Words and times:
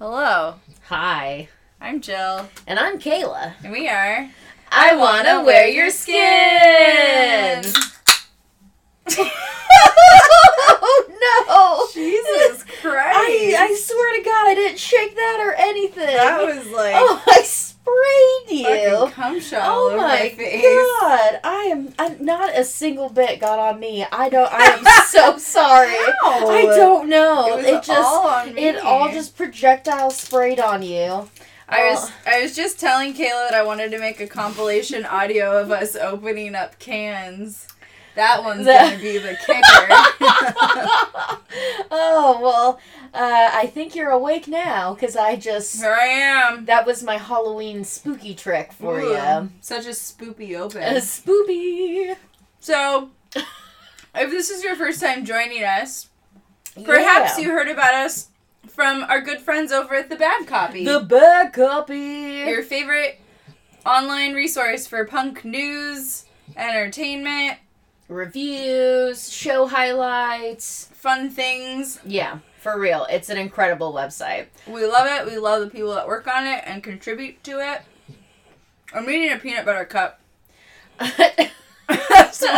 Hello, 0.00 0.54
Hi. 0.88 1.48
I'm 1.78 2.00
Jill, 2.00 2.48
And 2.66 2.78
I'm 2.78 2.98
Kayla. 2.98 3.52
and 3.62 3.70
we 3.70 3.86
are. 3.86 4.30
I 4.72 4.96
wanna 4.96 5.44
wear 5.44 5.66
your 5.68 5.90
skin! 5.90 7.62
oh 9.18 11.04
no! 11.20 11.86
Jesus 11.92 12.64
Christ! 12.80 12.80
I, 13.14 13.54
I 13.58 13.74
swear 13.78 14.16
to 14.16 14.22
God, 14.24 14.48
I 14.48 14.54
didn't 14.54 14.78
shake 14.78 15.14
that 15.14 15.38
or 15.44 15.52
anything. 15.52 16.06
that 16.06 16.46
was 16.46 16.66
like 16.68 16.94
oh, 16.96 17.22
I 17.26 17.39
sprayed 18.04 18.60
you. 18.60 18.64
fucking 18.64 19.12
cum 19.12 19.40
shot 19.40 19.62
Oh 19.64 19.96
my 19.96 20.28
face. 20.30 20.62
god! 20.62 21.40
I 21.44 21.68
am 21.70 21.94
I'm 21.98 22.24
not 22.24 22.56
a 22.56 22.64
single 22.64 23.08
bit 23.08 23.40
got 23.40 23.58
on 23.58 23.80
me. 23.80 24.04
I 24.10 24.28
don't. 24.28 24.52
I 24.52 24.64
am 24.64 24.84
so 25.06 25.38
sorry. 25.38 25.94
How? 26.22 26.48
I 26.48 26.62
don't 26.62 27.08
know. 27.08 27.58
It 27.58 27.66
It, 27.66 27.82
just 27.82 27.90
all 27.90 28.44
it 28.46 28.76
all 28.78 29.10
just 29.10 29.36
projectile 29.36 30.10
sprayed 30.10 30.60
on 30.60 30.82
you. 30.82 31.28
I 31.68 31.82
oh. 31.82 31.90
was 31.90 32.10
Oh. 32.10 32.14
I 32.26 32.42
was 32.42 32.54
just 32.56 32.80
telling 32.80 33.14
Kayla 33.14 33.50
that 33.50 33.54
I 33.54 33.62
wanted 33.62 33.90
to 33.92 33.98
make 33.98 34.20
a 34.20 34.26
compilation 34.26 35.04
audio 35.04 35.60
of 35.60 35.70
us 35.70 35.96
opening 35.96 36.54
up 36.54 36.78
cans. 36.78 37.66
That 38.16 38.42
one's 38.42 38.66
That- 38.66 38.90
gonna 38.90 39.02
be 39.02 39.18
the 39.18 39.36
kicker. 39.46 39.86
oh 41.90 42.38
well, 42.42 42.80
uh, 43.14 43.50
I 43.52 43.66
think 43.66 43.94
you're 43.94 44.10
awake 44.10 44.48
now 44.48 44.94
because 44.94 45.16
I 45.16 45.36
just 45.36 45.76
Here 45.80 45.92
I 45.98 46.06
am. 46.06 46.64
that 46.66 46.86
was 46.86 47.02
my 47.02 47.16
Halloween 47.16 47.84
spooky 47.84 48.34
trick 48.34 48.72
for 48.72 49.00
Ooh, 49.00 49.12
you. 49.12 49.50
Such 49.60 49.86
a 49.86 49.90
spoopy 49.90 50.58
open. 50.58 50.82
A 50.82 51.00
spoopy. 51.00 52.16
So, 52.60 53.10
if 53.34 54.30
this 54.30 54.50
is 54.50 54.62
your 54.62 54.76
first 54.76 55.00
time 55.00 55.24
joining 55.24 55.62
us, 55.64 56.08
perhaps 56.84 57.38
Yeah. 57.38 57.44
you 57.46 57.50
heard 57.52 57.68
about 57.68 57.94
us 57.94 58.28
from 58.68 59.02
our 59.04 59.20
good 59.20 59.40
friends 59.40 59.72
over 59.72 59.94
at 59.94 60.08
the 60.10 60.16
Bad 60.16 60.46
Copy, 60.46 60.84
the 60.84 61.00
bad 61.00 61.52
copy. 61.52 62.44
your 62.46 62.62
favorite 62.62 63.20
online 63.86 64.34
resource 64.34 64.86
for 64.86 65.04
punk 65.06 65.44
news, 65.44 66.26
entertainment, 66.56 67.58
Reviews, 68.10 69.32
show 69.32 69.68
highlights. 69.68 70.86
fun 70.92 71.30
things. 71.30 72.00
Yeah, 72.04 72.40
for 72.58 72.78
real. 72.78 73.06
It's 73.08 73.30
an 73.30 73.38
incredible 73.38 73.92
website. 73.92 74.46
We 74.66 74.84
love 74.84 75.06
it. 75.06 75.30
We 75.30 75.38
love 75.38 75.60
the 75.62 75.70
people 75.70 75.94
that 75.94 76.08
work 76.08 76.26
on 76.26 76.44
it 76.44 76.64
and 76.66 76.82
contribute 76.82 77.42
to 77.44 77.60
it. 77.60 77.82
I'm 78.92 79.08
eating 79.08 79.32
a 79.32 79.38
peanut 79.38 79.64
butter 79.64 79.84
cup. 79.84 80.20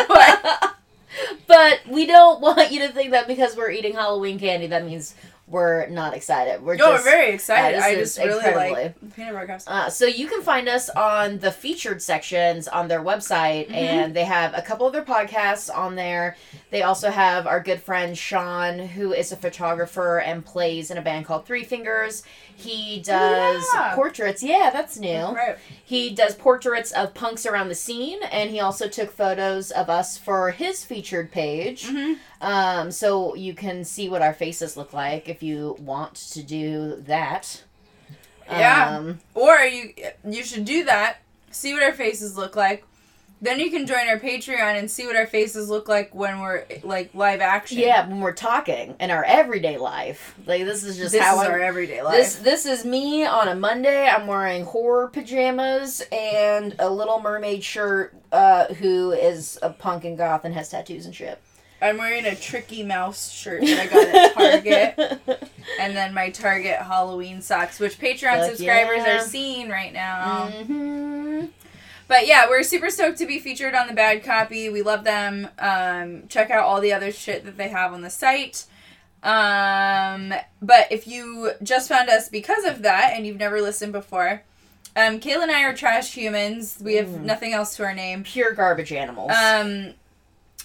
What. 0.06 0.76
but 1.46 1.80
we 1.88 2.06
don't 2.06 2.40
want 2.40 2.72
you 2.72 2.80
to 2.86 2.92
think 2.92 3.10
that 3.10 3.26
because 3.26 3.56
we're 3.56 3.70
eating 3.70 3.94
Halloween 3.94 4.38
candy, 4.38 4.66
that 4.68 4.84
means 4.84 5.14
we're 5.52 5.86
not 5.88 6.14
excited. 6.14 6.62
We're 6.64 6.76
No, 6.76 6.92
just 6.92 7.04
we're 7.04 7.10
very 7.10 7.32
excited. 7.34 7.76
this 7.78 7.84
I 7.84 7.94
just 7.94 8.18
really 8.18 8.32
incredibly- 8.46 8.82
like 8.84 9.14
peanut 9.14 9.34
butter 9.34 9.46
cups. 9.46 9.64
Uh, 9.68 9.88
so 9.90 10.06
you 10.06 10.26
can 10.26 10.42
find 10.42 10.68
us 10.68 10.88
on 10.90 11.38
the 11.40 11.52
featured 11.52 12.00
sections 12.02 12.66
on 12.66 12.88
their 12.88 13.00
website, 13.00 13.68
Mhm. 13.68 13.74
and 13.74 14.14
they 14.16 14.24
have 14.24 14.54
a 14.54 14.62
couple 14.62 14.86
of 14.86 14.92
their 14.94 15.02
podcasts 15.04 15.68
on 15.72 15.94
there. 15.94 16.36
They 16.70 16.82
also 16.82 17.10
have 17.10 17.46
our 17.46 17.60
good 17.60 17.82
friend 17.82 18.16
Sean, 18.16 18.78
who 18.78 19.12
is 19.12 19.30
a 19.30 19.36
photographer 19.36 20.18
and 20.18 20.44
plays 20.44 20.90
in 20.90 20.96
a 20.96 21.02
band 21.02 21.26
called 21.26 21.46
Three 21.46 21.64
Fingers. 21.64 22.22
He 22.54 23.00
does 23.04 23.64
yeah. 23.74 23.94
portraits. 23.94 24.42
Yeah, 24.42 24.70
that's 24.72 24.96
new. 24.98 25.24
Right. 25.26 25.56
He 25.84 26.10
does 26.10 26.34
portraits 26.34 26.92
of 26.92 27.12
punks 27.14 27.44
around 27.44 27.68
the 27.68 27.74
scene, 27.74 28.22
and 28.24 28.50
he 28.50 28.60
also 28.60 28.88
took 28.88 29.10
photos 29.14 29.70
of 29.70 29.90
us 29.90 30.16
for 30.16 30.50
his 30.52 30.84
featured 30.84 31.30
page. 31.30 31.86
hmm 31.88 32.14
Um, 32.42 32.90
so 32.90 33.36
you 33.36 33.54
can 33.54 33.84
see 33.84 34.08
what 34.08 34.20
our 34.20 34.34
faces 34.34 34.76
look 34.76 34.92
like 34.92 35.28
if 35.28 35.42
you 35.44 35.76
want 35.78 36.16
to 36.32 36.42
do 36.42 36.96
that. 37.06 37.62
Yeah. 38.50 38.96
Um, 38.98 39.20
Or 39.34 39.56
you 39.60 39.94
you 40.28 40.42
should 40.42 40.64
do 40.64 40.84
that. 40.84 41.18
See 41.52 41.72
what 41.72 41.82
our 41.84 41.92
faces 41.92 42.36
look 42.36 42.56
like. 42.56 42.84
Then 43.40 43.58
you 43.58 43.70
can 43.70 43.86
join 43.86 44.08
our 44.08 44.18
Patreon 44.20 44.78
and 44.78 44.90
see 44.90 45.06
what 45.06 45.16
our 45.16 45.26
faces 45.26 45.68
look 45.68 45.88
like 45.88 46.14
when 46.14 46.40
we're 46.40 46.64
like 46.82 47.14
live 47.14 47.40
action. 47.40 47.78
Yeah, 47.78 48.06
when 48.08 48.20
we're 48.20 48.32
talking 48.32 48.96
in 48.98 49.10
our 49.10 49.24
everyday 49.24 49.78
life, 49.78 50.34
like 50.44 50.64
this 50.64 50.82
is 50.84 50.96
just 50.96 51.14
how 51.14 51.36
this 51.36 51.42
how 51.42 51.42
is 51.42 51.48
our 51.48 51.60
everyday 51.60 52.02
life. 52.02 52.16
This 52.16 52.36
this 52.36 52.66
is 52.66 52.84
me 52.84 53.24
on 53.24 53.48
a 53.48 53.54
Monday. 53.54 54.08
I'm 54.08 54.26
wearing 54.26 54.64
horror 54.64 55.08
pajamas 55.08 56.02
and 56.10 56.74
a 56.80 56.90
Little 56.90 57.20
Mermaid 57.20 57.62
shirt. 57.62 58.14
Uh, 58.32 58.72
who 58.74 59.12
is 59.12 59.58
a 59.60 59.68
punk 59.70 60.04
and 60.04 60.16
goth 60.16 60.44
and 60.44 60.54
has 60.54 60.70
tattoos 60.70 61.04
and 61.04 61.14
shit. 61.14 61.38
I'm 61.82 61.98
wearing 61.98 62.24
a 62.24 62.34
Tricky 62.36 62.82
Mouse 62.82 63.30
shirt 63.30 63.60
that 63.62 63.80
I 63.80 63.86
got 63.86 64.08
at 64.08 64.34
Target, 64.34 65.48
and 65.80 65.96
then 65.96 66.14
my 66.14 66.30
Target 66.30 66.76
Halloween 66.78 67.42
socks, 67.42 67.78
which 67.80 67.98
Patreon 67.98 68.46
subscribers 68.46 68.98
yeah. 69.04 69.16
are 69.16 69.20
seeing 69.24 69.68
right 69.68 69.92
now. 69.92 70.46
hmm 70.48 71.46
But 72.08 72.26
yeah, 72.26 72.48
we're 72.48 72.62
super 72.62 72.88
stoked 72.90 73.18
to 73.18 73.26
be 73.26 73.38
featured 73.38 73.74
on 73.74 73.86
the 73.88 73.94
Bad 73.94 74.22
Copy. 74.24 74.68
We 74.68 74.82
love 74.82 75.04
them. 75.04 75.48
Um, 75.58 76.24
check 76.28 76.50
out 76.50 76.64
all 76.64 76.80
the 76.80 76.92
other 76.92 77.10
shit 77.12 77.44
that 77.44 77.56
they 77.56 77.68
have 77.68 77.92
on 77.92 78.02
the 78.02 78.10
site. 78.10 78.64
Um, 79.22 80.34
but 80.60 80.90
if 80.90 81.06
you 81.06 81.52
just 81.62 81.88
found 81.88 82.08
us 82.10 82.28
because 82.28 82.64
of 82.64 82.82
that 82.82 83.12
and 83.14 83.26
you've 83.26 83.38
never 83.38 83.60
listened 83.60 83.92
before, 83.92 84.42
um, 84.96 85.20
Kayla 85.20 85.42
and 85.44 85.50
I 85.50 85.62
are 85.62 85.74
trash 85.74 86.12
humans. 86.14 86.78
We 86.82 86.94
have 86.96 87.06
Mm. 87.06 87.22
nothing 87.22 87.52
else 87.54 87.76
to 87.76 87.84
our 87.84 87.94
name. 87.94 88.24
Pure 88.24 88.52
garbage 88.54 88.92
animals. 88.92 89.30
Um, 89.32 89.94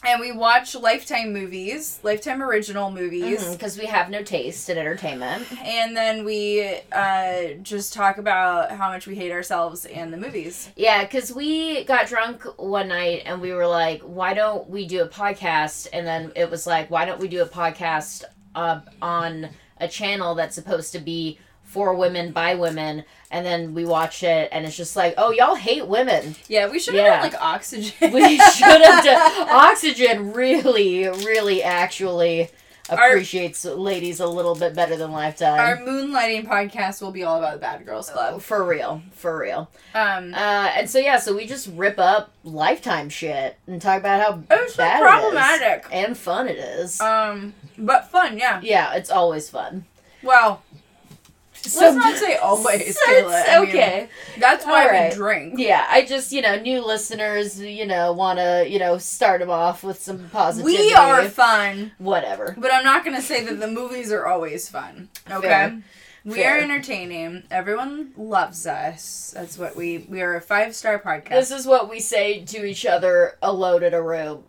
and 0.04 0.20
we 0.22 0.32
watch 0.32 0.76
Lifetime 0.76 1.34
movies, 1.34 2.00
Lifetime 2.04 2.42
original 2.42 2.92
movies. 2.92 3.52
because 3.54 3.78
we 3.78 3.86
have 3.86 4.10
no 4.10 4.24
taste 4.24 4.70
in 4.70 4.78
entertainment. 4.78 5.46
And 5.64 5.98
then 5.98 6.24
we 6.24 6.80
uh, 6.92 7.54
just 7.62 7.94
talk 7.94 8.18
about 8.18 8.72
how 8.72 8.90
much 8.90 9.08
we 9.08 9.16
hate 9.16 9.32
ourselves 9.32 9.86
and 9.86 10.14
the 10.14 10.18
movies. 10.18 10.70
Yeah, 10.76 11.04
because 11.04 11.34
we 11.34 11.84
got 11.86 12.08
drunk 12.08 12.44
one 12.58 12.90
night 12.90 13.24
and 13.26 13.42
we 13.42 13.54
were 13.54 13.68
like, 13.68 14.02
why 14.02 14.34
don't 14.34 14.70
we 14.70 14.88
do 14.88 15.02
a 15.02 15.08
podcast? 15.08 15.88
And 15.92 16.06
then 16.06 16.32
it 16.36 16.50
was 16.50 16.68
like, 16.68 16.90
why 16.92 17.06
don't 17.06 17.20
we 17.20 17.28
do 17.28 17.42
a 17.42 17.48
podcast 17.48 18.24
uh, 18.56 18.82
on 19.02 19.50
a 19.80 19.88
channel 19.88 20.36
that's 20.36 20.56
supposed 20.56 20.94
to 20.94 21.00
be 21.00 21.40
for 21.64 21.96
women 21.96 22.32
by 22.32 22.56
women? 22.56 23.04
And 23.30 23.46
then 23.46 23.74
we 23.74 23.84
watch 23.84 24.24
it 24.24 24.48
and 24.54 24.66
it's 24.66 24.78
just 24.78 24.96
like, 24.96 25.14
oh, 25.18 25.32
y'all 25.32 25.56
hate 25.56 25.86
women. 25.88 26.36
Yeah, 26.48 26.70
we 26.70 26.80
should 26.80 26.96
have 26.96 27.04
Yeah. 27.04 27.20
done 27.22 27.32
like 27.32 27.42
oxygen. 27.42 27.92
We 28.14 28.38
should 28.38 28.82
have 28.82 29.04
done. 29.04 29.50
Oxygen 29.50 30.32
really, 30.34 31.08
really 31.10 31.62
actually 31.62 32.50
Our- 32.90 33.10
appreciates 33.10 33.66
ladies 33.66 34.22
a 34.22 34.28
little 34.28 34.56
bit 34.56 34.74
better 34.74 34.96
than 34.96 35.12
Lifetime. 35.12 35.60
Our 35.60 35.76
moonlighting 35.78 36.48
podcast 36.48 37.02
will 37.02 37.12
be 37.12 37.24
all 37.24 37.38
about 37.38 37.56
the 37.56 37.60
Bad 37.60 37.86
Girls 37.86 38.10
Club. 38.10 38.42
for 38.42 38.64
real, 38.64 39.02
for 39.12 39.38
real. 39.38 39.70
Um, 39.94 40.34
Uh, 40.34 40.72
and 40.78 40.90
so 40.90 40.98
yeah, 40.98 41.20
so 41.20 41.36
we 41.36 41.46
just 41.48 41.68
rip 41.76 42.00
up 42.00 42.32
lifetime 42.46 43.10
shit 43.10 43.58
and 43.68 43.82
talk 43.82 44.00
about 44.00 44.22
how 44.22 44.42
it's 44.58 44.76
so 44.76 44.84
bad 44.84 45.02
problematic. 45.02 45.84
it 45.84 45.86
is 45.88 45.92
and 46.08 46.18
fun 46.18 46.48
it 46.48 46.58
is. 46.58 47.02
Um, 47.02 47.54
but 47.78 48.10
fun, 48.10 48.38
yeah. 48.38 48.62
yeah, 48.64 48.94
it's 48.94 49.10
always 49.12 49.50
fun. 49.50 49.84
Well, 50.24 50.62
So- 50.67 50.67
let's 51.76 51.96
not 51.96 52.18
say 52.18 52.36
always, 52.42 52.98
Kayla. 53.08 53.44
I 53.48 53.60
mean, 53.60 53.70
okay. 53.70 54.10
that's 54.40 54.66
why 54.66 55.10
we 55.10 55.16
drink. 55.16 55.56
Yeah, 55.58 55.86
I 55.90 56.06
just 56.06 56.32
you 56.32 56.42
know 56.42 56.60
new 56.60 56.86
listeners 56.86 57.60
you 57.60 57.86
know 57.86 58.14
want 58.14 58.40
to 58.40 58.66
you 58.70 58.80
know 58.80 58.98
start 58.98 59.40
them 59.40 59.50
off 59.50 59.84
with 59.84 60.02
some 60.02 60.30
positivity. 60.30 60.78
We 60.78 60.94
are 60.94 61.28
fun, 61.30 61.92
whatever. 61.98 62.56
but 62.58 62.74
I'm 62.74 62.84
not 62.84 63.04
gonna 63.04 63.22
say 63.22 63.44
that 63.46 63.60
the 63.60 63.68
movies 63.68 64.12
are 64.12 64.26
always 64.26 64.70
fun. 64.70 65.10
Okay. 65.30 65.48
Fair. 65.48 65.82
We 66.26 66.34
Fair. 66.36 66.58
are 66.58 66.60
entertaining. 66.60 67.44
Everyone 67.50 68.12
loves 68.18 68.68
us. 68.68 69.32
That's 69.34 69.58
what 69.58 69.78
we 69.78 70.00
we 70.10 70.22
are 70.22 70.36
a 70.36 70.42
five 70.42 70.76
star 70.76 71.00
podcast. 71.00 71.30
This 71.30 71.52
is 71.52 71.66
what 71.66 71.90
we 71.90 72.02
say 72.02 72.44
to 72.44 72.66
each 72.66 72.86
other 72.86 73.38
alone 73.42 73.82
in 73.82 73.94
a 73.94 74.02
room, 74.02 74.44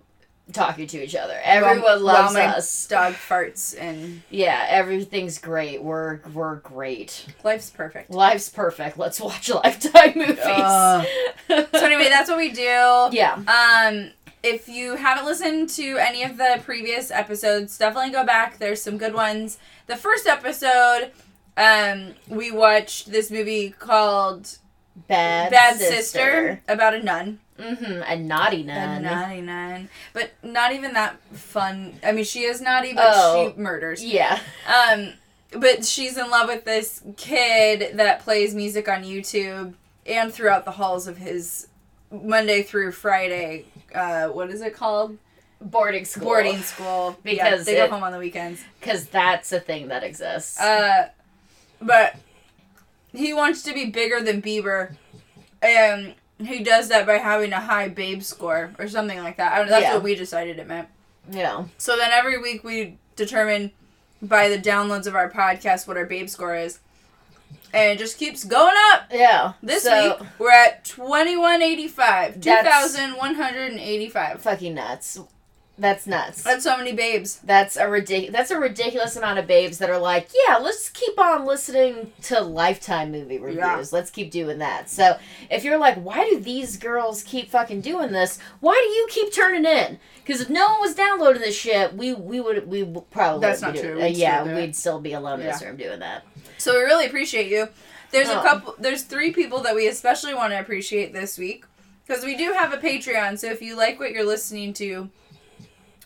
talking 0.53 0.87
to 0.87 1.03
each 1.03 1.15
other. 1.15 1.39
Everyone 1.43 2.03
loves 2.03 2.35
us. 2.37 2.87
Dog 2.87 3.15
farts 3.15 3.75
and 3.79 4.23
Yeah, 4.31 4.65
everything's 4.69 5.39
great. 5.39 5.83
We're 5.83 6.21
we're 6.33 6.57
great. 6.57 7.27
life's 7.45 7.71
perfect. 7.71 8.11
Life's 8.11 8.49
perfect. 8.49 8.99
Let's 8.99 9.21
watch 9.21 9.49
Lifetime 9.65 10.13
movies. 10.17 10.39
Ugh. 10.45 11.07
So 11.49 11.85
anyway, 11.87 12.09
that's 12.11 12.29
what 12.29 12.39
we 12.39 12.51
do. 12.51 13.09
yeah. 13.13 13.35
Um, 13.47 14.11
if 14.43 14.69
you 14.69 14.97
haven't 14.97 15.25
listened 15.27 15.69
to 15.71 15.97
any 15.99 16.23
of 16.23 16.37
the 16.37 16.61
previous 16.65 17.11
episodes, 17.11 17.77
definitely 17.77 18.11
go 18.11 18.25
back. 18.25 18.59
There's 18.59 18.81
some 18.81 18.97
good 18.99 19.15
ones. 19.15 19.59
The 19.87 19.97
first 19.97 20.27
episode, 20.27 21.11
um, 21.57 22.15
we 22.29 22.51
watched 22.53 23.11
this 23.11 23.31
movie 23.31 23.71
called 23.71 24.59
Bad, 25.09 25.51
Bad 25.51 25.77
Sister. 25.77 25.95
Sister, 25.95 26.63
about 26.69 26.95
a 26.95 27.03
nun. 27.03 27.41
Mm-hmm. 27.59 28.03
A 28.07 28.17
naughty 28.17 28.63
A 28.63 28.67
nun. 28.67 29.03
naughty 29.03 29.41
nun. 29.41 29.89
But 30.13 30.31
not 30.43 30.73
even 30.73 30.93
that 30.93 31.19
fun. 31.33 31.99
I 32.05 32.13
mean, 32.13 32.25
she 32.25 32.43
is 32.45 32.61
naughty, 32.61 32.93
but 32.95 33.05
Oh. 33.07 33.53
she 33.57 33.61
murders. 33.61 34.05
Yeah. 34.05 34.39
Um, 34.67 35.15
but 35.53 35.85
she's 35.85 36.17
in 36.17 36.31
love 36.31 36.49
with 36.49 36.65
this 36.65 37.03
kid 37.17 37.97
that 37.97 38.21
plays 38.21 38.55
music 38.55 38.89
on 38.89 39.03
YouTube 39.03 39.75
and 40.07 40.33
throughout 40.33 40.65
the 40.65 40.71
halls 40.73 41.07
of 41.09 41.17
his 41.19 41.67
Monday 42.11 42.63
through 42.63 42.93
Friday. 42.93 43.67
Uh, 43.95 44.29
what 44.29 44.51
is 44.51 44.61
it 44.63 44.75
called? 44.75 45.19
Boarding 45.61 46.05
school. 46.05 46.25
Boarding 46.25 46.59
school. 46.63 47.19
Because 47.25 47.67
yeah, 47.67 47.75
they 47.75 47.87
go 47.89 47.89
home 47.95 48.05
on 48.05 48.13
the 48.13 48.19
weekends. 48.19 48.63
Because 48.79 49.07
that's 49.07 49.51
a 49.53 49.59
thing 49.59 49.89
that 49.89 50.05
exists. 50.05 50.61
Uh, 50.61 51.09
but 51.83 52.15
he 53.13 53.33
wants 53.35 53.63
to 53.65 53.73
be 53.75 53.87
bigger 53.87 54.21
than 54.21 54.41
Bieber, 54.43 54.95
and 55.63 56.15
he 56.45 56.63
does 56.63 56.89
that 56.89 57.07
by 57.07 57.15
having 57.19 57.53
a 57.53 57.61
high 57.61 57.89
babe 57.89 58.23
score 58.23 58.73
or 58.79 58.89
something 58.89 59.19
like 59.19 59.37
that. 59.39 59.53
I 59.53 59.59
don't, 59.59 59.69
that's 59.69 59.83
Yeah. 59.83 59.95
what 59.95 60.03
we 60.03 60.15
decided 60.15 60.59
it 60.59 60.67
meant. 60.67 60.89
Yeah. 61.31 61.65
So 61.79 61.97
then 61.97 62.11
every 62.13 62.39
week 62.39 62.65
we 62.65 62.99
determine 63.17 63.73
by 64.23 64.49
the 64.49 64.59
downloads 64.59 65.07
of 65.07 65.15
our 65.15 65.31
podcast 65.31 65.87
what 65.87 65.97
our 65.97 66.07
babe 66.07 66.29
score 66.29 66.57
is. 66.57 66.79
And 67.73 67.93
it 67.93 67.99
just 67.99 68.19
keeps 68.19 68.45
going 68.45 68.75
up. 68.93 69.03
Yeah. 69.13 69.53
This 69.63 69.83
So, 69.83 70.17
week 70.21 70.29
we're 70.39 70.51
at 70.51 70.85
2185. 70.87 72.41
2185. 72.41 74.41
fucking 74.43 74.75
nuts. 74.75 75.21
That's 75.81 76.09
nuts. 76.09 76.43
That's 76.43 76.65
so 76.65 76.77
many 76.77 76.93
babes. 76.93 77.39
That's 77.45 77.77
a 77.77 77.83
ridic- 77.85 78.33
That's 78.33 78.51
a 78.51 78.59
ridiculous 78.59 79.15
amount 79.15 79.39
of 79.39 79.47
babes 79.47 79.79
that 79.79 79.89
are 79.91 79.99
like, 79.99 80.29
yeah, 80.47 80.57
let's 80.57 80.89
keep 80.89 81.17
on 81.21 81.47
listening 81.47 82.13
to 82.25 82.41
Lifetime 82.41 83.13
movie 83.13 83.39
reviews. 83.39 83.59
Yeah. 83.59 83.85
Let's 83.93 84.11
keep 84.11 84.33
doing 84.33 84.59
that. 84.59 84.91
So 84.91 85.17
if 85.51 85.63
you're 85.63 85.79
like, 85.79 85.97
why 85.97 86.29
do 86.29 86.41
these 86.41 86.77
girls 86.77 87.23
keep 87.23 87.49
fucking 87.51 87.81
doing 87.83 88.11
this? 88.11 88.41
Why 88.59 88.75
do 88.75 88.93
you 88.93 89.07
keep 89.11 89.33
turning 89.33 89.65
in? 89.65 90.01
Because 90.25 90.41
if 90.41 90.51
no 90.51 90.67
one 90.67 90.81
was 90.81 90.95
downloading 90.97 91.43
this 91.43 91.57
shit, 91.57 91.95
we 91.95 92.13
we 92.13 92.41
would 92.41 92.67
we 92.69 92.85
probably 93.11 93.41
That's 93.41 93.63
not 93.63 93.77
true. 93.77 94.03
uh, 94.03 94.07
yeah, 94.07 94.43
still 94.43 94.57
we'd 94.57 94.75
still 94.77 95.01
be 95.01 95.13
alone 95.13 95.41
in 95.41 95.47
this 95.47 95.63
room 95.63 95.77
doing 95.77 96.01
that. 96.01 96.25
So 96.59 96.73
we 96.75 96.81
really 96.81 97.07
appreciate 97.07 97.51
you. 97.51 97.69
There's 98.11 98.29
a 98.29 98.41
Oh. 98.41 98.43
couple 98.43 98.75
there's 98.81 99.05
three 99.05 99.33
people 99.33 99.61
that 99.61 99.75
we 99.77 99.87
especially 99.87 100.35
want 100.35 100.53
to 100.53 100.59
appreciate 100.59 101.13
this 101.13 101.39
week 101.39 101.65
because 102.07 102.25
we 102.25 102.37
do 102.37 102.53
have 102.53 102.73
a 102.73 102.79
Patreon. 102.79 103.39
So 103.39 103.47
if 103.51 103.63
you 103.63 103.77
like 103.77 104.01
what 104.01 104.11
you're 104.11 104.27
listening 104.27 104.73
to 104.75 105.09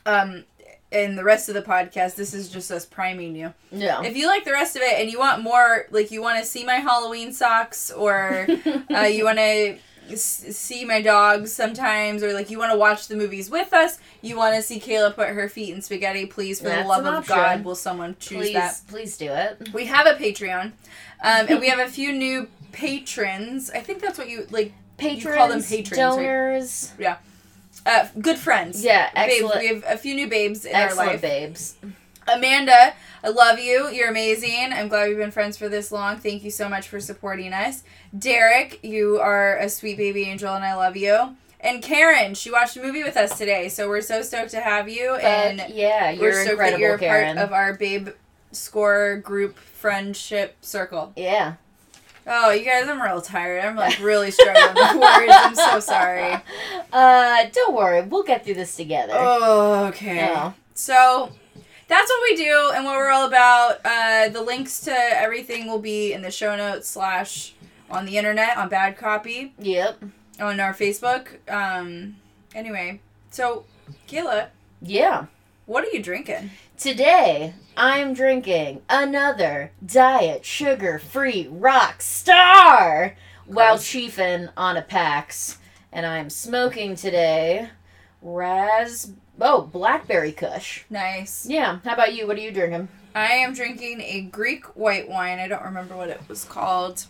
um 0.07 0.45
and 0.91 1.17
the 1.17 1.25
rest 1.25 1.49
of 1.49 1.55
the 1.55 1.63
podcast, 1.63 2.17
this 2.17 2.35
is 2.35 2.51
just 2.51 2.71
us 2.71 2.85
priming 2.85 3.35
you. 3.35 3.55
Yeah. 3.71 4.03
If 4.03 4.15
you 4.15 4.27
like 4.27 4.45
the 4.45 4.53
rest 4.53 4.77
of 4.77 4.83
it 4.83 5.01
and 5.01 5.11
you 5.11 5.19
want 5.19 5.43
more, 5.43 5.87
like 5.91 6.11
you 6.11 6.21
want 6.21 6.39
to 6.39 6.45
see 6.45 6.65
my 6.65 6.75
Halloween 6.75 7.33
socks 7.33 7.91
or 7.91 8.47
uh, 8.95 9.01
you 9.05 9.25
want 9.25 9.39
to 9.39 9.79
s- 10.11 10.45
see 10.55 10.85
my 10.85 11.01
dogs 11.01 11.51
sometimes 11.51 12.23
or 12.23 12.35
like 12.35 12.51
you 12.51 12.59
want 12.59 12.73
to 12.73 12.79
watch 12.79 13.09
the 13.09 13.17
movies 13.17 13.49
with 13.49 13.73
us, 13.73 13.99
you 14.21 14.37
want 14.37 14.55
to 14.55 14.63
see 14.63 14.79
Kayla 14.79 15.15
put 15.15 15.29
her 15.29 15.49
feet 15.49 15.75
in 15.75 15.81
spaghetti, 15.81 16.27
please, 16.27 16.61
for 16.61 16.67
That's 16.67 16.83
the 16.83 16.89
love 16.89 17.07
of. 17.07 17.27
God, 17.27 17.65
will 17.65 17.75
someone 17.75 18.15
choose 18.21 18.49
please, 18.49 18.53
that? 18.53 18.81
please 18.87 19.17
do 19.17 19.31
it. 19.33 19.73
We 19.73 19.87
have 19.87 20.07
a 20.07 20.13
Patreon, 20.15 20.65
um, 20.65 20.73
and 21.49 21.59
we 21.59 21.69
have 21.71 21.79
a 21.79 21.89
few 21.89 22.13
new 22.13 22.49
patrons. 22.73 23.71
I 23.71 23.81
think 23.81 24.03
that's 24.03 24.19
what 24.19 24.29
you 24.29 24.47
like. 24.51 24.75
Patrons, 24.99 25.37
call 25.37 25.49
them 25.49 25.63
patrons, 25.63 25.91
right? 25.91 25.97
donors. 25.97 26.93
Uh, 27.85 28.07
good 28.21 28.39
friends. 28.39 28.85
Yeah, 28.85 29.11
Babes, 29.15 29.33
excellent. 29.43 29.61
we 29.61 29.67
have 29.69 29.85
a 29.87 29.97
few 29.99 30.15
new 30.15 30.29
babes 30.29 30.65
in 30.65 30.75
excellent 30.75 31.07
our 31.09 31.13
life. 31.15 31.23
babes. 31.23 31.77
Amanda, 32.33 32.95
I 33.25 33.29
love 33.31 33.59
you. 33.59 33.89
You're 33.91 34.09
amazing. 34.09 34.73
I'm 34.73 34.89
glad 34.89 35.09
we've 35.09 35.19
been 35.19 35.33
friends 35.33 35.57
for 35.57 35.69
this 35.69 35.91
long. 35.91 36.19
Thank 36.19 36.45
you 36.45 36.51
so 36.51 36.69
much 36.69 36.87
for 36.89 37.01
supporting 37.01 37.53
us. 37.53 37.83
Derek, 38.17 38.79
you 38.85 39.19
are 39.19 39.57
a 39.59 39.69
sweet 39.69 39.97
baby 39.97 40.23
angel, 40.25 40.55
and 40.55 40.65
I 40.65 40.75
love 40.77 40.97
you. 40.97 41.37
And 41.59 41.83
Karen, 41.83 42.35
she 42.35 42.51
watched 42.51 42.77
a 42.77 42.83
movie 42.83 43.03
with 43.05 43.17
us 43.17 43.37
today, 43.39 43.69
so 43.69 43.89
we're 43.89 44.01
so 44.01 44.23
stoked 44.23 44.51
to 44.53 44.61
have 44.61 44.89
you. 44.89 45.15
and 45.17 45.65
yeah, 45.75 46.13
we're 46.13 46.21
you're 46.23 46.33
stoked 46.35 46.51
incredible, 46.53 46.79
that 46.79 46.81
you're 46.81 46.99
Karen. 46.99 47.37
part 47.37 47.47
of 47.49 47.53
our 47.53 47.75
babe 47.75 48.09
score 48.53 49.17
group 49.17 49.57
friendship 49.59 50.57
circle. 50.61 51.13
yeah. 51.17 51.55
Oh, 52.27 52.51
you 52.53 52.65
guys, 52.65 52.89
I'm 52.89 53.01
real 53.03 53.21
tired. 53.21 53.65
I'm 53.65 53.77
like 53.77 53.99
really 54.01 54.31
struggling 54.31 54.75
with 54.75 54.95
words. 55.01 55.33
I'm 55.33 55.55
so 55.55 55.81
sorry. 55.81 56.37
Uh, 56.93 57.47
don't 57.55 57.75
worry, 57.75 58.03
we'll 58.03 58.23
get 58.23 58.45
through 58.45 58.53
this 58.53 58.77
together. 58.77 59.15
Oh, 59.17 59.87
okay. 59.87 60.31
Oh. 60.37 60.53
So 60.75 61.31
that's 61.89 62.11
what 62.11 62.21
we 62.31 62.37
do 62.37 62.71
and 62.75 62.85
what 62.85 62.97
we're 62.97 63.09
all 63.09 63.27
about. 63.27 63.81
Uh, 63.83 64.29
the 64.29 64.43
links 64.43 64.81
to 64.81 64.93
everything 64.93 65.67
will 65.69 65.79
be 65.79 66.13
in 66.13 66.21
the 66.21 66.31
show 66.31 66.55
notes 66.55 66.91
slash 66.91 67.55
on 67.91 68.05
the 68.05 68.19
internet 68.19 68.59
on 68.59 68.69
Bad 68.69 68.99
Copy 68.99 69.55
Yep. 69.59 70.03
on 70.39 70.61
our 70.61 70.75
Facebook. 70.75 71.29
Um, 71.51 72.17
anyway, 72.55 73.01
so 73.31 73.65
Kayla, 74.07 74.49
Yeah. 74.83 75.27
What 75.67 75.85
are 75.85 75.91
you 75.91 76.03
drinking? 76.03 76.51
Today, 76.77 77.55
I'm 77.77 78.15
drinking 78.15 78.83
another 78.89 79.73
diet 79.85 80.45
sugar 80.45 80.99
free 80.99 81.49
rock 81.51 82.03
star 82.03 83.17
while 83.47 83.79
chiefing 83.79 84.49
on 84.57 84.77
a 84.77 84.83
PAX. 84.83 85.59
And 85.93 86.07
I'm 86.07 86.31
smoking 86.31 86.97
today 86.97 87.69
ras. 88.21 89.13
Oh, 89.41 89.63
blackberry 89.63 90.33
kush. 90.33 90.85
Nice. 90.91 91.47
Yeah. 91.47 91.79
How 91.85 91.95
about 91.95 92.15
you? 92.15 92.27
What 92.27 92.37
are 92.37 92.41
you 92.41 92.53
drinking? 92.53 92.89
I 93.15 93.33
am 93.33 93.53
drinking 93.53 94.01
a 94.01 94.23
Greek 94.23 94.65
white 94.77 95.09
wine. 95.09 95.39
I 95.39 95.49
don't 95.49 95.63
remember 95.65 95.97
what 95.97 96.09
it 96.09 96.21
was 96.29 96.45
called. 96.45 97.07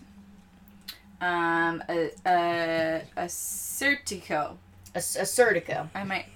Um, 1.21 1.83
a 1.89 2.11
a, 2.27 3.03
a 3.17 3.25
Certico. 3.27 4.57
A, 4.95 4.99
a 4.99 5.25
Certico. 5.25 5.89
I 5.95 6.05
might. 6.05 6.27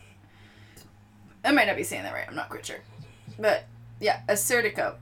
I 1.46 1.52
might 1.52 1.66
not 1.66 1.76
be 1.76 1.84
saying 1.84 2.02
that 2.02 2.12
right. 2.12 2.26
I'm 2.28 2.34
not 2.34 2.48
quite 2.50 2.66
sure, 2.66 2.80
but 3.38 3.64
yeah, 4.00 4.22
a 4.28 4.32
Certico 4.32 4.96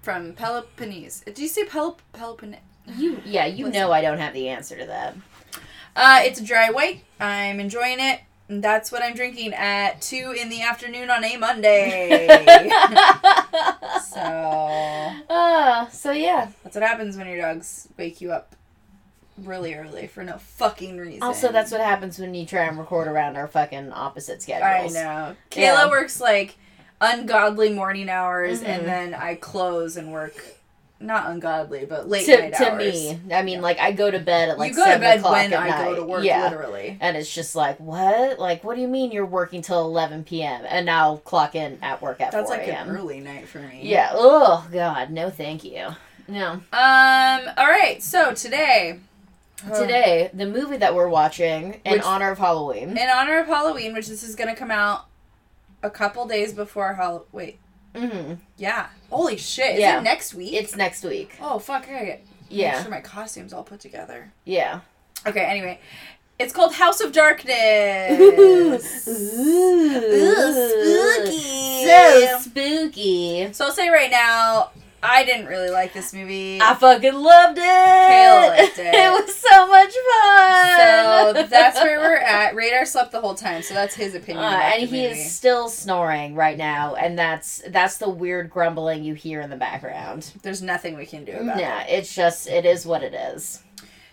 from 0.00 0.32
Peloponnese. 0.32 1.22
Do 1.32 1.42
you 1.42 1.48
say 1.48 1.64
Pelop 1.64 1.98
Peloponnese? 2.12 2.60
You, 2.86 3.20
yeah, 3.24 3.46
you 3.46 3.70
know 3.70 3.92
I 3.92 4.00
don't 4.00 4.18
have 4.18 4.34
the 4.34 4.48
answer 4.48 4.76
to 4.76 4.86
that. 4.86 5.16
Uh, 5.94 6.20
it's 6.24 6.40
a 6.40 6.44
dry 6.44 6.70
white. 6.70 7.04
I'm 7.20 7.60
enjoying 7.60 8.00
it. 8.00 8.20
That's 8.48 8.90
what 8.90 9.02
I'm 9.02 9.14
drinking 9.14 9.54
at 9.54 10.02
two 10.02 10.34
in 10.38 10.48
the 10.48 10.62
afternoon 10.62 11.10
on 11.10 11.24
a 11.24 11.36
Monday. 11.36 12.26
so 14.04 14.20
uh, 15.30 15.88
so 15.88 16.10
yeah. 16.10 16.50
that's 16.62 16.74
what 16.74 16.82
happens 16.82 17.16
when 17.16 17.28
your 17.28 17.40
dogs 17.40 17.88
wake 17.96 18.20
you 18.20 18.32
up 18.32 18.56
really 19.38 19.74
early 19.74 20.06
for 20.06 20.22
no 20.22 20.36
fucking 20.38 20.98
reason. 20.98 21.22
Also, 21.22 21.50
that's 21.52 21.72
what 21.72 21.80
happens 21.80 22.18
when 22.18 22.34
you 22.34 22.44
try 22.46 22.62
and 22.64 22.78
record 22.78 23.08
around 23.08 23.36
our 23.36 23.48
fucking 23.48 23.92
opposite 23.92 24.42
schedules. 24.42 24.94
I 24.96 25.02
know. 25.02 25.36
Kayla 25.50 25.60
Yeah. 25.60 25.88
works 25.90 26.20
like 26.20 26.56
ungodly 27.00 27.72
morning 27.72 28.08
hours, 28.08 28.60
Mhm. 28.62 28.66
and 28.68 28.86
then 28.86 29.14
I 29.14 29.34
close 29.34 29.96
and 29.96 30.12
work 30.12 30.34
not 31.00 31.26
ungodly, 31.30 31.84
but 31.84 32.08
late 32.08 32.24
To, 32.26 32.38
night 32.38 32.54
to 32.54 32.70
hours. 32.74 32.78
me, 32.94 33.18
I 33.32 33.42
mean, 33.42 33.60
like 33.60 33.80
I 33.80 33.90
go 33.90 34.08
to 34.08 34.20
bed 34.20 34.50
at 34.50 34.58
like 34.58 34.70
you 34.70 34.76
go 34.76 34.84
to 34.84 34.90
7 34.92 35.00
bed 35.00 35.18
o'clock 35.18 35.32
when 35.32 35.52
at 35.52 35.58
I 35.60 35.68
night. 35.68 35.84
go 35.84 35.94
to 35.96 36.02
work, 36.04 36.22
Yeah, 36.22 36.44
literally. 36.44 36.96
and 37.00 37.16
it's 37.16 37.34
just 37.34 37.56
like 37.56 37.76
what? 37.80 38.38
Like, 38.38 38.62
what 38.62 38.76
do 38.76 38.82
you 38.82 38.86
mean 38.86 39.10
you're 39.10 39.26
working 39.26 39.62
till 39.62 39.80
eleven 39.80 40.22
p.m. 40.22 40.62
and 40.68 40.86
now 40.86 41.16
clock 41.24 41.56
in 41.56 41.78
at 41.82 42.00
work 42.02 42.20
at 42.20 42.30
That's 42.30 42.48
four 42.48 42.56
like 42.56 42.68
a.m. 42.68 42.88
an 42.90 42.96
early 42.96 43.18
night 43.18 43.48
for 43.48 43.58
me. 43.58 43.80
Yeah. 43.82 44.10
Oh 44.14 44.64
God, 44.72 45.10
no, 45.10 45.28
thank 45.28 45.64
you. 45.64 45.88
No. 46.28 46.50
Um. 46.50 46.60
All 47.56 47.66
right. 47.66 47.96
So 48.00 48.32
today, 48.32 49.00
Today, 49.74 50.30
the 50.34 50.46
movie 50.46 50.76
that 50.78 50.94
we're 50.94 51.08
watching 51.08 51.80
in 51.84 51.92
Which- 51.92 52.02
honor 52.02 52.30
of 52.30 52.38
Halloween. 52.38 52.96
in 52.96 53.08
honor 53.08 53.38
of 53.38 53.46
Halloween, 53.46 53.94
which 53.94 54.08
this 54.08 54.22
is 54.22 54.34
gonna 54.34 54.56
come 54.56 54.70
out 54.70 55.06
a 55.82 55.90
couple 55.90 56.26
days 56.26 56.52
before 56.52 56.94
Halloween. 56.94 57.26
Wait. 57.32 57.58
hmm 57.94 58.34
Yeah. 58.56 58.86
Holy 59.10 59.36
shit! 59.36 59.74
Is 59.74 59.80
Yeah. 59.80 59.98
it 59.98 60.02
next 60.02 60.34
week? 60.34 60.54
It's 60.54 60.74
next 60.76 61.04
week. 61.04 61.36
Oh 61.40 61.58
fuck! 61.58 61.84
I 61.88 62.04
get 62.04 62.06
make 62.06 62.26
Yeah. 62.48 62.80
sure 62.82 62.90
my 62.90 63.00
costumes 63.00 63.52
all 63.52 63.62
put 63.64 63.80
together. 63.80 64.32
Yeah. 64.44 64.80
Okay. 65.26 65.44
Anyway, 65.44 65.78
it's 66.38 66.52
called 66.52 66.74
House 66.74 67.00
of 67.00 67.12
Darkness. 67.20 68.18
Ooh, 69.08 69.88
spooky. 71.22 71.86
So 71.86 72.38
spooky. 72.40 73.52
So 73.52 73.66
I'll 73.66 73.72
say 73.72 73.88
right 73.90 74.10
now, 74.10 74.70
I 75.04 75.24
didn't 75.24 75.46
really 75.46 75.70
like 75.70 75.92
this 75.92 76.12
movie. 76.12 76.60
I 76.62 76.74
fucking 76.74 77.14
loved 77.14 77.58
it. 77.58 77.62
Kayla 77.64 78.48
liked 78.58 78.78
it. 78.78 78.94
It 78.94 79.10
was 79.10 79.34
so 79.34 79.66
much 79.66 79.92
fun. 79.92 81.34
so 81.34 81.42
that's 81.48 81.80
where 81.80 81.98
we're 81.98 82.16
at. 82.16 82.54
Radar 82.54 82.84
slept 82.86 83.10
the 83.12 83.20
whole 83.20 83.34
time, 83.34 83.62
so 83.62 83.74
that's 83.74 83.94
his 83.94 84.14
opinion. 84.14 84.44
Uh, 84.44 84.48
and 84.62 84.88
he 84.88 85.02
movie. 85.08 85.20
is 85.20 85.32
still 85.34 85.68
snoring 85.68 86.34
right 86.34 86.56
now, 86.56 86.94
and 86.94 87.18
that's 87.18 87.62
that's 87.68 87.98
the 87.98 88.08
weird 88.08 88.48
grumbling 88.50 89.02
you 89.02 89.14
hear 89.14 89.40
in 89.40 89.50
the 89.50 89.56
background. 89.56 90.32
There's 90.42 90.62
nothing 90.62 90.96
we 90.96 91.06
can 91.06 91.24
do 91.24 91.32
about 91.32 91.58
Yeah, 91.58 91.82
it. 91.82 91.98
it's 91.98 92.14
just 92.14 92.46
it 92.46 92.64
is 92.64 92.86
what 92.86 93.02
it 93.02 93.12
is. 93.14 93.62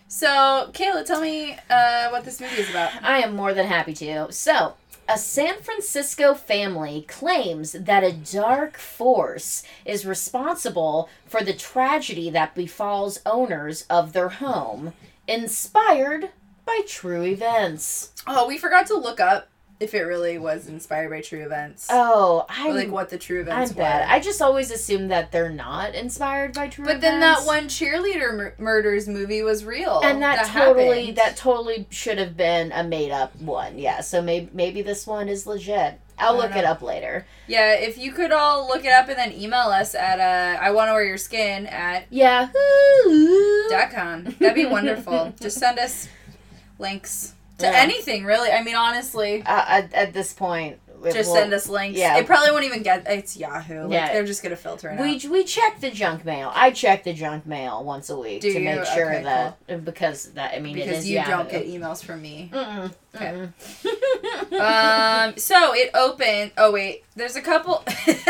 So, 0.08 0.70
Kayla, 0.72 1.04
tell 1.06 1.20
me 1.20 1.56
uh, 1.70 2.08
what 2.10 2.24
this 2.24 2.40
movie 2.40 2.56
is 2.56 2.68
about. 2.68 2.90
I 3.02 3.20
am 3.20 3.36
more 3.36 3.54
than 3.54 3.66
happy 3.66 3.92
to. 3.94 4.32
So, 4.32 4.74
a 5.10 5.18
San 5.18 5.60
Francisco 5.60 6.34
family 6.34 7.04
claims 7.08 7.72
that 7.72 8.04
a 8.04 8.12
dark 8.12 8.78
force 8.78 9.64
is 9.84 10.06
responsible 10.06 11.08
for 11.26 11.42
the 11.42 11.52
tragedy 11.52 12.30
that 12.30 12.54
befalls 12.54 13.18
owners 13.26 13.84
of 13.90 14.12
their 14.12 14.28
home, 14.28 14.92
inspired 15.26 16.30
by 16.64 16.82
true 16.86 17.24
events. 17.24 18.12
Oh, 18.24 18.46
we 18.46 18.56
forgot 18.56 18.86
to 18.86 18.96
look 18.96 19.18
up 19.18 19.48
if 19.80 19.94
it 19.94 20.02
really 20.02 20.36
was 20.36 20.68
inspired 20.68 21.08
by 21.08 21.22
true 21.22 21.42
events. 21.42 21.86
Oh, 21.90 22.44
I 22.50 22.68
Or, 22.68 22.74
like 22.74 22.90
what 22.90 23.08
the 23.08 23.16
true 23.16 23.38
I'm 23.40 23.46
events 23.48 23.72
bad. 23.72 24.06
were. 24.06 24.12
I 24.14 24.20
just 24.20 24.42
always 24.42 24.70
assume 24.70 25.08
that 25.08 25.32
they're 25.32 25.48
not 25.48 25.94
inspired 25.94 26.52
by 26.54 26.68
true 26.68 26.84
but 26.84 27.00
then 27.00 27.20
that 27.20 27.46
one 27.46 27.64
cheerleader 27.64 28.36
mur- 28.36 28.54
murders 28.58 29.08
movie 29.08 29.42
was 29.42 29.64
real. 29.64 30.00
and 30.04 30.20
that, 30.22 30.46
totally 30.48 30.98
happened. 31.06 31.16
that 31.16 31.36
totally 31.38 31.86
should 31.88 32.18
have 32.18 32.36
been 32.36 32.72
a 32.72 32.84
made 32.84 33.10
up 33.10 33.34
one. 33.40 33.78
Yeah, 33.78 34.02
so 34.02 34.20
maybe 34.20 34.50
maybe 34.52 34.82
this 34.82 35.06
one 35.06 35.28
is 35.30 35.46
legit. 35.46 35.98
I'll 36.18 36.36
look 36.36 36.50
don't 36.50 36.58
it 36.58 36.64
up 36.66 36.82
later. 36.82 37.24
Yeah, 37.46 37.72
if 37.72 37.96
you 37.96 38.12
could 38.12 38.30
all 38.30 38.68
look 38.68 38.84
it 38.84 38.92
up 38.92 39.08
and 39.08 39.16
then 39.16 39.32
email 39.32 39.68
us 39.68 39.94
at 39.94 40.20
uh, 40.20 40.60
I 40.62 40.70
want 40.72 40.88
to 40.90 40.92
wear 40.92 41.04
your 41.04 41.16
skin 41.16 41.66
at 41.66 42.04
Yeah. 42.10 42.50
dot 43.70 43.90
com. 43.92 44.24
That'd 44.38 44.54
be 44.54 44.66
wonderful. 44.66 45.32
Just 45.40 45.56
send 45.58 45.78
us 45.78 46.08
links 46.78 47.34
to 47.60 47.66
Yeah. 47.66 47.72
anything, 47.76 48.24
really. 48.24 48.50
I 48.50 48.62
mean, 48.62 48.74
honestly, 48.76 49.42
Uh, 49.46 49.64
at, 49.68 49.92
at 49.94 50.12
this 50.12 50.32
point, 50.32 50.78
just 51.12 51.32
send 51.32 51.52
us 51.52 51.68
links. 51.68 51.98
yeah. 51.98 52.16
It 52.18 52.26
probably 52.26 52.50
won't 52.50 52.64
even 52.64 52.82
get. 52.82 53.06
It's 53.08 53.36
Yahoo. 53.36 53.82
Like, 53.84 53.92
Yeah. 53.92 54.12
they're 54.12 54.24
just 54.26 54.42
gonna 54.42 54.56
filter 54.56 54.90
it 54.90 55.00
We 55.00 55.14
out. 55.16 55.24
we 55.24 55.44
check 55.44 55.80
the 55.80 55.90
junk 55.90 56.24
mail. 56.24 56.50
I 56.54 56.70
check 56.70 57.04
the 57.04 57.12
junk 57.12 57.46
mail 57.46 57.82
once 57.84 58.10
a 58.10 58.16
week 58.18 58.40
Do 58.42 58.52
to 58.52 58.58
you? 58.58 58.64
make 58.64 58.84
sure 58.84 59.12
Okay, 59.12 59.22
that 59.24 59.84
because 59.84 60.32
that 60.32 60.54
I 60.54 60.60
mean 60.60 60.74
Because 60.74 60.98
is 60.98 61.08
you 61.10 61.16
Yahoo. 61.16 61.30
don't 61.30 61.50
get 61.50 61.66
emails 61.66 62.04
from 62.04 62.22
me. 62.22 62.50
Mm-mm, 62.52 62.92
Okay. 63.16 63.48
mm-mm. 63.82 64.60
um. 64.60 65.34
So 65.36 65.74
it 65.74 65.90
opened. 65.94 66.52
Oh 66.56 66.70
wait, 66.72 67.04
there's 67.16 67.36
a 67.36 67.42
couple. 67.42 67.84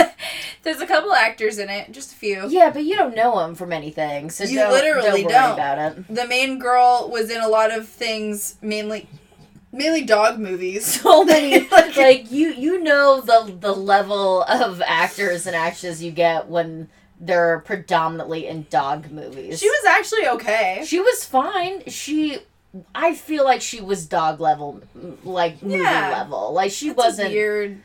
there's 0.63 0.81
a 0.81 0.87
couple 0.87 1.13
actors 1.13 1.59
in 1.59 1.69
it. 1.71 1.91
Just 1.93 2.13
a 2.13 2.17
few. 2.17 2.49
yeah, 2.49 2.71
but 2.71 2.85
you 2.85 2.97
don't 2.97 3.15
know 3.17 3.39
them 3.39 3.55
from 3.55 3.73
anything, 3.73 4.31
so 4.31 4.45
You 4.45 4.59
don't, 4.59 4.73
literally 4.73 5.23
don't 5.23 5.31
don't. 5.33 5.53
about 5.55 5.79
it. 5.99 6.15
The 6.15 6.27
main 6.27 6.59
girl 6.59 7.09
was 7.13 7.31
in 7.31 7.41
a 7.41 7.49
lot 7.49 7.73
of 7.73 7.89
things, 7.89 8.57
mainly, 8.63 9.09
mainly 9.73 10.03
dog 10.05 10.39
movies. 10.39 10.85
So 11.03 11.25
many 11.25 11.69
Like- 11.71 11.97
like 11.97 12.31
you 12.33 12.49
you 12.53 12.83
know 12.83 13.21
the 13.21 13.55
the 13.59 13.73
level 13.73 14.43
of 14.43 14.83
actors 14.85 15.47
and 15.47 15.55
actresses 15.57 16.03
you 16.03 16.11
get 16.11 16.49
when 16.49 16.89
they're 17.21 17.59
predominantly 17.61 18.47
in 18.47 18.67
dog 18.71 19.11
movies. 19.11 19.61
She 19.61 19.69
was 19.69 19.85
actually 19.87 20.27
okay. 20.29 20.83
She 20.87 21.01
was 21.01 21.25
fine. 21.25 21.85
She 21.87 22.39
I 22.95 23.15
feel 23.15 23.45
like 23.45 23.61
she 23.61 23.81
was 23.81 24.07
dog 24.07 24.41
level 24.41 24.81
like 25.25 25.63
movie 25.63 25.83
Yeah. 25.83 26.11
level. 26.17 26.53
Like 26.53 26.71
she 26.71 26.89
That's 26.89 26.97
wasn't 26.99 27.31
weird 27.33 27.83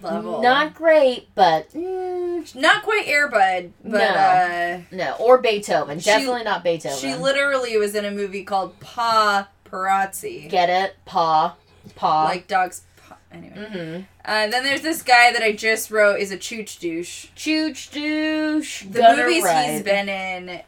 level. 0.00 0.40
not 0.42 0.74
great, 0.74 1.28
but 1.34 1.70
mm, 1.72 2.54
not 2.56 2.82
quite 2.82 3.04
Air 3.06 3.28
Bud, 3.28 3.72
but 3.84 3.90
No. 3.98 4.04
uh, 4.04 4.80
no, 4.90 5.12
or 5.20 5.38
Beethoven. 5.38 5.98
She- 6.00 6.06
Definitely 6.10 6.44
not 6.44 6.64
Beethoven. 6.64 6.98
she 6.98 7.14
literally 7.14 7.76
was 7.76 7.94
in 7.94 8.04
a 8.04 8.10
movie 8.10 8.44
called 8.44 8.78
Pa 8.80 9.48
Parazzi, 9.72 10.48
Get 10.48 10.68
it? 10.68 10.96
Paw. 11.04 11.56
Paw. 11.94 12.24
like 12.24 12.46
dogs. 12.46 12.82
Paw. 12.96 13.16
Anyway, 13.32 13.56
mm-hmm. 13.56 14.02
uh, 14.24 14.46
then 14.48 14.62
there's 14.62 14.82
this 14.82 15.02
guy 15.02 15.32
that 15.32 15.42
I 15.42 15.52
just 15.52 15.90
wrote 15.90 16.20
is 16.20 16.30
a 16.30 16.36
chooch 16.36 16.78
douche. 16.78 17.28
Chooch 17.34 17.90
douche. 17.90 18.84
The 18.84 19.14
movies 19.16 19.44
right. 19.44 19.70
he's 19.70 19.82
been 19.82 20.08
in 20.08 20.60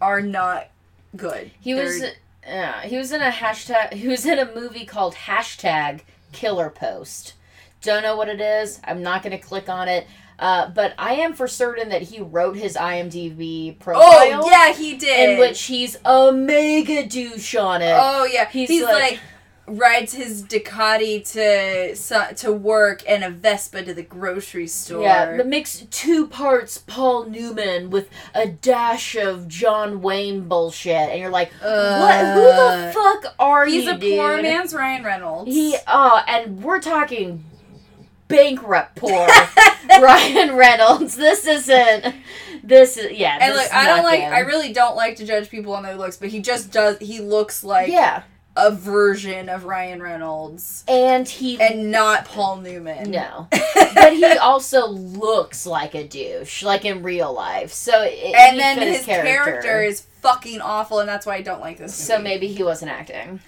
are 0.00 0.20
not 0.20 0.68
good. 1.16 1.52
He 1.60 1.74
was 1.74 2.00
They're- 2.00 2.14
yeah, 2.46 2.82
he 2.82 2.98
was 2.98 3.10
in 3.10 3.22
a 3.22 3.30
hashtag 3.30 3.94
he 3.94 4.08
was 4.08 4.26
in 4.26 4.38
a 4.38 4.54
movie 4.54 4.84
called 4.84 5.14
hashtag 5.14 6.02
killer 6.32 6.68
post. 6.68 7.34
Don't 7.80 8.02
know 8.02 8.16
what 8.16 8.28
it 8.28 8.40
is. 8.40 8.80
I'm 8.84 9.02
not 9.02 9.22
gonna 9.22 9.38
click 9.38 9.68
on 9.68 9.88
it. 9.88 10.06
Uh, 10.38 10.68
but 10.70 10.94
I 10.98 11.14
am 11.14 11.34
for 11.34 11.46
certain 11.46 11.90
that 11.90 12.02
he 12.02 12.20
wrote 12.20 12.56
his 12.56 12.74
IMDb 12.76 13.78
profile. 13.78 14.42
Oh 14.44 14.50
yeah, 14.50 14.72
he 14.72 14.96
did. 14.96 15.30
In 15.30 15.38
which 15.38 15.62
he's 15.62 15.96
a 16.04 16.32
mega 16.32 17.06
douche 17.06 17.54
on 17.54 17.82
it. 17.82 17.94
Oh 17.96 18.24
yeah, 18.24 18.48
He's 18.48 18.68
he's, 18.68 18.82
like- 18.82 19.12
like, 19.12 19.20
rides 19.66 20.12
his 20.12 20.42
Ducati 20.42 21.26
to 21.32 22.34
to 22.34 22.52
work 22.52 23.02
and 23.08 23.24
a 23.24 23.30
Vespa 23.30 23.82
to 23.84 23.94
the 23.94 24.02
grocery 24.02 24.66
store. 24.66 25.02
Yeah, 25.02 25.36
but 25.36 25.46
mix 25.46 25.86
two 25.90 26.26
parts 26.26 26.78
Paul 26.78 27.24
Newman 27.24 27.90
with 27.90 28.08
a 28.34 28.46
dash 28.48 29.16
of 29.16 29.48
John 29.48 30.02
Wayne 30.02 30.48
bullshit, 30.48 30.92
and 31.10 31.20
you're 31.20 31.30
like, 31.30 31.52
what? 31.62 32.24
Who 32.34 32.42
the 32.42 32.92
fuck 32.92 33.34
are 33.38 33.66
He's 33.66 33.84
you, 33.84 33.92
a 33.92 33.98
poor 33.98 34.42
man's 34.42 34.74
Ryan 34.74 35.04
Reynolds. 35.04 35.50
He 35.50 35.76
oh, 35.86 36.22
and 36.26 36.62
we're 36.62 36.80
talking 36.80 37.44
bankrupt 38.28 38.96
poor 38.96 39.26
Ryan 40.00 40.56
Reynolds. 40.56 41.16
This 41.16 41.46
isn't. 41.46 42.14
This 42.62 42.96
is 42.96 43.12
yeah. 43.12 43.38
and 43.40 43.54
look, 43.54 43.72
I 43.72 43.86
don't 43.86 44.04
like. 44.04 44.20
him. 44.20 44.32
I 44.32 44.40
really 44.40 44.72
don't 44.72 44.96
like 44.96 45.16
to 45.16 45.26
judge 45.26 45.50
people 45.50 45.74
on 45.74 45.82
their 45.82 45.96
looks, 45.96 46.16
but 46.16 46.30
he 46.30 46.40
just 46.40 46.70
does. 46.72 46.98
He 46.98 47.20
looks 47.20 47.62
like 47.62 47.88
yeah, 47.88 48.22
a 48.56 48.70
version 48.70 49.48
of 49.48 49.64
Ryan 49.64 50.02
Reynolds, 50.02 50.84
and 50.88 51.28
he 51.28 51.60
and 51.60 51.90
not 51.90 52.24
Paul 52.24 52.58
Newman. 52.58 53.10
no, 53.10 53.48
but 53.94 54.14
he 54.14 54.24
also 54.38 54.88
looks 54.88 55.66
like 55.66 55.94
a 55.94 56.06
douche, 56.06 56.62
like 56.62 56.84
in 56.84 57.02
real 57.02 57.32
life. 57.32 57.72
So 57.72 58.02
it, 58.02 58.34
and 58.34 58.58
then 58.58 58.78
his 58.78 59.04
character. 59.04 59.82
is 59.82 60.00
fucking 60.00 60.60
awful, 60.60 61.00
and 61.00 61.08
that's 61.08 61.26
why 61.26 61.36
I 61.36 61.42
don't 61.42 61.60
like 61.60 61.78
this. 61.78 61.94
So 61.94 62.18
maybe 62.18 62.48
he 62.48 62.62
wasn't 62.62 62.92
acting. 62.92 63.40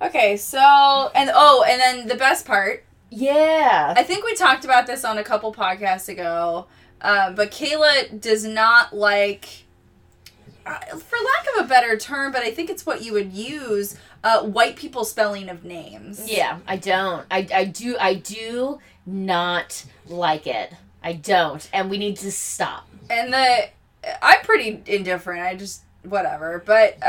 Okay, 0.00 0.36
so 0.36 1.10
and 1.14 1.30
oh, 1.32 1.64
and 1.66 1.80
then 1.80 2.08
the 2.08 2.16
best 2.16 2.46
part. 2.46 2.84
Yeah. 3.10 3.94
I 3.96 4.02
think 4.02 4.24
we 4.24 4.34
talked 4.34 4.64
about 4.64 4.86
this 4.86 5.04
on 5.04 5.18
a 5.18 5.24
couple 5.24 5.52
podcasts 5.52 6.08
ago, 6.08 6.66
uh, 7.00 7.32
but 7.32 7.50
Kayla 7.50 8.20
does 8.20 8.44
not 8.44 8.94
like, 8.94 9.64
uh, 10.66 10.78
for 10.78 11.16
lack 11.16 11.46
of 11.56 11.64
a 11.64 11.68
better 11.68 11.96
term, 11.96 12.32
but 12.32 12.42
I 12.42 12.50
think 12.50 12.68
it's 12.70 12.84
what 12.84 13.02
you 13.02 13.12
would 13.14 13.32
use, 13.32 13.96
uh, 14.24 14.42
white 14.42 14.76
people 14.76 15.04
spelling 15.04 15.48
of 15.48 15.64
names. 15.64 16.30
Yeah, 16.30 16.58
I 16.66 16.76
don't. 16.76 17.24
I, 17.30 17.46
I 17.54 17.64
do 17.64 17.96
I 17.98 18.14
do 18.14 18.78
not 19.06 19.84
like 20.06 20.46
it. 20.46 20.72
I 21.02 21.12
don't. 21.12 21.68
And 21.72 21.88
we 21.88 21.98
need 21.98 22.16
to 22.18 22.32
stop. 22.32 22.88
And 23.08 23.32
the, 23.32 23.68
I'm 24.20 24.40
pretty 24.42 24.82
indifferent. 24.86 25.42
I 25.42 25.54
just 25.54 25.82
whatever. 26.02 26.62
But 26.64 26.98
uh, 27.02 27.06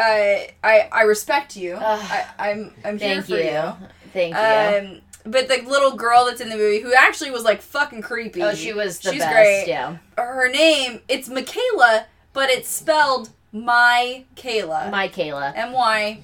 I 0.63 0.89
I 0.91 1.01
respect 1.03 1.55
you. 1.55 1.75
I, 1.75 2.25
I'm 2.37 2.73
I'm 2.85 2.97
here 2.97 3.21
Thank 3.21 3.25
for 3.25 3.37
you. 3.37 3.43
you. 3.43 3.73
Thank 4.13 4.35
you. 4.35 4.91
Um, 4.91 5.01
but 5.29 5.47
the 5.47 5.61
little 5.67 5.95
girl 5.95 6.25
that's 6.25 6.41
in 6.41 6.49
the 6.49 6.55
movie, 6.57 6.79
who 6.81 6.93
actually 6.93 7.31
was 7.31 7.43
like 7.43 7.61
fucking 7.61 8.01
creepy. 8.01 8.41
oh, 8.43 8.53
she 8.53 8.73
was 8.73 8.99
the 8.99 9.11
she's 9.11 9.21
best. 9.21 9.33
great. 9.33 9.65
Yeah. 9.67 9.97
her 10.17 10.49
name 10.49 11.01
it's 11.07 11.29
Michaela, 11.29 12.05
but 12.33 12.49
it's 12.49 12.69
spelled 12.69 13.29
my 13.51 14.25
Kayla. 14.35 14.91
My 14.91 15.07
Kayla. 15.07 15.53
M 15.55 15.71
Y 15.73 16.21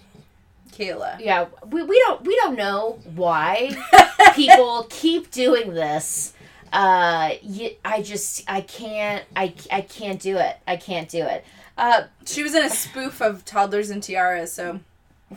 Kayla. 0.72 1.20
Yeah, 1.20 1.48
we, 1.70 1.84
we 1.84 2.00
don't 2.06 2.24
we 2.24 2.36
don't 2.38 2.56
know 2.58 3.00
why 3.16 3.72
people 4.36 4.88
keep 4.90 5.32
doing 5.32 5.74
this. 5.74 6.34
Uh, 6.74 7.32
y 7.44 7.78
I 7.86 8.02
just 8.02 8.44
I 8.48 8.62
can't 8.62 9.24
I, 9.36 9.54
I 9.72 9.82
can't 9.82 10.20
do 10.22 10.38
it. 10.38 10.58
I 10.68 10.76
can't 10.76 11.08
do 11.10 11.24
it. 11.26 11.46
Uh, 11.78 12.04
She 12.26 12.44
was 12.44 12.54
in 12.56 12.64
a 12.64 12.70
spoof 12.70 13.22
of 13.22 13.44
Toddlers 13.46 13.90
and 13.90 14.02
Tiaras, 14.04 14.52
so 14.54 14.80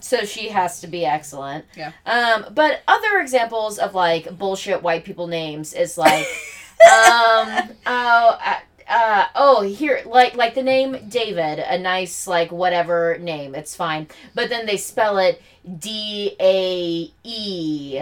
so 0.01 0.25
she 0.25 0.49
has 0.51 0.81
to 0.81 0.87
be 0.87 1.05
excellent. 1.05 1.65
Yeah. 1.77 1.93
Um, 2.07 2.53
but 2.55 2.83
other 2.87 3.19
examples 3.21 3.79
of 3.79 3.95
like 3.95 4.37
bullshit 4.39 4.83
white 4.83 5.05
people 5.05 5.27
names 5.27 5.73
is 5.73 5.97
like, 5.99 6.27
um, 6.85 7.71
oh, 7.87 8.39
uh, 8.45 8.59
uh, 8.89 9.25
oh, 9.35 9.63
here, 9.63 10.01
like, 10.07 10.35
like 10.35 10.55
the 10.55 10.63
name 10.63 11.09
David, 11.09 11.59
a 11.59 11.79
nice 11.79 12.27
like 12.27 12.51
whatever 12.53 13.19
name, 13.19 13.55
it's 13.55 13.75
fine. 13.77 14.07
But 14.35 14.49
then 14.49 14.67
they 14.67 14.77
spell 14.77 15.19
it 15.19 15.43
D 15.79 16.35
A 16.41 17.13
E 17.25 18.01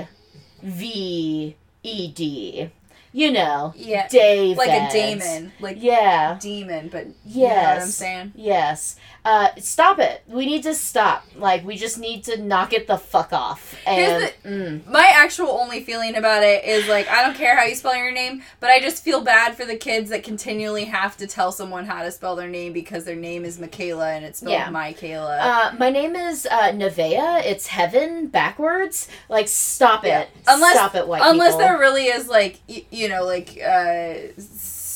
V 0.62 1.56
E 1.82 2.12
D. 2.12 2.70
You 3.12 3.32
know, 3.32 3.72
yeah, 3.76 4.08
David. 4.08 4.58
like 4.58 4.68
a 4.68 4.92
demon, 4.92 5.50
like 5.58 5.78
Yeah. 5.80 6.36
demon, 6.38 6.88
but 6.88 7.06
you 7.24 7.48
know 7.48 7.54
what 7.54 7.56
I'm 7.64 7.76
Yes. 7.78 7.94
saying. 7.94 8.32
Yes. 8.36 8.96
Uh, 9.26 9.49
stop 9.59 9.99
it. 9.99 10.23
We 10.28 10.47
need 10.47 10.62
to 10.62 10.73
stop. 10.75 11.25
Like, 11.35 11.64
we 11.64 11.76
just 11.76 11.99
need 11.99 12.23
to 12.25 12.40
knock 12.40 12.73
it 12.73 12.87
the 12.87 12.97
fuck 12.97 13.33
off. 13.33 13.75
And 13.85 14.23
Here's 14.45 14.83
mm, 14.85 14.87
My 14.87 15.11
actual 15.12 15.49
only 15.49 15.83
feeling 15.83 16.14
about 16.14 16.45
it 16.45 16.64
is 16.64 16.87
like 16.88 17.09
I 17.09 17.23
don't 17.25 17.35
care 17.37 17.56
how 17.56 17.64
you 17.64 17.75
spell 17.75 17.97
your 17.97 18.12
name, 18.12 18.42
but 18.61 18.71
I 18.71 18.78
just 18.80 19.02
feel 19.02 19.23
bad 19.23 19.56
for 19.56 19.64
the 19.64 19.75
kids 19.76 20.11
that 20.11 20.23
continually 20.23 20.85
have 20.85 21.16
to 21.16 21.26
tell 21.26 21.50
someone 21.50 21.87
how 21.87 22.04
to 22.04 22.12
spell 22.12 22.37
their 22.37 22.49
name 22.49 22.73
because 22.73 23.04
their 23.04 23.16
name 23.16 23.45
is 23.45 23.59
Michaela 23.59 24.11
and 24.11 24.25
it's 24.25 24.38
spelled 24.38 24.52
Yeah. 24.52 24.71
my 24.71 24.95
uh, 25.02 25.75
my 25.76 25.90
name 25.90 26.14
is 26.14 26.47
uh, 26.47 26.71
Nevaeh. 26.71 27.45
It's 27.45 27.66
heaven 27.66 28.28
backwards. 28.28 29.09
Like, 29.28 29.49
stop 29.49 30.04
Yeah. 30.04 30.21
it. 30.21 30.28
Unless- 30.47 30.75
stop 30.75 30.95
it, 30.95 31.09
white 31.09 31.23
Unless 31.25 31.54
people. 31.54 31.59
there 31.66 31.78
really 31.78 32.04
is 32.04 32.28
like 32.28 32.61
y- 32.68 32.85
you 32.92 33.09
know 33.09 33.25
like 33.25 33.59
uh, 33.61 34.14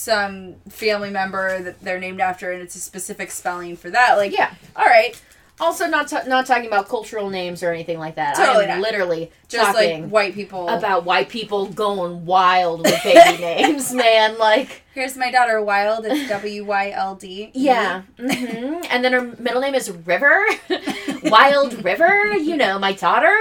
some 0.00 0.54
family 0.69 1.11
member 1.11 1.62
that 1.62 1.80
they're 1.83 2.00
named 2.00 2.21
after 2.21 2.50
and 2.52 2.62
it's 2.62 2.75
a 2.76 2.80
specific 2.80 3.30
spelling 3.30 3.76
for 3.76 3.90
that. 3.90 4.16
Like 4.16 4.33
Yeah. 4.37 4.54
all 4.76 4.85
right, 4.87 5.21
Also, 5.61 5.87
not 5.87 6.09
ta- 6.09 6.25
not 6.26 6.47
talking 6.47 6.66
about 6.66 6.88
cultural 6.88 7.28
names 7.28 7.62
or 7.62 7.71
anything 7.71 7.99
like 7.99 8.14
that. 8.14 8.35
Totally 8.35 8.64
I'm 8.64 8.80
not. 8.80 8.80
literally 8.80 9.30
just 9.49 9.73
talking 9.75 10.04
like 10.04 10.11
white 10.11 10.35
people. 10.35 10.69
about 10.69 11.04
white 11.04 11.28
people 11.28 11.66
going 11.66 12.25
wild 12.25 12.80
with 12.87 13.02
baby 13.04 13.38
names, 13.42 13.92
man. 13.92 14.38
Like, 14.38 14.83
Here's 14.95 15.16
my 15.19 15.30
daughter 15.30 15.61
Wild. 15.62 16.07
It's 16.07 16.28
W 16.30 16.64
Y 16.64 16.90
L 16.95 17.14
D. 17.14 17.50
yeah. 17.54 18.02
hmm 18.19 18.80
And 18.90 19.04
then 19.04 19.12
her 19.12 19.23
middle 19.38 19.61
name 19.61 19.75
is 19.75 19.90
River. 19.90 20.47
Wild 21.25 21.85
River. 21.85 22.33
You 22.37 22.57
know, 22.57 22.78
my 22.78 22.92
daughter. 22.95 23.37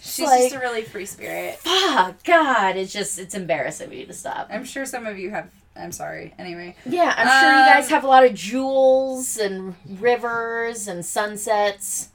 She's 0.00 0.26
like- 0.28 0.42
just 0.42 0.54
a 0.54 0.58
really 0.60 0.82
free 0.82 1.06
spirit. 1.06 1.56
Fuck, 1.58 2.22
God, 2.24 2.76
it's 2.76 2.92
just 2.92 3.18
it's 3.18 3.34
embarrassing. 3.34 3.90
We 3.90 3.96
need 3.96 4.08
to 4.08 4.12
stop. 4.14 4.48
I'm 4.50 4.64
sure 4.64 4.86
some 4.86 5.06
of 5.06 5.18
you 5.18 5.30
have. 5.30 5.50
I'm 5.76 5.92
sorry. 5.92 6.32
Anyway, 6.38 6.76
Yeah, 6.86 7.12
I'm 7.16 7.26
sure 7.26 7.50
you 7.58 7.66
guys 7.74 7.84
Um, 7.86 7.90
have 7.94 8.04
a 8.04 8.08
lot 8.08 8.24
of 8.24 8.34
jewels 8.34 9.36
and 9.38 9.74
rivers 10.00 10.86
and 10.88 11.04
sunsets 11.04 12.10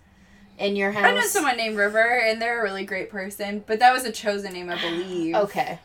in 0.57 0.75
your 0.75 0.91
house. 0.91 1.05
I 1.05 1.11
know 1.13 1.21
someone 1.21 1.57
named 1.57 1.77
River, 1.77 2.19
and 2.21 2.41
they're 2.41 2.59
a 2.61 2.63
really 2.63 2.85
great 2.85 3.09
person. 3.09 3.63
But 3.67 3.79
that 3.79 3.91
was 3.93 4.05
a 4.05 4.11
chosen 4.11 4.53
name, 4.53 4.69
I 4.69 4.79
believe. 4.79 5.35
Okay. 5.35 5.79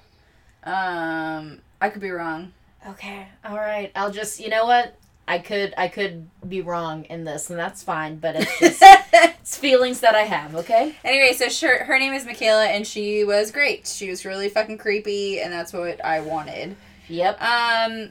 Um, 0.64 1.61
I 1.81 1.88
could 1.90 2.00
be 2.00 2.11
wrong. 2.11 2.52
Okay, 2.88 3.26
all 3.45 3.57
right. 3.57 3.90
I'll 3.97 4.11
just, 4.11 4.40
you 4.40 4.50
know 4.50 4.66
what? 4.66 4.95
I 5.26 5.38
could, 5.38 5.73
I 5.78 5.88
could 5.88 6.28
be 6.47 6.61
wrong 6.61 7.04
in 7.04 7.25
this, 7.25 7.49
and 7.49 7.59
that's 7.59 7.83
fine. 7.83 8.16
But 8.16 8.37
it's 8.37 8.59
just, 8.59 8.83
it's 9.12 9.57
feelings 9.57 10.00
that 10.00 10.14
I 10.14 10.23
have. 10.23 10.54
Okay. 10.54 10.95
Anyway, 11.02 11.33
so 11.33 11.66
her, 11.66 11.85
her 11.85 11.99
name 11.99 12.12
is 12.12 12.26
Michaela, 12.26 12.66
and 12.66 12.87
she 12.87 13.25
was 13.25 13.50
great. 13.50 13.87
She 13.87 14.11
was 14.11 14.25
really 14.25 14.49
fucking 14.49 14.78
creepy, 14.78 15.40
and 15.40 15.52
that's 15.52 15.73
what 15.73 16.04
I 16.04 16.21
wanted. 16.21 16.76
Yep. 17.08 17.40
Um, 17.42 18.11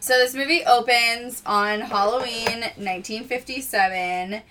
so 0.00 0.14
this 0.14 0.34
movie 0.34 0.64
opens 0.64 1.42
on 1.44 1.80
Halloween, 1.80 2.60
1957. 2.76 4.42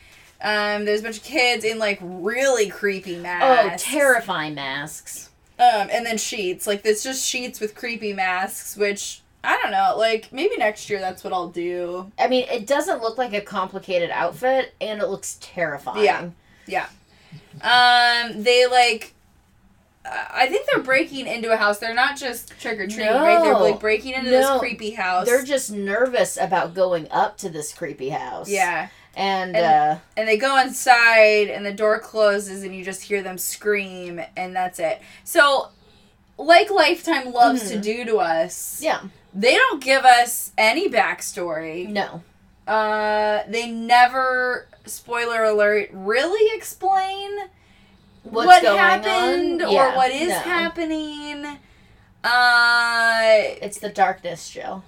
Um, 0.41 0.85
there's 0.85 1.01
a 1.01 1.03
bunch 1.03 1.17
of 1.17 1.23
kids 1.23 1.65
in 1.65 1.79
like 1.79 1.99
really 2.01 2.69
creepy 2.69 3.17
masks. 3.17 3.83
Oh, 3.83 3.91
terrifying 3.91 4.55
masks. 4.55 5.29
Um, 5.57 5.89
and 5.91 6.05
then 6.05 6.17
sheets. 6.17 6.65
Like 6.67 6.81
it's 6.85 7.03
just 7.03 7.27
sheets 7.27 7.59
with 7.59 7.75
creepy 7.75 8.13
masks, 8.13 8.77
which 8.77 9.21
I 9.43 9.57
don't 9.61 9.71
know. 9.71 9.95
Like 9.97 10.31
maybe 10.31 10.55
next 10.57 10.89
year 10.89 10.99
that's 10.99 11.23
what 11.23 11.33
I'll 11.33 11.49
do. 11.49 12.11
I 12.17 12.27
mean, 12.27 12.45
it 12.49 12.67
doesn't 12.67 13.01
look 13.01 13.17
like 13.17 13.33
a 13.33 13.41
complicated 13.41 14.11
outfit, 14.11 14.73
and 14.79 15.01
it 15.01 15.07
looks 15.09 15.37
terrifying. 15.41 16.05
Yeah. 16.05 16.29
Yeah. 16.67 16.87
Um, 17.61 18.43
they 18.43 18.67
like. 18.67 19.13
I 20.33 20.47
think 20.47 20.65
they're 20.67 20.83
breaking 20.83 21.27
into 21.27 21.51
a 21.51 21.57
house. 21.57 21.77
They're 21.79 21.93
not 21.93 22.17
just 22.17 22.59
trick 22.59 22.79
or 22.79 22.87
treating, 22.87 23.13
right? 23.13 23.43
They're 23.43 23.53
like 23.53 23.79
breaking 23.79 24.13
into 24.13 24.31
No. 24.31 24.39
this 24.53 24.59
creepy 24.59 24.91
house. 24.91 25.25
They're 25.27 25.43
just 25.43 25.71
nervous 25.71 26.37
about 26.37 26.73
going 26.73 27.07
up 27.11 27.37
to 27.39 27.49
this 27.49 27.73
creepy 27.73 28.09
house. 28.09 28.49
yeah. 28.49 28.87
And, 29.15 29.55
And- 29.55 29.65
uh, 29.65 29.95
and 30.15 30.27
they 30.27 30.37
go 30.37 30.57
inside 30.59 31.49
and 31.49 31.65
the 31.65 31.73
door 31.73 31.99
closes 31.99 32.63
and 32.63 32.73
you 32.75 32.83
just 32.85 33.01
hear 33.03 33.21
them 33.21 33.37
scream 33.37 34.21
and 34.37 34.55
that's 34.55 34.79
it 34.79 35.01
so 35.25 35.69
like 36.37 36.69
lifetime 36.69 37.33
loves 37.33 37.69
to 37.71 37.77
Mhm. 37.77 37.81
do 37.81 38.05
to 38.05 38.17
us 38.19 38.79
yeah, 38.81 39.01
they 39.33 39.55
don't 39.55 39.83
give 39.83 40.05
us 40.05 40.51
any 40.57 40.87
backstory 40.89 41.87
no. 41.89 42.21
uh 42.67 43.39
they 43.49 43.69
never 43.69 44.67
spoiler 44.85 45.43
alert 45.43 45.89
really 45.91 46.55
explain 46.55 47.29
what 48.31 48.63
happened 48.63 49.62
on? 49.62 49.69
or 49.69 49.74
Yeah, 49.74 49.95
what 49.95 50.12
is 50.12 50.29
no. 50.29 50.39
happening 50.39 51.45
uh 52.24 53.31
It's 53.62 53.79
the 53.79 53.89
darkness, 53.89 54.50
Jill. 54.50 54.83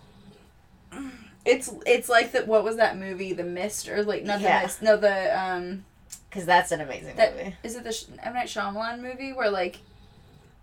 it's 1.46 1.74
it's 1.86 2.10
like 2.10 2.32
the 2.34 2.42
what 2.46 2.64
was 2.64 2.76
that 2.78 2.98
movie 2.98 3.34
the 3.34 3.44
mist 3.44 3.88
or 3.90 4.04
like 4.04 4.24
not 4.24 4.42
Yeah. 4.42 4.60
the 4.60 4.66
mist 4.68 4.82
no 4.82 4.98
the 4.98 5.40
um 5.40 5.86
Because 6.30 6.46
that's 6.46 6.72
an 6.72 6.82
amazing 6.82 7.16
That- 7.16 7.36
movie. 7.36 7.56
Is 7.64 7.76
it 7.76 7.84
the 7.84 7.96
M 8.24 8.34
Night 8.34 8.48
Shyamalan 8.48 9.00
movie 9.02 9.34
where 9.34 9.50
like 9.50 9.80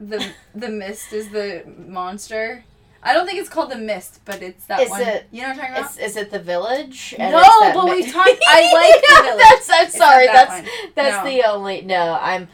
the 0.00 0.24
the 0.54 0.68
mist 0.68 1.12
is 1.12 1.30
the 1.30 1.64
monster? 1.86 2.64
I 3.00 3.12
don't 3.14 3.26
think 3.26 3.38
it's 3.38 3.48
called 3.48 3.70
the 3.70 3.76
mist, 3.78 4.20
but 4.24 4.42
it's 4.42 4.66
that 4.66 4.80
Is 4.80 4.90
one. 4.90 5.02
it- 5.02 5.26
you 5.30 5.42
know 5.42 5.48
what 5.50 5.58
I'm 5.58 5.60
talking 5.60 5.74
about? 5.76 5.90
It's, 5.90 5.98
is 5.98 6.16
it 6.16 6.30
the 6.32 6.40
village? 6.40 7.14
No, 7.16 7.30
but 7.72 7.84
mi- 7.84 7.92
we 7.92 8.10
talked- 8.10 8.42
I 8.48 8.60
like 8.80 9.02
The 9.02 9.22
Village. 9.22 9.38
That's. 9.38 9.70
I'm 9.70 9.86
It's 9.86 9.96
sorry. 9.96 10.26
that 10.26 10.48
That's 10.48 10.62
one. 10.68 10.92
that's 10.96 11.24
No. 11.24 11.30
the 11.30 11.42
only. 11.44 11.82
No, 11.82 12.18
I'm. 12.20 12.48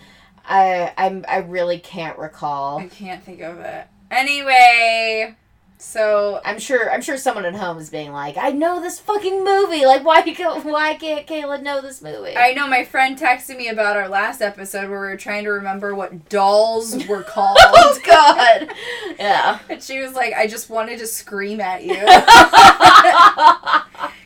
I 0.47 0.93
I'm. 0.99 1.25
I 1.29 1.39
really 1.39 1.79
can't 1.79 2.19
recall. 2.19 2.79
I 2.79 2.89
can't 2.89 3.23
think 3.25 3.41
of 3.41 3.59
it. 3.61 3.87
Anyway, 4.11 5.35
so 5.79 6.41
I'm 6.45 6.59
sure. 6.59 6.91
I'm 6.93 7.01
sure 7.03 7.17
someone 7.17 7.45
at 7.47 7.55
home 7.55 7.79
is 7.79 7.89
being 7.91 8.13
like, 8.13 8.37
"I 8.37 8.51
know 8.51 8.81
this 8.81 9.01
fucking 9.01 9.43
movie. 9.45 9.87
Like, 9.87 10.05
why 10.05 10.23
ca- 10.23 10.61
why 10.63 10.95
can't 10.95 11.27
Kayla 11.27 11.63
know 11.63 11.81
this 11.81 12.03
movie?" 12.03 12.37
I 12.37 12.53
know 12.53 12.69
my 12.69 12.85
friend 12.85 13.19
texted 13.19 13.57
me 13.57 13.69
about 13.69 13.97
our 13.97 14.09
last 14.09 14.43
episode 14.43 14.91
where 14.91 15.01
we 15.01 15.07
were 15.09 15.17
trying 15.17 15.45
to 15.45 15.51
remember 15.51 15.95
what 15.95 16.29
dolls 16.29 17.07
were 17.07 17.23
called. 17.27 17.57
oh 17.61 17.99
God. 18.05 18.69
yeah. 19.19 19.59
And 19.71 19.83
she 19.83 20.01
was 20.01 20.13
like, 20.15 20.35
I 20.35 20.47
just 20.47 20.69
wanted 20.71 20.99
to 20.99 21.07
scream 21.07 21.61
at 21.61 21.83
you 21.85 21.95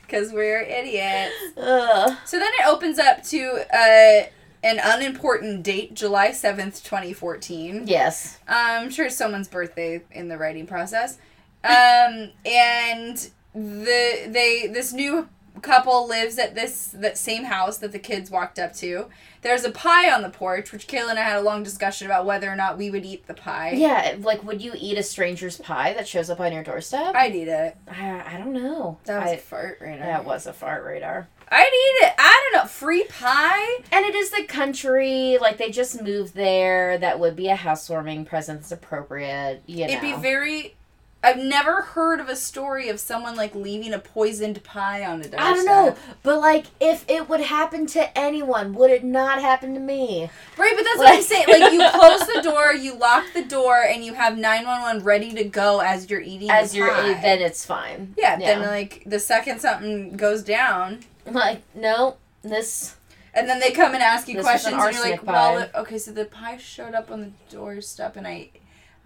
because 0.03 0.33
we're 0.33 0.61
idiots. 0.63 1.35
Ugh. 1.57 2.17
So 2.25 2.39
then 2.39 2.51
it 2.61 2.67
opens 2.67 2.99
up 2.99 3.23
to 3.25 3.65
uh, 3.73 4.27
an 4.63 4.81
unimportant 4.83 5.63
date, 5.63 5.95
July 5.95 6.31
7th, 6.31 6.83
2014. 6.83 7.87
yes. 7.87 8.39
I'm 8.49 8.91
sure 8.91 9.07
it's 9.07 9.17
someone's 9.17 9.49
birthday 9.49 10.03
in 10.11 10.29
the 10.29 10.37
writing 10.37 10.67
process. 10.67 11.19
Um, 11.65 12.31
and 12.45 13.31
the 13.55 14.29
they 14.29 14.69
this 14.73 14.93
new 14.93 15.29
couple 15.61 16.09
lives 16.09 16.39
at 16.39 16.55
this 16.55 16.89
that 16.95 17.19
same 17.19 17.45
house 17.45 17.79
that 17.79 17.93
the 17.93 17.99
kids 17.99 18.31
walked 18.31 18.59
up 18.59 18.75
to. 18.77 19.07
There's 19.43 19.65
a 19.65 19.71
pie 19.71 20.11
on 20.11 20.23
the 20.23 20.31
porch, 20.31 20.73
which 20.73 20.89
Kayla 20.89 21.11
and 21.11 21.19
I 21.19 21.23
had 21.23 21.39
a 21.39 21.43
long 21.43 21.63
discussion 21.63 22.07
about 22.07 22.27
whether 22.27 22.51
or 22.51 22.57
not 22.57 22.77
we 22.77 22.91
would 22.91 23.05
eat 23.05 23.27
the 23.27 23.35
pie. 23.35 23.73
Yeah. 23.73 24.17
Like, 24.19 24.45
would 24.45 24.61
you 24.61 24.73
eat 24.77 24.99
a 24.99 25.03
stranger's 25.03 25.59
pie 25.59 25.93
that 25.95 26.09
shows 26.09 26.29
up 26.29 26.41
on 26.41 26.53
your 26.53 26.65
doorstep? 26.65 27.15
I'd 27.15 27.35
eat 27.35 27.49
it. 27.49 27.77
I, 27.89 28.35
I 28.35 28.39
don't 28.39 28.53
know. 28.53 28.99
That 29.05 29.23
was 29.23 29.31
a 29.31 29.35
I, 29.35 29.39
fart 29.39 29.79
right 29.81 29.99
that 29.99 30.25
was 30.25 30.47
a 30.47 30.53
fart 30.53 30.85
radar. 30.85 31.29
I'd 31.51 31.67
eat 31.67 32.07
it. 32.07 32.15
I 32.19 32.51
don't 32.53 32.63
know. 32.63 32.69
Free 32.69 33.05
pie? 33.05 33.77
And 33.91 34.05
it 34.05 34.15
is 34.15 34.31
the 34.31 34.45
country, 34.45 35.39
like 35.41 35.57
they 35.57 35.71
just 35.71 36.03
moved 36.03 36.35
there. 36.35 36.99
That 36.99 37.21
would 37.21 37.37
be 37.37 37.49
a 37.49 37.57
housewarming 37.57 38.27
present 38.27 38.61
that's 38.61 38.73
appropriate. 38.73 39.63
You 39.67 39.87
know. 39.87 39.93
It'd 39.93 40.01
be 40.03 40.15
very. 40.15 40.75
I've 41.21 41.39
never 41.39 41.83
heard 41.83 42.21
of 42.21 42.29
a 42.29 42.37
story 42.37 42.89
of 42.89 43.01
someone 43.01 43.35
like 43.35 43.53
leaving 43.53 43.93
a 43.93 43.99
poisoned 43.99 44.63
pie 44.63 45.05
on 45.05 45.15
a 45.21 45.25
doorstep. 45.25 45.41
I 45.41 45.53
don't 45.53 45.65
know, 45.67 45.97
but 46.23 46.39
like 46.39 46.67
if 46.81 47.05
it 47.09 47.29
would 47.29 47.41
happen 47.41 47.87
to 47.89 48.17
anyone, 48.19 48.73
would 48.75 48.91
it 48.91 49.03
not 49.03 49.41
happen 49.43 49.75
to 49.75 49.81
me? 49.81 50.31
Right, 50.57 50.73
but 50.77 50.85
that's 50.85 50.99
what 50.99 51.13
I'm 51.13 51.23
saying. 51.23 51.47
Like 51.49 51.73
you 51.73 51.81
close 51.99 52.21
the 52.21 52.41
door, 52.43 52.73
you 52.73 52.95
lock 52.97 53.25
the 53.35 53.45
door, 53.45 53.83
and 53.83 54.05
you 54.05 54.15
have 54.15 54.39
nine 54.39 54.65
one 54.65 54.81
one 54.81 55.03
ready 55.03 55.33
to 55.35 55.43
go 55.45 55.81
as 55.81 56.09
you're 56.09 56.21
eating. 56.21 56.51
As 56.51 56.71
the 56.71 56.79
you're, 56.79 56.95
pie. 56.95 57.21
then 57.21 57.41
it's 57.41 57.67
fine. 57.67 58.15
yeah, 58.17 58.39
yeah. 58.39 58.59
Then 58.59 58.69
like 58.69 59.03
the 59.05 59.19
second 59.19 59.61
something 59.61 60.17
goes 60.17 60.45
down, 60.45 61.01
Like 61.27 61.63
no, 61.75 62.17
this. 62.43 62.95
and 63.35 63.49
then 63.49 63.59
they 63.59 63.73
come 63.73 63.93
and 63.93 64.05
ask 64.05 64.29
you 64.29 64.37
was 64.37 64.47
an 64.47 64.51
questions, 64.53 64.75
and 64.75 64.83
you're 64.95 65.03
like, 65.03 65.13
arsenic 65.15 65.27
"Well, 65.27 65.69
okay, 65.83 65.99
so 65.99 66.13
the 66.13 66.27
pie 66.27 66.59
showed 66.59 66.95
up 66.95 67.11
on 67.11 67.21
the 67.23 67.31
doorstep, 67.51 68.15
and 68.17 68.25
I, 68.27 68.51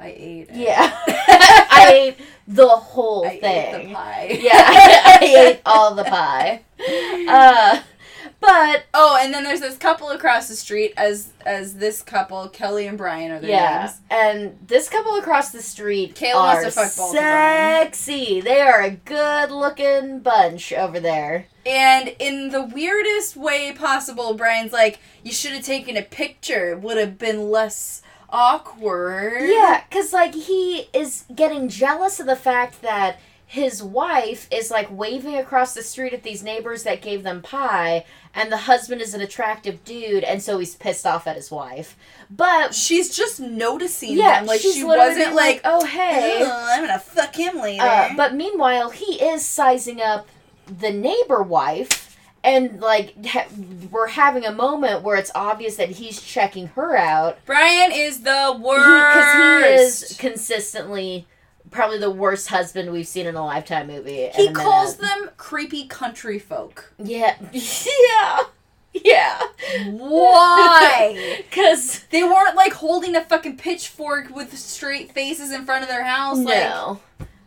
I 0.03 0.15
ate 0.17 0.49
it. 0.51 0.57
Yeah, 0.57 0.93
I 1.09 1.91
ate 1.93 2.17
the 2.49 2.67
whole 2.69 3.25
I 3.25 3.39
thing. 3.39 3.75
ate 3.75 3.89
the 3.89 3.95
pie. 3.95 4.39
Yeah, 4.41 4.51
I 4.55 5.19
ate 5.49 5.61
all 5.65 5.95
the 5.95 6.05
pie. 6.05 6.63
Uh, 7.29 7.81
but 8.41 8.85
Oh, 8.93 9.17
and 9.21 9.33
then 9.33 9.45
there's 9.45 9.61
this 9.61 9.77
couple 9.79 10.11
across 10.11 10.49
the 10.49 10.57
street 10.57 10.93
as 10.97 11.33
as 11.47 11.75
this 11.75 12.03
couple, 12.03 12.49
Kelly 12.49 12.89
and 12.89 12.99
Brian 12.99 13.31
are 13.31 13.39
their 13.39 13.51
yeah, 13.51 13.79
names. 13.87 14.01
and 14.11 14.59
this 14.67 14.89
couple 14.89 15.15
across 15.17 15.51
the 15.51 15.63
street 15.63 16.17
Kayla 16.17 16.35
are 16.35 16.63
wants 16.63 16.65
to 16.65 16.71
fuck 16.73 16.97
both 16.97 17.11
of 17.15 17.19
sexy. 17.21 18.41
They 18.41 18.61
are 18.61 18.83
a 18.83 18.91
good-looking 18.91 20.21
bunch 20.21 20.73
over 20.73 20.99
there. 20.99 21.47
And 21.65 22.09
in 22.19 22.51
the 22.51 22.63
weirdest 22.65 23.37
way 23.37 23.73
possible, 23.73 24.35
Brian's 24.35 24.73
like, 24.73 24.99
"You 25.23 25.31
should 25.33 25.53
have 25.53 25.65
taken 25.65 25.97
a 25.97 26.03
picture. 26.03 26.73
It 26.73 26.81
would 26.81 26.97
have 26.97 27.19
been 27.19 27.51
less 27.51 28.02
awkward." 28.33 29.49
Yeah, 29.49 29.83
because, 29.89 30.13
like, 30.13 30.35
he 30.35 30.89
is 30.93 31.25
getting 31.35 31.69
jealous 31.69 32.19
of 32.19 32.27
the 32.27 32.37
fact 32.37 32.83
that 32.83 33.21
his 33.47 33.83
wife 33.83 34.49
is, 34.51 34.71
like, 34.71 34.89
waving 34.91 35.37
across 35.37 35.75
the 35.75 35.83
street 35.83 36.15
at 36.15 36.23
these 36.23 36.43
neighbors 36.43 36.85
that 36.85 37.03
gave 37.03 37.23
them 37.23 37.43
pie, 37.43 38.05
and 38.35 38.51
the 38.51 38.57
husband 38.57 39.03
is 39.03 39.13
an 39.13 39.21
attractive 39.21 39.85
dude, 39.85 40.25
and 40.25 40.43
so 40.43 40.59
he's 40.59 40.75
pissed 40.75 41.07
off 41.07 41.27
at 41.27 41.37
his 41.37 41.51
wife. 41.51 41.95
But, 42.31 42.75
She's 42.75 43.15
just 43.15 43.39
noticing 43.41 44.17
yeah, 44.17 44.39
them. 44.39 44.47
Like 44.47 44.63
she 44.63 44.83
wasn't 44.83 45.27
being 45.27 45.35
like, 45.37 45.61
oh, 45.65 45.85
hey. 45.85 46.39
"Oh, 46.41 46.67
I'm 46.71 46.87
gonna 46.87 46.99
fuck 46.99 47.37
him 47.37 47.59
later. 47.61 47.83
Uh, 47.83 48.15
but 48.17 48.35
meanwhile, 48.35 48.89
he 48.89 49.23
is 49.23 49.45
sizing 49.45 50.01
up 50.01 50.27
the 50.67 50.91
neighbor 50.91 51.43
wife, 51.43 52.02
and 52.45 52.81
like 52.81 53.15
ha- 53.27 53.47
we're 53.91 54.09
having 54.09 54.45
a 54.45 54.53
moment 54.53 55.03
where 55.03 55.17
it's 55.17 55.31
obvious 55.35 55.77
that 55.77 55.91
he's 55.91 56.21
checking 56.21 56.69
her 56.69 56.97
out 56.97 57.39
Brian 57.47 57.93
is 57.93 58.21
the 58.23 58.59
worst 58.61 58.85
because 58.85 59.35
worst. 59.35 59.67
he, 59.67 60.15
is 60.15 60.17
consistently 60.19 61.27
probably 61.73 61.99
the 61.99 62.11
worst 62.11 62.49
husband 62.49 62.93
we've 62.93 63.09
seen 63.09 63.27
in 63.27 63.35
a 63.35 63.45
lifetime 63.45 63.89
movie. 63.89 64.29
He 64.35 64.53
calls 64.53 64.97
them 64.99 65.31
creepy 65.37 65.87
country 65.87 66.39
folk. 66.39 66.93
yeah, 66.99 67.37
yeah, 67.53 68.39
yeah. 68.93 69.41
Why? 69.91 71.43
Because 71.53 72.05
they 72.11 72.23
weren't 72.23 72.57
like 72.57 72.73
holding 72.73 73.15
a 73.17 73.25
fucking 73.25 73.57
pitchfork 73.59 74.35
with 74.35 74.57
straight 74.57 75.13
faces 75.13 75.53
in 75.53 75.65
front 75.65 75.83
of 75.83 75.89
their 75.89 76.05
house. 76.05 76.39
Like, 76.39 76.55
no. 76.55 77.01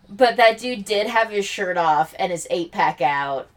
But 0.09 0.37
that 0.37 0.59
dude 0.59 0.85
did 0.85 1.07
have 1.07 1.29
his 1.31 1.45
shirt 1.45 1.77
off 1.77 2.13
and 2.19 2.31
his 2.31 2.45
eight 2.49 2.71
pack 2.71 3.01
out. 3.01 3.47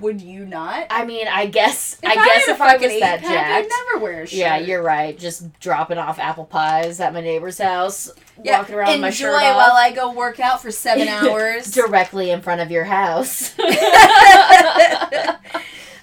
Would 0.00 0.20
you 0.20 0.44
not? 0.44 0.86
I 0.90 1.04
mean, 1.04 1.28
I 1.28 1.46
guess 1.46 1.98
If 2.02 2.08
I 2.10 2.14
guess 2.16 2.46
had 2.46 2.54
if 2.56 2.60
I 2.60 2.76
was 2.76 3.00
that 3.00 3.18
eight-pack, 3.20 3.46
I'd 3.64 3.68
never 3.92 4.02
wear 4.04 4.22
a 4.22 4.26
shirt. 4.26 4.38
Yeah, 4.38 4.58
you're 4.58 4.82
right. 4.82 5.16
Just 5.18 5.58
dropping 5.60 5.98
off 5.98 6.18
apple 6.18 6.44
pies 6.44 6.98
at 7.00 7.12
my 7.14 7.20
neighbor's 7.20 7.58
house, 7.58 8.10
Yeah, 8.42 8.58
walking 8.58 8.74
around 8.74 8.88
with 8.92 9.00
my 9.00 9.06
enjoy 9.08 9.16
shirt 9.18 9.34
off 9.42 9.56
while 9.56 9.76
I 9.76 9.92
go 9.92 10.12
work 10.12 10.40
out 10.40 10.60
for 10.60 10.70
seven 10.72 11.06
hours. 11.08 11.70
directly 11.70 12.30
in 12.30 12.42
front 12.42 12.60
of 12.60 12.70
your 12.70 12.84
house. 12.84 13.56
um, 13.58 13.66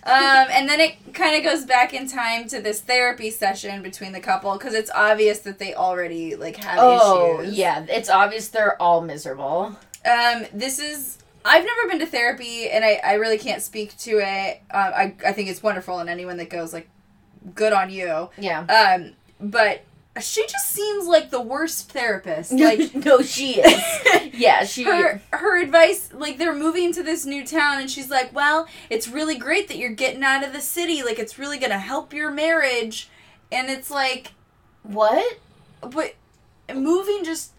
and 0.05 0.67
then 0.67 0.79
it 0.79 1.13
kind 1.13 1.35
of 1.37 1.43
goes 1.43 1.65
back 1.65 1.93
in 1.93 2.07
time 2.07 2.47
to 2.49 2.61
this 2.61 2.81
therapy 2.81 3.31
session 3.31 3.81
between 3.81 4.11
the 4.11 4.19
couple 4.19 4.53
because 4.53 4.73
it's 4.73 4.91
obvious 4.93 5.39
that 5.39 5.59
they 5.59 5.73
already 5.73 6.35
like 6.35 6.57
have 6.57 6.77
Oh, 6.81 7.41
issues. 7.41 7.55
yeah. 7.57 7.85
It's 7.89 8.09
obvious 8.09 8.49
they're 8.49 8.81
all 8.81 9.01
miserable. 9.01 9.75
Um, 10.05 10.45
this 10.53 10.79
is 10.79 11.17
I've 11.45 11.65
never 11.65 11.89
been 11.89 11.99
to 11.99 12.05
therapy, 12.05 12.69
and 12.69 12.85
I, 12.85 12.99
I 13.03 13.13
really 13.13 13.37
can't 13.37 13.61
speak 13.61 13.97
to 13.99 14.19
it. 14.19 14.61
Um, 14.71 14.93
I 14.93 15.15
I 15.25 15.33
think 15.33 15.49
it's 15.49 15.61
wonderful, 15.63 15.99
and 15.99 16.09
anyone 16.09 16.37
that 16.37 16.49
goes, 16.49 16.73
like, 16.73 16.89
good 17.53 17.73
on 17.73 17.89
you. 17.89 18.29
Yeah. 18.37 18.65
Um, 18.65 19.13
but 19.39 19.83
she 20.21 20.45
just 20.47 20.69
seems 20.69 21.07
like 21.07 21.31
the 21.31 21.41
worst 21.41 21.91
therapist. 21.91 22.51
Like 22.63 22.95
no, 23.05 23.21
she 23.21 23.59
is. 23.59 24.33
yeah, 24.33 24.63
she. 24.63 24.83
her 24.83 25.21
her 25.31 25.61
advice, 25.61 26.11
like 26.13 26.37
they're 26.37 26.55
moving 26.55 26.93
to 26.93 27.03
this 27.03 27.25
new 27.25 27.45
town, 27.45 27.79
and 27.79 27.89
she's 27.89 28.09
like, 28.09 28.33
well, 28.33 28.67
it's 28.89 29.07
really 29.07 29.37
great 29.37 29.67
that 29.67 29.77
you're 29.77 29.89
getting 29.89 30.23
out 30.23 30.45
of 30.45 30.53
the 30.53 30.61
city. 30.61 31.03
Like 31.03 31.19
it's 31.19 31.37
really 31.37 31.57
gonna 31.57 31.79
help 31.79 32.13
your 32.13 32.31
marriage, 32.31 33.09
and 33.51 33.69
it's 33.69 33.91
like, 33.91 34.31
what? 34.83 35.39
but 35.81 36.15
moving 36.73 37.23
just. 37.23 37.51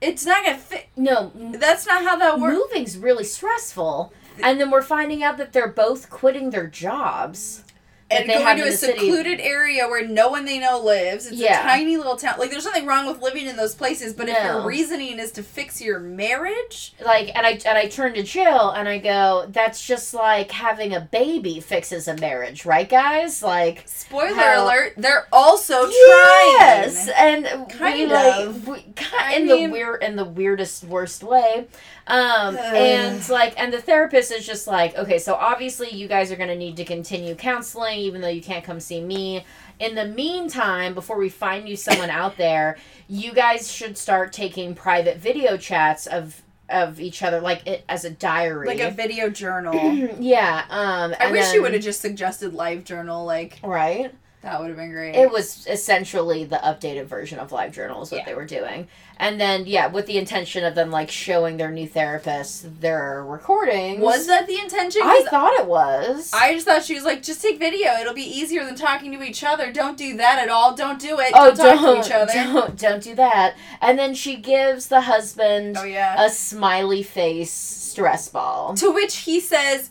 It's 0.00 0.24
not 0.24 0.44
gonna 0.44 0.58
fit. 0.58 0.88
No, 0.96 1.32
That's 1.34 1.86
not 1.86 2.04
how 2.04 2.16
that 2.16 2.38
works. 2.38 2.54
moving's 2.54 2.98
really 2.98 3.24
stressful. 3.24 4.12
And 4.42 4.60
then 4.60 4.70
we're 4.70 4.82
finding 4.82 5.22
out 5.24 5.36
that 5.38 5.52
they're 5.52 5.66
both 5.68 6.08
quitting 6.10 6.50
their 6.50 6.68
jobs. 6.68 7.64
And 8.10 8.28
they 8.28 8.34
going 8.38 8.56
to 8.56 8.62
a 8.62 8.70
the 8.70 8.72
city. 8.76 8.98
secluded 8.98 9.40
area 9.40 9.86
where 9.86 10.06
no 10.06 10.28
one 10.28 10.44
they 10.44 10.58
know 10.58 10.78
lives. 10.78 11.26
It's 11.26 11.36
Yeah. 11.36 11.60
a 11.60 11.62
tiny 11.62 11.96
little 11.96 12.16
town. 12.16 12.36
Like, 12.38 12.50
there's 12.50 12.64
nothing 12.64 12.86
wrong 12.86 13.06
with 13.06 13.20
living 13.20 13.46
in 13.46 13.56
those 13.56 13.74
places, 13.74 14.14
but 14.14 14.28
if 14.28 14.42
your 14.42 14.62
reasoning 14.62 15.18
is 15.18 15.30
to 15.32 15.42
fix 15.42 15.80
your 15.80 15.98
marriage, 16.00 16.94
Like, 17.04 17.30
and 17.36 17.46
I 17.46 17.58
and 17.66 17.76
I 17.78 17.86
turn 17.86 18.14
to 18.14 18.22
Jill 18.22 18.70
and 18.70 18.88
I 18.88 18.98
go, 18.98 19.46
"That's 19.48 19.84
just 19.84 20.14
like 20.14 20.50
having 20.52 20.94
a 20.94 21.00
baby 21.00 21.60
fixes 21.60 22.08
a 22.08 22.14
marriage, 22.16 22.64
right, 22.64 22.88
guys? 22.88 23.42
Like, 23.42 23.82
spoiler 23.86 24.34
How- 24.34 24.64
alert, 24.66 24.94
they're 24.96 25.26
also 25.32 25.88
yes, 25.88 27.06
trying. 27.06 27.44
and 27.46 27.66
we 27.66 27.74
Kind 27.74 28.10
like 28.10 28.46
of. 28.46 28.68
we, 28.68 28.84
I 29.18 29.34
in 29.34 29.46
mean- 29.46 29.66
the 29.68 29.72
weird 29.72 30.02
in 30.02 30.16
the 30.16 30.24
weirdest 30.24 30.84
worst 30.84 31.22
way. 31.22 31.66
Um, 32.08 32.56
and 32.58 33.28
like, 33.28 33.54
and 33.60 33.72
the 33.72 33.80
therapist 33.80 34.32
is 34.32 34.46
just 34.46 34.66
like, 34.66 34.96
okay, 34.96 35.18
so 35.18 35.34
obviously 35.34 35.90
you 35.90 36.08
guys 36.08 36.32
are 36.32 36.36
gonna 36.36 36.56
need 36.56 36.76
to 36.78 36.84
continue 36.84 37.34
counseling, 37.34 37.98
even 38.00 38.20
though 38.20 38.28
you 38.28 38.42
can't 38.42 38.64
come 38.64 38.80
see 38.80 39.00
me. 39.00 39.44
In 39.78 39.94
the 39.94 40.06
meantime, 40.06 40.94
before 40.94 41.16
we 41.16 41.28
find 41.28 41.68
you 41.68 41.76
someone 41.76 42.10
out 42.10 42.36
there, 42.36 42.76
you 43.08 43.32
guys 43.32 43.70
should 43.70 43.96
start 43.96 44.32
taking 44.32 44.74
private 44.74 45.18
video 45.18 45.56
chats 45.56 46.06
of 46.06 46.42
of 46.68 47.00
each 47.00 47.22
other, 47.22 47.40
like 47.40 47.66
it 47.66 47.84
as 47.88 48.04
a 48.04 48.10
diary, 48.10 48.66
Like 48.66 48.80
a 48.80 48.90
video 48.90 49.30
journal. 49.30 49.74
yeah. 50.20 50.64
Um, 50.68 51.14
I 51.18 51.30
wish 51.30 51.52
you 51.52 51.62
would 51.62 51.72
have 51.72 51.82
just 51.82 52.00
suggested 52.00 52.52
live 52.54 52.84
journal. 52.84 53.24
Like, 53.24 53.58
right. 53.62 54.12
That 54.42 54.60
would 54.60 54.68
have 54.68 54.76
been 54.76 54.92
great. 54.92 55.16
It 55.16 55.30
was 55.32 55.66
essentially 55.66 56.44
the 56.44 56.56
updated 56.58 57.06
version 57.06 57.38
of 57.40 57.50
Live 57.50 57.72
Journal 57.72 58.02
is 58.02 58.10
what 58.12 58.18
Yeah. 58.18 58.24
they 58.26 58.34
were 58.34 58.44
doing. 58.46 58.86
And 59.18 59.40
then 59.40 59.66
yeah, 59.66 59.88
with 59.88 60.06
the 60.06 60.16
intention 60.16 60.64
of 60.64 60.76
them 60.76 60.92
like 60.92 61.10
showing 61.10 61.56
their 61.56 61.72
new 61.72 61.88
therapist 61.88 62.80
their 62.80 63.24
recordings. 63.24 64.00
was 64.00 64.28
that 64.28 64.46
the 64.46 64.58
intention? 64.60 65.02
I 65.04 65.24
thought 65.28 65.54
it 65.58 65.66
was. 65.66 66.30
I 66.32 66.54
just 66.54 66.66
thought 66.66 66.84
she 66.84 66.94
was 66.94 67.02
like, 67.02 67.22
just 67.24 67.42
take 67.42 67.58
video. 67.58 67.94
It'll 67.94 68.14
be 68.14 68.22
easier 68.22 68.64
than 68.64 68.76
talking 68.76 69.10
to 69.12 69.22
each 69.24 69.42
other. 69.42 69.72
Don't 69.72 69.96
do 69.98 70.16
that 70.18 70.38
at 70.38 70.48
all. 70.48 70.72
Don't 70.74 71.00
do 71.00 71.18
it. 71.18 71.32
oh, 71.34 71.52
don't 71.52 71.82
don't, 71.82 72.00
to 72.02 72.06
each 72.06 72.12
other. 72.14 72.32
don't 72.32 72.78
don't 72.78 73.02
do 73.02 73.16
that. 73.16 73.56
And 73.80 73.98
then 73.98 74.14
she 74.14 74.36
gives 74.36 74.86
the 74.86 75.00
husband 75.00 75.76
Oh 75.78 75.82
yeah. 75.84 76.24
a 76.24 76.30
smiley 76.30 77.02
face 77.02 77.50
stress 77.52 78.28
ball. 78.28 78.74
To 78.74 78.92
which 78.92 79.16
he 79.16 79.40
says, 79.40 79.90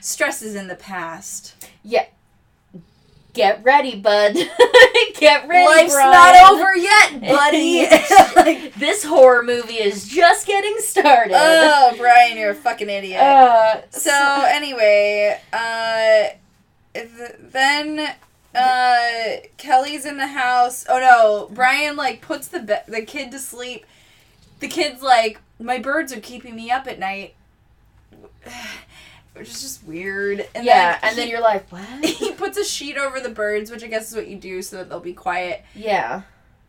stress 0.00 0.42
is 0.42 0.56
in 0.56 0.66
the 0.66 0.74
past. 0.74 1.54
Get 3.36 3.62
ready, 3.62 3.96
bud. 3.96 4.32
Get 5.18 5.46
ready, 5.46 5.66
Life's 5.68 5.92
Brian. 5.92 6.10
not 6.10 6.52
over 6.52 6.74
yet, 6.74 7.20
buddy. 7.20 7.86
Like, 8.36 8.74
this 8.74 9.04
horror 9.04 9.42
movie 9.42 9.74
is 9.74 10.08
just 10.08 10.46
getting 10.46 10.76
started. 10.78 11.34
oh, 11.36 11.94
Brian, 11.98 12.36
you're 12.38 12.50
a 12.52 12.54
fucking 12.54 12.88
idiot. 12.88 13.20
Uh, 13.20 13.82
so, 13.90 14.12
anyway, 14.46 15.38
uh, 15.52 16.24
th- 16.94 17.36
then 17.40 18.14
uh, 18.54 19.46
Kelly's 19.58 20.06
in 20.06 20.16
the 20.16 20.28
house. 20.28 20.86
Oh 20.88 20.98
no, 20.98 21.54
Brian 21.54 21.96
like 21.96 22.20
puts 22.22 22.48
the 22.48 22.60
be- 22.60 22.92
the 22.92 23.02
kid 23.02 23.30
to 23.32 23.38
sleep. 23.38 23.84
The 24.60 24.68
kid's 24.68 25.02
like, 25.02 25.40
my 25.58 25.78
birds 25.78 26.12
are 26.12 26.20
keeping 26.20 26.54
me 26.56 26.70
up 26.70 26.86
at 26.86 26.98
night. 26.98 27.34
Which 29.36 29.48
is 29.48 29.60
just 29.60 29.84
weird. 29.84 30.46
And 30.54 30.64
yeah, 30.64 30.98
then 30.98 31.10
and 31.10 31.18
then 31.18 31.28
you're 31.28 31.40
like, 31.40 31.70
what? 31.70 31.84
he 32.04 32.32
puts 32.32 32.56
a 32.58 32.64
sheet 32.64 32.96
over 32.96 33.20
the 33.20 33.28
birds, 33.28 33.70
which 33.70 33.84
I 33.84 33.86
guess 33.86 34.10
is 34.10 34.16
what 34.16 34.28
you 34.28 34.36
do 34.36 34.62
so 34.62 34.76
that 34.78 34.88
they'll 34.88 35.00
be 35.00 35.12
quiet. 35.12 35.64
yeah. 35.74 36.22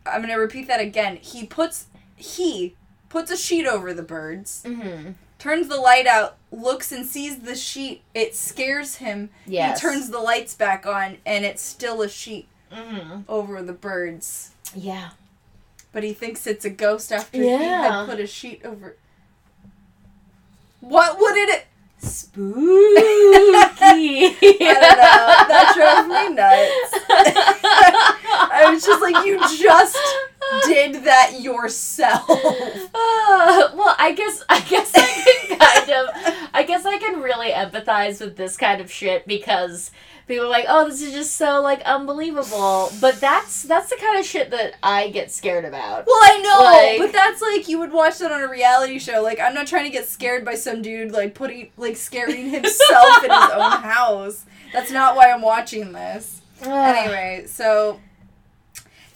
I'm 0.05 0.21
gonna 0.21 0.39
repeat 0.39 0.67
that 0.69 0.79
again. 0.79 1.17
He 1.17 1.45
puts 1.45 1.87
he 2.15 2.75
puts 3.09 3.29
a 3.29 3.35
sheet 3.37 3.65
over 3.67 3.93
the 3.93 4.03
birds, 4.03 4.63
Mm-hmm. 4.65 5.11
turns 5.37 5.67
the 5.67 5.75
light 5.77 6.07
out, 6.07 6.37
looks 6.51 6.91
and 6.93 7.05
sees 7.05 7.39
the 7.39 7.55
sheet. 7.55 8.03
It 8.13 8.33
scares 8.33 8.95
him. 8.95 9.29
Yes. 9.45 9.81
He 9.81 9.87
turns 9.87 10.09
the 10.09 10.19
lights 10.19 10.53
back 10.55 10.85
on, 10.85 11.17
and 11.25 11.43
it's 11.43 11.61
still 11.61 12.01
a 12.01 12.07
sheet 12.09 12.47
Mm-hmm. 12.71 13.21
over 13.29 13.61
the 13.61 13.73
birds. 13.73 14.51
Yeah. 14.75 15.09
But 15.93 16.03
he 16.03 16.13
thinks 16.13 16.45
it's 16.47 16.63
a 16.65 16.69
ghost 16.69 17.11
after 17.11 17.41
he 17.41 17.47
had 17.49 18.05
put 18.05 18.19
a 18.19 18.27
sheet 18.27 18.61
over. 18.63 18.95
What 20.79 21.19
would 21.19 21.35
it? 21.37 21.65
Spooky. 21.99 22.53
I 23.81 24.35
don't 24.59 24.97
know. 24.97 25.27
That 25.47 25.73
drove 25.75 26.07
me 26.07 26.35
nuts. 26.35 27.05
I 27.09 28.69
was 28.71 28.85
just 28.85 29.01
like, 29.01 29.25
you 29.25 29.39
just 29.57 29.97
did 30.65 31.03
that 31.05 31.41
yourself. 31.41 32.29
Uh, 32.29 33.71
well, 33.75 33.95
I 33.97 34.13
guess 34.15 34.43
I 34.47 34.61
guess 34.61 34.91
I 34.95 35.07
can 35.07 35.59
kind 35.59 35.89
of 35.91 36.49
I 36.53 36.63
guess 36.63 36.85
I 36.85 36.97
can 36.97 37.21
really 37.21 37.51
empathize 37.51 38.21
with 38.21 38.37
this 38.37 38.57
kind 38.57 38.79
of 38.79 38.91
shit 38.91 39.27
because 39.27 39.91
people 40.27 40.45
are 40.45 40.49
like, 40.49 40.65
"Oh, 40.67 40.87
this 40.89 41.01
is 41.01 41.13
just 41.13 41.35
so 41.37 41.61
like 41.61 41.81
unbelievable." 41.83 42.91
But 43.01 43.19
that's 43.19 43.63
that's 43.63 43.89
the 43.89 43.95
kind 43.97 44.19
of 44.19 44.25
shit 44.25 44.51
that 44.51 44.73
I 44.83 45.09
get 45.09 45.31
scared 45.31 45.65
about. 45.65 46.05
Well, 46.05 46.15
I 46.21 46.41
know, 46.41 46.63
Like- 46.63 46.99
but 46.99 47.13
that's 47.13 47.41
like 47.41 47.67
you 47.67 47.79
would 47.79 47.91
watch 47.91 48.17
that 48.19 48.31
on 48.31 48.41
a 48.41 48.47
reality 48.49 48.99
show. 48.99 49.21
Like, 49.21 49.39
I'm 49.39 49.53
not 49.53 49.67
trying 49.67 49.85
to 49.85 49.89
get 49.91 50.07
scared 50.07 50.43
by 50.45 50.55
some 50.55 50.81
dude 50.81 51.11
like 51.11 51.33
putting 51.33 51.71
like 51.77 51.95
scaring 51.97 52.49
himself 52.49 53.23
in 53.23 53.31
his 53.31 53.49
own 53.51 53.71
house. 53.81 54.45
That's 54.73 54.91
not 54.91 55.15
why 55.15 55.31
I'm 55.31 55.41
watching 55.41 55.91
this. 55.93 56.41
Anyway, 56.63 57.45
so 57.47 57.99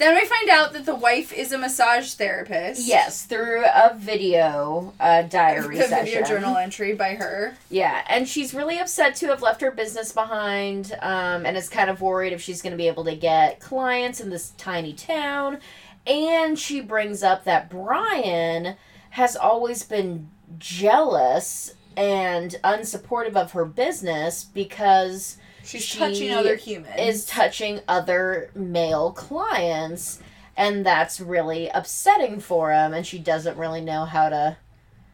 then 0.01 0.15
we 0.15 0.25
find 0.25 0.49
out 0.49 0.73
that 0.73 0.85
the 0.85 0.95
wife 0.95 1.31
is 1.31 1.51
a 1.51 1.57
massage 1.57 2.13
therapist. 2.13 2.87
Yes, 2.87 3.25
through 3.25 3.63
a 3.65 3.93
video 3.95 4.93
uh, 4.99 5.23
diary 5.23 5.77
the 5.77 5.83
session. 5.83 6.05
video 6.05 6.23
journal 6.23 6.57
entry 6.57 6.93
by 6.93 7.15
her. 7.15 7.55
Yeah, 7.69 8.03
and 8.07 8.27
she's 8.27 8.53
really 8.53 8.79
upset 8.79 9.15
to 9.15 9.27
have 9.27 9.41
left 9.41 9.61
her 9.61 9.71
business 9.71 10.11
behind, 10.11 10.97
um, 11.01 11.45
and 11.45 11.55
is 11.55 11.69
kind 11.69 11.89
of 11.89 12.01
worried 12.01 12.33
if 12.33 12.41
she's 12.41 12.61
going 12.61 12.71
to 12.71 12.77
be 12.77 12.87
able 12.87 13.03
to 13.05 13.15
get 13.15 13.59
clients 13.59 14.19
in 14.19 14.29
this 14.29 14.51
tiny 14.57 14.93
town. 14.93 15.59
And 16.07 16.57
she 16.57 16.81
brings 16.81 17.21
up 17.21 17.43
that 17.43 17.69
Brian 17.69 18.75
has 19.11 19.35
always 19.35 19.83
been 19.83 20.29
jealous 20.57 21.75
and 21.95 22.55
unsupportive 22.63 23.35
of 23.35 23.51
her 23.51 23.65
business 23.65 24.43
because 24.43 25.37
She's 25.63 25.84
She 25.84 25.97
touching 26.00 26.32
other 26.32 26.56
humans. 26.56 26.95
is 26.97 27.26
touching 27.26 27.82
other 27.88 28.50
male 28.56 29.12
clients, 29.12 30.19
and 30.58 30.86
that's 30.86 31.19
really 31.19 31.69
upsetting 31.69 32.39
for 32.39 32.71
him. 32.71 32.93
And 32.93 33.06
she 33.06 33.19
doesn't 33.19 33.58
really 33.58 33.82
know 33.82 34.06
how 34.06 34.30
to. 34.30 34.58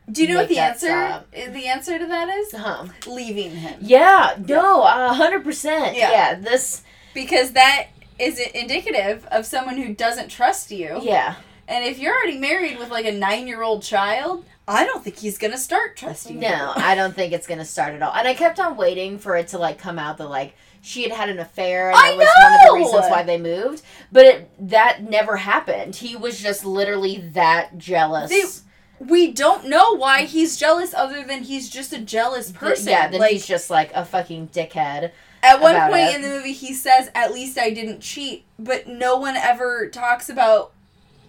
Do 0.10 0.22
you 0.24 0.30
know 0.30 0.40
what 0.40 0.48
the 0.50 0.60
answer? 0.60 0.88
stop. 0.88 1.32
The 1.32 1.68
answer 1.68 2.00
to 2.00 2.06
that 2.06 2.30
is 2.30 2.54
Huh. 2.54 2.86
leaving 3.06 3.52
him. 3.52 3.78
Yeah, 3.82 4.36
no, 4.48 4.84
a 4.84 5.14
hundred 5.14 5.44
percent. 5.44 5.98
Yeah. 5.98 6.12
Yeah, 6.12 6.34
this. 6.36 6.84
because 7.14 7.52
that 7.52 7.88
is 8.18 8.40
indicative 8.40 9.26
of 9.32 9.46
someone 9.46 9.78
who 9.78 9.94
doesn't 9.94 10.30
trust 10.30 10.72
you. 10.72 11.00
Yeah, 11.04 11.36
And 11.68 11.84
if 11.86 12.00
you're 12.00 12.16
already 12.16 12.38
married 12.40 12.80
with 12.80 12.90
like 12.90 13.06
a 13.06 13.12
nine 13.12 13.48
year 13.48 13.62
old 13.64 13.84
child, 13.84 14.46
I 14.68 14.86
don't 14.86 15.04
think 15.04 15.18
he's 15.18 15.38
gonna 15.38 15.58
start 15.58 15.96
trusting 15.96 16.36
you. 16.36 16.42
no, 16.50 16.74
I 16.76 16.96
don't 16.96 17.16
think 17.16 17.34
it's 17.34 17.48
gonna 17.48 17.66
start 17.66 17.94
at 17.94 18.02
all. 18.02 18.14
And 18.14 18.28
I 18.28 18.34
kept 18.34 18.60
on 18.60 18.76
waiting 18.78 19.18
for 19.18 19.36
it 19.38 19.48
to 19.50 19.58
like 19.58 19.78
come 19.78 19.98
out 19.98 20.18
that 20.18 20.28
like 20.30 20.56
she 20.82 21.04
had 21.04 21.12
had 21.12 21.30
an 21.30 21.40
affair, 21.40 21.90
and 21.90 21.98
I 21.98 22.10
that 22.12 22.18
was 22.18 22.28
one 22.38 22.54
of 22.54 22.60
the 22.68 22.74
reasons 22.76 23.12
why 23.12 23.24
they 23.24 23.38
moved. 23.38 23.82
But 24.12 24.26
it 24.26 24.70
that 24.70 25.04
never 25.04 25.38
happened. 25.38 25.96
He 25.96 26.16
was 26.16 26.40
just 26.40 26.66
literally 26.66 27.18
that 27.34 27.78
jealous. 27.78 28.30
They- 28.30 29.06
We 29.06 29.32
don't 29.32 29.68
know 29.68 29.96
why 29.96 30.24
he's 30.24 30.58
jealous, 30.58 30.92
other 30.94 31.24
than 31.24 31.44
he's 31.44 31.70
just 31.70 31.94
a 31.94 32.00
jealous 32.00 32.52
person. 32.52 32.90
yeah, 32.90 33.08
then 33.08 33.20
like 33.20 33.32
he's 33.32 33.46
just 33.46 33.70
like 33.70 33.92
a 33.94 34.04
fucking 34.04 34.48
dickhead. 34.50 35.12
at 35.44 35.62
one 35.62 35.76
point 35.92 36.10
it. 36.10 36.16
in 36.16 36.22
the 36.24 36.30
movie, 36.30 36.52
he 36.54 36.74
says, 36.74 37.10
"At 37.14 37.32
least 37.32 37.58
I 37.60 37.70
didn't 37.70 38.02
cheat," 38.02 38.46
but 38.58 38.88
no 38.88 39.16
one 39.18 39.36
ever 39.38 39.88
talks 39.88 40.30
about 40.30 40.74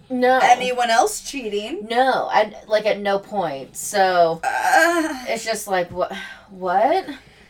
No, 0.09 0.39
anyone 0.41 0.89
else 0.89 1.21
cheating. 1.21 1.87
no, 1.89 2.29
and 2.33 2.55
like 2.67 2.85
at 2.85 2.99
no 2.99 3.19
point. 3.19 3.75
So 3.77 4.41
Uh, 4.43 5.25
it's 5.27 5.45
just 5.45 5.67
like 5.67 5.91
what, 5.91 6.11
what? 6.49 7.05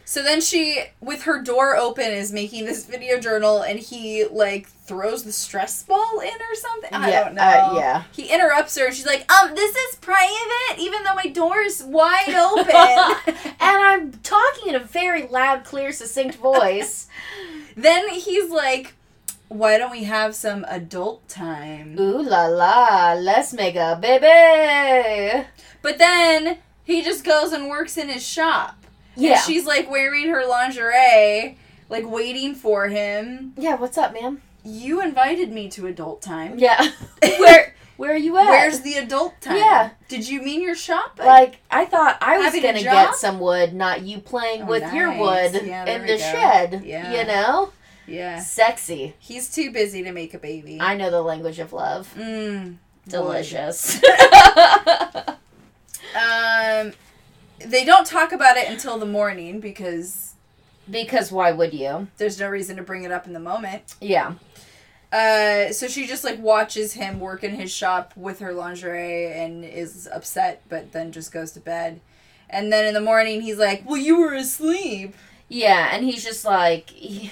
So 0.06 0.24
then 0.24 0.42
she, 0.42 0.82
with 1.02 1.22
her 1.24 1.40
door 1.40 1.76
open, 1.78 2.06
is 2.12 2.32
making 2.32 2.66
this 2.66 2.84
video 2.86 3.20
journal, 3.20 3.62
and 3.62 3.78
he 3.78 4.26
like 4.26 4.68
throws 4.68 5.24
the 5.24 5.32
stress 5.32 5.84
ball 5.84 6.20
in 6.20 6.30
or 6.34 6.56
something. 6.56 6.90
I 6.94 7.10
Yeah, 7.12 7.24
don't 7.26 7.36
know. 7.36 7.44
uh, 7.44 7.74
yeah. 7.78 8.04
He 8.12 8.26
interrupts 8.34 8.76
her, 8.80 8.88
and 8.88 8.96
she's 8.96 9.06
like, 9.06 9.32
"Um, 9.32 9.54
this 9.54 9.76
is 9.76 9.96
private, 9.98 10.80
even 10.80 11.04
though 11.04 11.14
my 11.14 11.28
door 11.28 11.60
is 11.60 11.84
wide 11.84 12.34
open." 12.34 13.36
and 13.60 13.84
I'm 13.84 14.12
talking 14.24 14.70
in 14.70 14.76
a 14.76 14.80
very 14.80 15.28
loud, 15.28 15.64
clear, 15.64 15.92
succinct 15.92 16.38
voice. 16.38 17.08
then 17.78 18.10
he's 18.10 18.50
like, 18.50 18.96
"Why 19.50 19.78
don't 19.78 19.92
we 19.92 20.04
have 20.06 20.34
some 20.36 20.66
adult 20.70 21.28
time?" 21.28 21.98
Ooh 22.00 22.22
la 22.22 22.46
la, 22.48 23.14
let's 23.20 23.52
make 23.54 23.76
a 23.76 23.98
baby. 24.02 25.46
But 25.82 25.98
then 25.98 26.58
he 26.84 27.02
just 27.04 27.24
goes 27.24 27.52
and 27.52 27.68
works 27.70 27.98
in 27.98 28.10
his 28.10 28.26
shop. 28.26 28.76
Yeah. 29.16 29.32
And 29.34 29.40
she's 29.42 29.66
like 29.66 29.90
wearing 29.90 30.30
her 30.30 30.46
lingerie, 30.46 31.58
like 31.90 32.10
waiting 32.10 32.56
for 32.56 32.88
him. 32.88 33.54
yeah, 33.58 33.76
what's 33.76 33.98
up, 33.98 34.14
man? 34.14 34.42
You 34.64 35.02
invited 35.02 35.52
me 35.52 35.70
to 35.72 35.88
adult 35.88 36.22
time. 36.22 36.58
Yeah. 36.60 36.92
Where 37.40 37.76
where 37.98 38.14
are 38.14 38.18
you 38.18 38.38
at? 38.38 38.46
Where's 38.48 38.80
the 38.82 38.94
adult 38.96 39.42
time? 39.42 39.58
Yeah. 39.58 39.90
Did 40.08 40.28
you 40.30 40.42
mean 40.42 40.62
your 40.62 40.76
shop? 40.76 41.20
like 41.20 41.60
I 41.70 41.84
thought 41.86 42.18
I 42.22 42.38
was 42.38 42.54
gonna 42.54 42.82
get 42.82 43.16
some 43.16 43.40
wood, 43.42 43.74
not 43.74 44.04
you 44.04 44.20
playing 44.20 44.62
Oh, 44.64 44.66
with 44.68 44.94
your 44.94 45.18
wood 45.18 45.62
Yeah, 45.66 45.86
in 45.86 46.02
the 46.04 46.08
go. 46.08 46.18
shed. 46.18 46.84
Yeah. 46.86 47.12
You 47.14 47.28
know? 47.28 47.72
Yeah. 48.10 48.40
Sexy. 48.40 49.16
He's 49.20 49.54
too 49.54 49.72
busy 49.72 50.04
to 50.04 50.12
make 50.12 50.34
a 50.34 50.40
baby. 50.40 50.80
I 50.82 50.96
know 50.96 51.10
the 51.12 51.22
language 51.22 51.60
of 51.60 51.74
love. 51.74 52.14
Mm. 52.18 52.78
Delicious. 53.08 54.02
Um, 56.16 56.94
they 57.64 57.86
don't 57.86 58.06
talk 58.06 58.32
about 58.32 58.58
it 58.58 58.70
until 58.70 58.98
the 58.98 59.06
morning 59.06 59.60
because 59.60 60.34
because 60.90 61.32
why 61.32 61.52
would 61.52 61.74
you? 61.74 62.08
there's 62.18 62.40
no 62.40 62.48
reason 62.48 62.78
to 62.78 62.84
bring 62.84 63.04
it 63.04 63.12
up 63.12 63.28
in 63.28 63.34
the 63.34 63.40
moment. 63.40 63.96
Yeah. 64.02 64.34
Uh, 65.12 65.72
so 65.72 65.88
she 65.88 66.06
just 66.08 66.24
like 66.24 66.40
watches 66.40 66.94
him 66.94 67.20
work 67.20 67.44
in 67.44 67.56
his 67.56 67.72
shop 67.72 68.14
with 68.16 68.40
her 68.40 68.54
lingerie 68.54 69.32
and 69.32 69.66
is 69.66 70.08
upset, 70.12 70.62
but 70.70 70.92
then 70.92 71.12
just 71.12 71.32
goes 71.32 71.52
to 71.52 71.60
bed. 71.60 72.02
And 72.50 72.72
then 72.72 72.86
in 72.86 72.94
the 72.94 73.02
morning, 73.02 73.42
he's 73.42 73.58
like, 73.58 73.84
"Well, 73.86 73.98
you 73.98 74.20
were 74.20 74.34
asleep." 74.34 75.16
Yeah, 75.48 75.90
and 75.92 76.04
he's 76.04 76.24
just 76.24 76.46
like 76.46 76.90
he, 76.92 77.32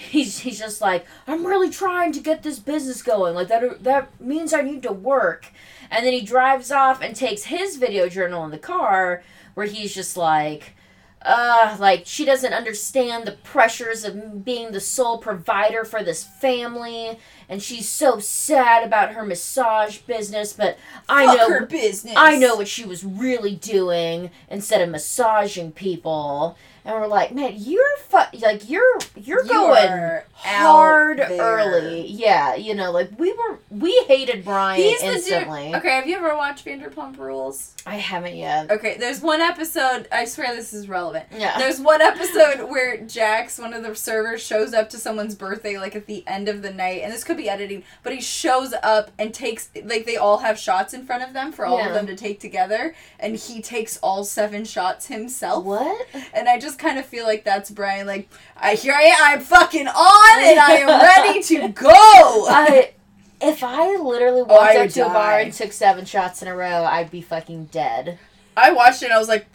he's 0.00 0.40
he's 0.40 0.58
just 0.58 0.80
like 0.80 1.06
I'm 1.26 1.46
really 1.46 1.70
trying 1.70 2.12
to 2.12 2.20
get 2.20 2.42
this 2.42 2.58
business 2.58 3.02
going. 3.02 3.34
Like 3.34 3.48
that 3.48 3.84
that 3.84 4.20
means 4.20 4.52
I 4.52 4.62
need 4.62 4.82
to 4.84 4.92
work. 4.92 5.48
And 5.90 6.06
then 6.06 6.12
he 6.12 6.22
drives 6.22 6.70
off 6.70 7.02
and 7.02 7.14
takes 7.14 7.44
his 7.44 7.76
video 7.76 8.08
journal 8.08 8.44
in 8.44 8.50
the 8.50 8.58
car 8.58 9.22
where 9.54 9.66
he's 9.66 9.94
just 9.94 10.16
like 10.16 10.74
uh 11.22 11.76
like 11.78 12.04
she 12.06 12.24
doesn't 12.24 12.54
understand 12.54 13.26
the 13.26 13.32
pressures 13.32 14.04
of 14.04 14.42
being 14.42 14.72
the 14.72 14.80
sole 14.80 15.18
provider 15.18 15.84
for 15.84 16.02
this 16.02 16.24
family 16.24 17.18
and 17.46 17.62
she's 17.62 17.86
so 17.86 18.18
sad 18.18 18.86
about 18.86 19.12
her 19.12 19.22
massage 19.22 19.98
business 19.98 20.54
but 20.54 20.78
I 21.10 21.26
Fuck 21.26 21.36
know 21.36 21.50
her 21.50 21.66
business. 21.66 22.14
I 22.16 22.38
know 22.38 22.56
what 22.56 22.68
she 22.68 22.86
was 22.86 23.04
really 23.04 23.54
doing 23.54 24.30
instead 24.48 24.80
of 24.80 24.88
massaging 24.88 25.72
people. 25.72 26.56
And 26.90 27.00
we're 27.00 27.06
like, 27.06 27.32
man, 27.32 27.54
you're 27.56 27.96
fu- 28.08 28.38
like 28.40 28.68
you're 28.68 28.98
you're 29.16 29.44
You 29.44 29.48
going 29.48 30.20
hard 30.32 31.18
there. 31.18 31.40
early. 31.40 32.06
Yeah, 32.08 32.54
you 32.56 32.74
know, 32.74 32.90
like 32.90 33.10
we 33.18 33.32
were 33.32 33.58
we 33.70 33.92
hated 34.08 34.44
Brian 34.44 34.80
He's 34.82 35.02
instantly. 35.02 35.66
dude. 35.68 35.76
Okay, 35.76 35.90
have 35.90 36.06
you 36.08 36.16
ever 36.16 36.34
watched 36.36 36.64
Vanderpump 36.64 37.16
Rules? 37.18 37.74
I 37.86 37.96
haven't 37.96 38.34
yet. 38.36 38.70
Okay, 38.70 38.96
there's 38.98 39.20
one 39.20 39.40
episode. 39.40 40.08
I 40.10 40.24
swear 40.24 40.54
this 40.54 40.72
is 40.72 40.88
relevant. 40.88 41.26
Yeah. 41.36 41.58
There's 41.58 41.80
one 41.80 42.00
episode 42.02 42.68
where 42.68 42.98
Jax, 42.98 43.58
one 43.58 43.72
of 43.72 43.82
the 43.82 43.94
servers, 43.94 44.42
shows 44.42 44.74
up 44.74 44.90
to 44.90 44.98
someone's 44.98 45.34
birthday 45.34 45.78
like 45.78 45.94
at 45.94 46.06
the 46.06 46.26
end 46.26 46.48
of 46.48 46.62
the 46.62 46.72
night, 46.72 47.02
and 47.04 47.12
this 47.12 47.22
could 47.24 47.36
be 47.36 47.48
editing, 47.48 47.84
but 48.02 48.12
he 48.12 48.20
shows 48.20 48.74
up 48.82 49.10
and 49.18 49.32
takes 49.32 49.70
like 49.84 50.06
they 50.06 50.16
all 50.16 50.38
have 50.38 50.58
shots 50.58 50.92
in 50.92 51.04
front 51.06 51.22
of 51.22 51.32
them 51.34 51.52
for 51.52 51.64
all 51.66 51.78
Yeah. 51.78 51.88
of 51.88 51.94
them 51.94 52.06
to 52.08 52.16
take 52.16 52.40
together, 52.40 52.94
and 53.20 53.36
he 53.36 53.62
takes 53.62 53.96
all 53.98 54.24
seven 54.24 54.64
shots 54.64 55.06
himself. 55.06 55.64
what? 55.64 56.06
And 56.34 56.48
I 56.48 56.58
just 56.58 56.78
kind 56.80 56.98
of 56.98 57.06
feel 57.06 57.24
like 57.24 57.44
that's 57.44 57.70
Brian. 57.70 58.06
Like, 58.06 58.28
I 58.56 58.74
here 58.74 58.94
I 58.94 59.02
am, 59.02 59.18
I'm 59.20 59.40
fucking 59.40 59.86
on, 59.86 60.42
and 60.42 60.58
I 60.58 60.72
am 60.78 60.88
ready 60.88 61.42
to 61.42 61.68
go. 61.74 61.88
I 61.90 62.94
if 63.40 63.62
I 63.62 63.96
literally 63.96 64.42
oh, 64.42 64.44
walked 64.44 64.62
I 64.62 64.76
up 64.76 64.82
would 64.82 64.90
to 64.90 65.06
a 65.06 65.08
bar 65.08 65.38
and 65.38 65.52
took 65.52 65.72
seven 65.72 66.04
shots 66.04 66.42
in 66.42 66.48
a 66.48 66.54
row, 66.54 66.84
I'd 66.84 67.10
be 67.10 67.20
fucking 67.20 67.66
dead. 67.66 68.18
I 68.56 68.72
watched 68.72 69.02
it. 69.02 69.06
and 69.06 69.14
I 69.14 69.18
was 69.18 69.28
like, 69.28 69.46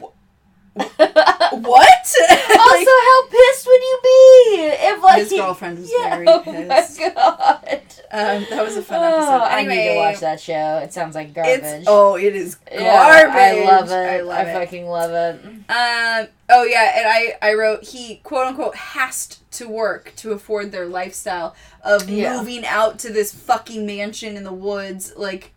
"Wh- 0.77 0.99
also. 1.65 2.21
How 2.27 3.27
pissed 3.27 3.65
would 3.67 3.81
you 3.81 3.99
be 4.03 4.69
if 4.71 5.03
like 5.03 5.19
his 5.21 5.29
girlfriend 5.31 5.79
was 5.79 5.91
Yeah, 5.91 6.09
very 6.09 6.27
oh 6.27 6.39
pissed. 6.41 6.99
my 6.99 7.09
god. 7.09 7.81
Um, 8.11 8.45
that 8.49 8.63
was 8.63 8.77
a 8.77 8.81
fun 8.81 8.99
Oh, 9.01 9.17
episode. 9.17 9.55
I 9.55 9.63
need 9.65 9.93
to 9.93 9.95
watch 9.97 10.19
that 10.19 10.39
show. 10.39 10.77
It 10.83 10.93
sounds 10.93 11.15
like 11.15 11.33
garbage. 11.33 11.83
Oh, 11.87 12.15
it 12.15 12.35
is 12.35 12.55
garbage. 12.55 12.81
Yeah, 12.81 13.63
I 13.63 13.65
love 13.65 13.89
it. 13.89 13.93
I 13.93 14.19
I, 14.19 14.41
it. 14.43 14.53
fucking 14.53 14.85
love 14.87 15.11
it. 15.11 15.41
Um. 15.69 16.27
Oh 16.49 16.63
yeah, 16.63 16.93
and 16.99 17.07
I 17.07 17.37
I 17.41 17.53
wrote 17.55 17.83
he 17.83 18.17
quote 18.17 18.47
unquote 18.47 18.75
has 18.75 19.39
to 19.51 19.67
work 19.67 20.13
to 20.17 20.31
afford 20.33 20.71
their 20.71 20.85
lifestyle 20.85 21.55
of 21.83 22.07
Yeah. 22.09 22.37
moving 22.37 22.65
out 22.65 22.99
to 22.99 23.11
this 23.11 23.33
fucking 23.33 23.85
mansion 23.85 24.37
in 24.37 24.43
the 24.43 24.53
woods. 24.53 25.13
Like 25.17 25.51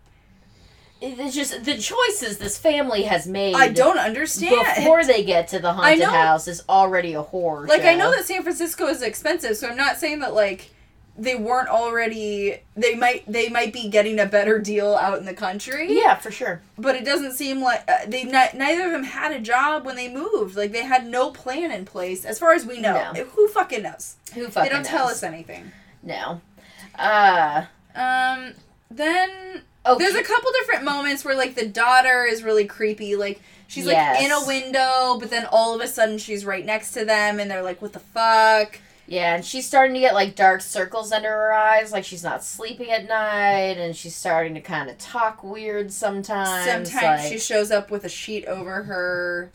It's 1.01 1.35
just 1.35 1.65
the 1.65 1.77
choices 1.77 2.39
this 2.39 2.59
family 2.59 3.03
has 3.03 3.27
made. 3.27 3.55
I 3.55 3.69
don't 3.69 3.99
understand. 3.99 4.57
Before 4.77 5.05
they 5.05 5.23
get 5.23 5.49
to 5.49 5.61
the 5.61 5.73
haunted 5.73 6.03
house 6.03 6.49
is 6.49 6.65
already 6.69 7.15
a 7.15 7.23
horror. 7.23 7.67
like 7.67 7.85
I 7.85 7.95
know 7.95 8.11
that 8.11 8.25
San 8.25 8.43
Francisco 8.43 8.87
is 8.87 9.03
expensive, 9.03 9.57
so 9.57 9.69
I'm 9.69 9.77
not 9.77 9.97
saying 9.99 10.21
that 10.21 10.35
like 10.35 10.71
they 11.17 11.35
weren't 11.35 11.69
already 11.69 12.61
they 12.77 12.95
might 12.95 13.31
they 13.31 13.49
might 13.49 13.73
be 13.73 13.89
getting 13.89 14.19
a 14.21 14.27
better 14.27 14.59
deal 14.59 14.95
out 14.95 15.19
in 15.19 15.25
the 15.25 15.35
country. 15.35 15.87
Yeah, 16.01 16.17
for 16.17 16.31
sure. 16.31 16.63
but 16.77 16.95
it 16.97 17.05
doesn't 17.05 17.33
seem 17.33 17.61
like 17.61 17.83
uh, 17.89 18.07
they 18.07 18.25
neither 18.25 18.87
of 18.87 18.93
them 18.93 19.05
had 19.05 19.33
a 19.33 19.41
job 19.41 19.85
when 19.85 19.97
they 19.97 20.13
moved. 20.13 20.57
Like 20.57 20.73
they 20.73 20.85
had 20.85 21.07
no 21.07 21.31
plan 21.31 21.71
in 21.71 21.85
place, 21.85 22.25
as 22.25 22.39
far 22.39 22.53
as 22.53 22.65
we 22.67 22.81
know. 22.81 23.13
No. 23.15 23.25
Who 23.25 23.49
fucking 23.49 23.83
knows? 23.83 24.17
Who 24.35 24.49
fucking 24.49 24.69
they 24.69 24.75
don't 24.75 24.85
tell 24.87 25.07
us 25.09 25.23
anything. 25.23 25.71
No. 26.03 26.41
Uh. 26.97 27.67
Um. 27.95 28.55
Then 28.91 29.63
Okay. 29.89 30.05
there's 30.05 30.15
a 30.17 30.23
couple 30.23 30.51
different 30.61 30.85
moments 30.85 31.25
where 31.25 31.37
like 31.37 31.55
the 31.55 31.67
daughter 31.67 32.25
is 32.25 32.43
really 32.43 32.65
creepy. 32.67 33.17
Like 33.17 33.41
she's 33.67 33.87
like 33.87 34.21
in 34.23 34.31
a 34.31 34.47
window, 34.47 35.19
but 35.19 35.31
then 35.31 35.47
all 35.51 35.75
of 35.75 35.81
a 35.81 35.89
sudden 35.89 36.19
she's 36.19 36.45
right 36.45 36.65
next 36.65 36.93
to 36.93 37.05
them, 37.05 37.41
and 37.41 37.51
they're 37.51 37.63
like, 37.63 37.81
"What 37.83 37.93
the 37.93 38.01
fuck?" 38.01 38.81
Yeah, 39.07 39.35
and 39.37 39.45
she's 39.45 39.67
starting 39.67 39.95
to 39.95 40.01
get 40.01 40.13
like 40.15 40.35
dark 40.37 40.61
circles 40.61 41.13
under 41.13 41.31
her 41.31 41.53
eyes, 41.53 41.93
like 41.93 42.05
she's 42.05 42.23
not 42.23 42.45
sleeping 42.45 42.91
at 42.91 43.09
night, 43.09 43.79
and 43.79 43.97
she's 43.97 44.15
starting 44.15 44.55
to 44.55 44.61
kind 44.61 44.91
of 44.91 44.99
talk 44.99 45.43
weird 45.43 45.91
sometimes. 45.93 46.67
Sometimes 46.71 47.23
like, 47.23 47.33
she 47.33 47.39
shows 47.39 47.71
up 47.71 47.91
with 47.91 48.05
a 48.05 48.09
sheet 48.11 48.45
over 48.47 48.83
her. 48.83 49.51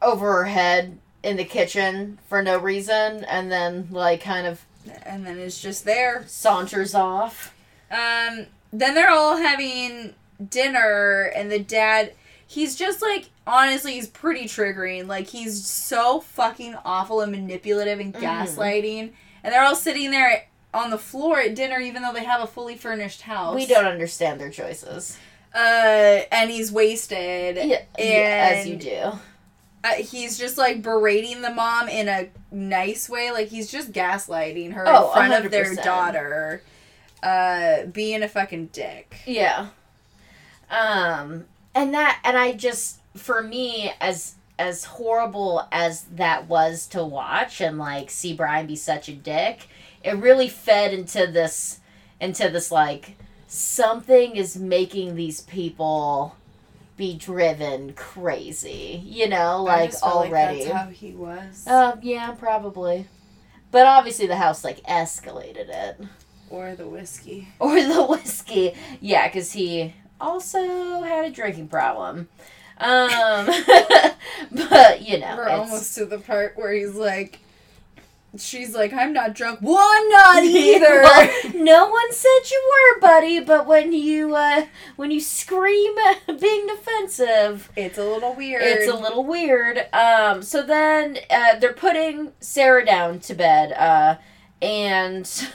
over 0.00 0.32
her 0.32 0.44
head 0.44 0.98
in 1.22 1.36
the 1.36 1.44
kitchen 1.44 2.18
for 2.28 2.42
no 2.42 2.56
reason, 2.58 3.24
and 3.24 3.50
then 3.52 3.88
like 3.90 4.22
kind 4.22 4.46
of 4.46 4.64
And 5.04 5.26
then 5.26 5.38
it's 5.38 5.60
just 5.60 5.84
there. 5.84 6.24
saunters 6.26 6.94
off. 6.94 7.52
Um, 7.90 8.46
then 8.80 8.94
they're 8.94 9.10
all 9.10 9.36
having 9.36 10.14
dinner, 10.50 11.32
and 11.34 11.50
the 11.50 11.58
dad, 11.58 12.12
he's 12.46 12.76
just 12.76 13.00
like, 13.02 13.30
honestly, 13.46 13.92
he's 13.94 14.06
pretty 14.08 14.44
triggering. 14.46 15.06
Like, 15.06 15.28
he's 15.28 15.64
so 15.66 16.20
fucking 16.20 16.76
awful 16.84 17.20
and 17.20 17.32
manipulative 17.32 18.00
and 18.00 18.12
Mhm. 18.14 18.20
gaslighting. 18.20 19.12
And 19.44 19.52
they're 19.54 19.62
all 19.62 19.76
sitting 19.76 20.10
there 20.10 20.44
on 20.74 20.90
the 20.90 20.98
floor 20.98 21.40
at 21.40 21.54
dinner, 21.54 21.78
even 21.78 22.02
though 22.02 22.12
they 22.12 22.24
have 22.24 22.40
a 22.42 22.46
fully 22.46 22.76
furnished 22.76 23.22
house. 23.22 23.54
We 23.54 23.66
don't 23.66 23.86
understand 23.86 24.40
their 24.40 24.50
choices. 24.50 25.16
Uh, 25.54 26.20
and 26.30 26.50
he's 26.50 26.70
wasted. 26.70 27.56
Yeah, 27.56 27.82
yeah, 27.98 28.52
as 28.58 28.66
you 28.66 28.76
do. 28.76 29.12
Uh, 29.84 29.88
he's 29.92 30.36
just 30.36 30.58
like 30.58 30.82
berating 30.82 31.40
the 31.42 31.50
mom 31.50 31.88
in 31.88 32.08
a 32.08 32.28
nice 32.50 33.08
way. 33.08 33.30
Like, 33.30 33.48
he's 33.48 33.70
just 33.70 33.92
gaslighting 33.92 34.72
her 34.74 34.84
Oh, 34.86 35.06
in 35.08 35.12
front 35.28 35.44
of 35.44 35.50
their 35.50 35.74
daughter. 35.76 36.62
Uh, 37.22 37.86
being 37.86 38.22
a 38.22 38.28
fucking 38.28 38.66
dick. 38.72 39.20
Yeah. 39.26 39.68
Um 40.70 41.46
and 41.74 41.94
that 41.94 42.20
and 42.24 42.36
I 42.36 42.52
just 42.52 43.00
for 43.14 43.42
me 43.42 43.92
as 44.00 44.34
as 44.58 44.84
horrible 44.84 45.68
as 45.70 46.02
that 46.04 46.48
was 46.48 46.86
to 46.88 47.04
watch 47.04 47.60
and 47.60 47.78
like 47.78 48.10
see 48.10 48.32
Brian 48.32 48.66
be 48.66 48.76
such 48.76 49.08
a 49.08 49.12
dick, 49.12 49.68
it 50.02 50.16
really 50.16 50.48
fed 50.48 50.94
into 50.94 51.26
this 51.26 51.80
into 52.20 52.48
this 52.48 52.70
like 52.70 53.16
something 53.46 54.36
is 54.36 54.56
making 54.56 55.14
these 55.14 55.40
people 55.42 56.36
be 56.96 57.14
driven 57.14 57.92
crazy, 57.92 59.02
you 59.04 59.28
know, 59.28 59.62
like 59.62 59.94
already. 60.02 60.64
that's 60.64 60.72
how 60.72 60.88
he 60.88 61.12
was. 61.12 61.66
Uh, 61.66 61.96
yeah, 62.02 62.32
probably. 62.32 63.06
But 63.70 63.86
obviously 63.86 64.26
the 64.26 64.36
house 64.36 64.64
like 64.64 64.82
escalated 64.84 65.68
it. 65.68 66.00
Or 66.50 66.74
the 66.74 66.86
whiskey. 66.86 67.48
or 67.58 67.74
the 67.82 68.04
whiskey. 68.04 68.74
Yeah, 69.00 69.28
because 69.28 69.52
he 69.52 69.94
also 70.20 71.02
had 71.02 71.24
a 71.26 71.30
drinking 71.30 71.68
problem. 71.68 72.28
Um, 72.78 73.46
but 74.52 75.02
you 75.02 75.18
know, 75.18 75.34
We're 75.36 75.46
it's- 75.46 75.58
almost 75.58 75.94
to 75.96 76.04
the 76.06 76.18
part 76.18 76.56
where 76.56 76.72
he's 76.72 76.94
like, 76.94 77.40
she's 78.38 78.74
like, 78.74 78.92
I'm 78.92 79.14
not 79.14 79.34
drunk. 79.34 79.60
Well, 79.62 79.78
I'm 79.78 80.08
not 80.10 80.44
either. 80.44 81.02
Well, 81.02 81.30
no 81.54 81.88
one 81.88 82.12
said 82.12 82.50
you 82.50 82.72
were, 82.94 83.00
buddy. 83.00 83.40
But 83.40 83.66
when 83.66 83.92
you 83.94 84.34
uh, 84.34 84.66
when 84.96 85.10
you 85.10 85.20
scream 85.20 85.94
being 86.38 86.66
defensive, 86.66 87.70
it's 87.76 87.96
a 87.98 88.04
little 88.04 88.34
weird. 88.34 88.62
it's 88.62 88.90
a 88.92 88.96
little 88.96 89.24
weird. 89.24 89.86
Um, 89.94 90.42
so 90.42 90.62
then 90.62 91.18
uh, 91.30 91.58
they're 91.58 91.72
putting 91.72 92.32
Sarah 92.40 92.84
down 92.84 93.20
to 93.20 93.34
bed, 93.34 93.72
uh, 93.72 94.16
and 94.60 95.48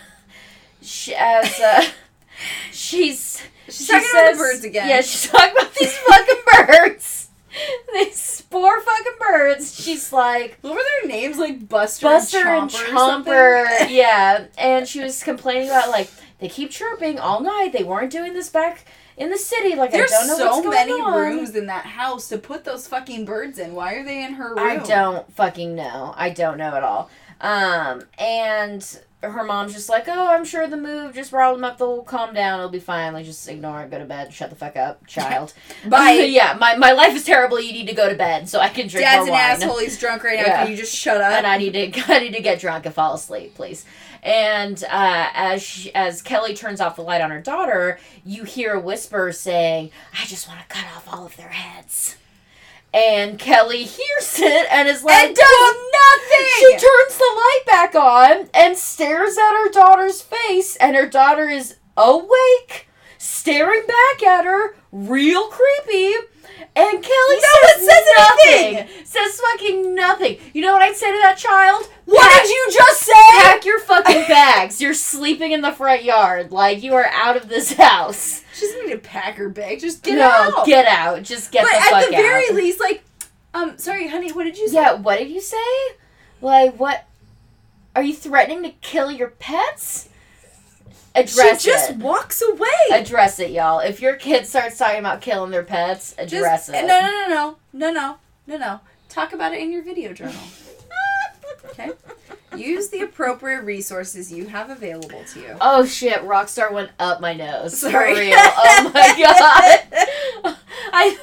she, 0.81 1.13
as 1.15 1.59
uh, 1.59 1.85
she's 2.71 3.41
She's 3.67 3.85
she 3.87 3.93
talking 3.93 4.09
about 4.11 4.31
the 4.33 4.37
birds 4.37 4.63
again. 4.65 4.89
Yeah, 4.89 5.01
she's 5.01 5.29
talking 5.29 5.51
about 5.51 5.73
these 5.75 5.95
fucking 5.97 6.35
birds. 6.67 7.17
These 7.93 8.43
poor 8.49 8.79
fucking 8.79 9.11
birds. 9.19 9.75
She's 9.79 10.13
like 10.13 10.57
What 10.61 10.73
were 10.73 10.81
their 11.01 11.09
names? 11.09 11.37
Like 11.37 11.67
Buster, 11.67 12.05
Buster 12.05 12.37
and 12.47 12.61
and 12.63 12.71
Chomper. 12.71 13.27
or? 13.27 13.65
Chomper. 13.65 13.89
yeah, 13.89 14.45
and 14.57 14.87
she 14.87 15.01
was 15.01 15.21
complaining 15.21 15.67
about 15.67 15.89
like 15.89 16.09
they 16.39 16.47
keep 16.47 16.71
chirping 16.71 17.19
all 17.19 17.41
night. 17.41 17.71
They 17.73 17.83
weren't 17.83 18.09
doing 18.11 18.33
this 18.33 18.49
back 18.49 18.85
in 19.17 19.29
the 19.29 19.37
city. 19.37 19.75
Like 19.75 19.91
There's 19.91 20.11
I 20.13 20.19
don't 20.19 20.27
know 20.27 20.37
so 20.37 20.45
what's 20.45 20.61
going 20.61 20.71
many 20.71 20.93
on. 20.93 21.13
rooms 21.13 21.55
in 21.55 21.65
that 21.67 21.85
house 21.85 22.29
to 22.29 22.37
put 22.37 22.63
those 22.63 22.87
fucking 22.87 23.25
birds 23.25 23.59
in. 23.59 23.73
Why 23.75 23.95
are 23.95 24.03
they 24.05 24.23
in 24.23 24.33
her 24.35 24.49
room? 24.55 24.59
I 24.59 24.77
don't 24.77 25.29
fucking 25.33 25.75
know. 25.75 26.13
I 26.15 26.29
don't 26.29 26.57
know 26.57 26.73
at 26.73 26.83
all. 26.83 27.09
Um, 27.41 28.03
and 28.17 28.99
her 29.23 29.43
mom's 29.43 29.73
just 29.73 29.87
like, 29.89 30.07
oh, 30.07 30.27
I'm 30.29 30.43
sure 30.45 30.67
the 30.67 30.77
move 30.77 31.13
just 31.13 31.31
riled 31.31 31.57
them 31.57 31.63
up. 31.63 31.77
They'll 31.77 32.01
calm 32.01 32.33
down. 32.33 32.59
It'll 32.59 32.69
be 32.71 32.79
fine. 32.79 33.13
Like, 33.13 33.25
just 33.25 33.47
ignore 33.47 33.81
it. 33.83 33.91
Go 33.91 33.99
to 33.99 34.05
bed. 34.05 34.33
Shut 34.33 34.49
the 34.49 34.55
fuck 34.55 34.75
up, 34.75 35.05
child. 35.07 35.53
Bye. 35.87 36.11
yeah, 36.29 36.57
my, 36.59 36.75
my 36.75 36.91
life 36.91 37.15
is 37.15 37.23
terrible. 37.23 37.59
You 37.59 37.71
need 37.71 37.87
to 37.87 37.93
go 37.93 38.09
to 38.09 38.15
bed 38.15 38.49
so 38.49 38.59
I 38.59 38.69
can 38.69 38.87
drink 38.87 39.05
Dad's 39.05 39.25
an 39.27 39.31
wine. 39.31 39.41
asshole. 39.41 39.79
He's 39.79 39.99
drunk 39.99 40.23
right 40.23 40.37
now. 40.39 40.45
Yeah. 40.45 40.63
Can 40.63 40.71
you 40.71 40.77
just 40.77 40.95
shut 40.95 41.21
up? 41.21 41.31
and 41.33 41.45
I 41.47 41.57
need 41.57 41.73
to 41.93 42.01
I 42.13 42.19
need 42.19 42.33
to 42.33 42.41
get 42.41 42.59
drunk 42.59 42.85
and 42.85 42.95
fall 42.95 43.13
asleep, 43.13 43.55
please. 43.55 43.85
And 44.23 44.83
uh, 44.83 45.29
as 45.33 45.63
she, 45.63 45.93
as 45.95 46.21
Kelly 46.21 46.53
turns 46.53 46.79
off 46.79 46.95
the 46.95 47.01
light 47.01 47.21
on 47.21 47.31
her 47.31 47.41
daughter, 47.41 47.99
you 48.23 48.43
hear 48.43 48.73
a 48.73 48.79
whisper 48.79 49.31
saying, 49.31 49.89
"I 50.19 50.25
just 50.25 50.47
want 50.47 50.59
to 50.61 50.67
cut 50.67 50.85
off 50.95 51.07
all 51.11 51.25
of 51.25 51.35
their 51.37 51.49
heads." 51.49 52.17
And 52.93 53.39
Kelly 53.39 53.83
hears 53.83 54.39
it 54.39 54.67
and 54.69 54.87
is 54.89 55.03
like, 55.03 55.27
and 55.27 55.35
does 55.35 55.75
nothing. 55.75 56.47
she 56.59 56.71
turns 56.71 57.17
the 57.17 57.31
light 57.35 57.61
back 57.65 57.95
on 57.95 58.49
and 58.53 58.75
stares 58.77 59.37
at 59.37 59.53
her 59.53 59.69
daughter's 59.71 60.21
face, 60.21 60.75
and 60.75 60.95
her 60.95 61.07
daughter 61.07 61.47
is 61.47 61.77
awake, 61.95 62.89
staring 63.17 63.83
back 63.87 64.23
at 64.27 64.43
her, 64.45 64.75
real 64.91 65.47
creepy. 65.47 66.13
And 66.75 67.01
Kelly 67.03 67.35
No 67.35 67.67
says 67.67 67.85
says 67.85 68.03
nothing. 68.17 68.77
anything. 68.77 69.05
Says 69.05 69.39
fucking 69.41 69.95
nothing. 69.95 70.37
You 70.53 70.61
know 70.61 70.73
what 70.73 70.81
I'd 70.81 70.95
say 70.95 71.11
to 71.11 71.17
that 71.19 71.37
child? 71.37 71.89
What 72.11 72.29
Pack- 72.29 72.43
did 72.43 72.49
you 72.49 72.67
just 72.71 73.01
say? 73.03 73.13
Pack 73.41 73.65
your 73.65 73.79
fucking 73.79 74.27
bags. 74.27 74.81
You're 74.81 74.93
sleeping 74.93 75.51
in 75.53 75.61
the 75.61 75.71
front 75.71 76.03
yard. 76.03 76.51
Like 76.51 76.83
you 76.83 76.93
are 76.93 77.05
out 77.07 77.37
of 77.37 77.47
this 77.47 77.73
house. 77.73 78.43
She 78.53 78.65
doesn't 78.65 78.85
need 78.85 78.91
to 78.91 78.97
pack 78.99 79.35
her 79.35 79.49
bag. 79.49 79.79
Just 79.79 80.03
get 80.03 80.17
no, 80.17 80.25
out. 80.27 80.53
No, 80.57 80.65
get 80.65 80.85
out. 80.87 81.23
Just 81.23 81.51
get 81.51 81.63
but 81.63 81.71
the 81.71 81.77
at 81.77 81.89
fuck 81.89 82.09
the 82.09 82.15
out. 82.15 82.21
very 82.21 82.49
least, 82.51 82.79
like, 82.79 83.03
um, 83.53 83.77
sorry, 83.77 84.07
honey, 84.07 84.31
what 84.31 84.43
did 84.43 84.57
you 84.57 84.67
say? 84.67 84.75
Yeah, 84.75 84.93
what 84.93 85.19
did 85.19 85.29
you 85.29 85.41
say? 85.41 85.57
Like, 86.41 86.79
what? 86.79 87.05
Are 87.95 88.03
you 88.03 88.13
threatening 88.13 88.63
to 88.63 88.69
kill 88.81 89.11
your 89.11 89.29
pets? 89.29 90.09
Address 91.13 91.61
she 91.61 91.69
just 91.69 91.89
it. 91.91 91.97
walks 91.97 92.41
away. 92.41 92.69
Address 92.93 93.39
it, 93.39 93.51
y'all. 93.51 93.79
If 93.79 94.01
your 94.01 94.15
kid 94.15 94.45
starts 94.45 94.77
talking 94.77 94.99
about 94.99 95.19
killing 95.21 95.51
their 95.51 95.63
pets, 95.63 96.15
Just- 96.17 96.33
address 96.33 96.69
it. 96.69 96.73
No, 96.73 96.87
no, 96.87 97.11
no, 97.11 97.27
no, 97.27 97.57
no, 97.73 97.91
no, 97.91 98.17
no, 98.47 98.57
no. 98.57 98.79
Talk 99.09 99.33
about 99.33 99.53
it 99.53 99.59
in 99.59 99.71
your 99.73 99.83
video 99.83 100.13
journal. 100.13 100.41
Okay. 101.71 101.91
Use 102.55 102.89
the 102.89 103.01
appropriate 103.01 103.61
resources 103.63 104.31
you 104.31 104.47
have 104.47 104.69
available 104.69 105.23
to 105.33 105.39
you. 105.39 105.55
Oh 105.61 105.85
shit, 105.85 106.21
Rockstar 106.23 106.71
went 106.71 106.91
up 106.99 107.21
my 107.21 107.33
nose. 107.33 107.79
Sorry. 107.79 108.13
For 108.13 108.19
real. 108.19 108.35
Oh 108.37 108.91
my 108.93 110.43
god. 110.43 110.57
I 110.93 111.17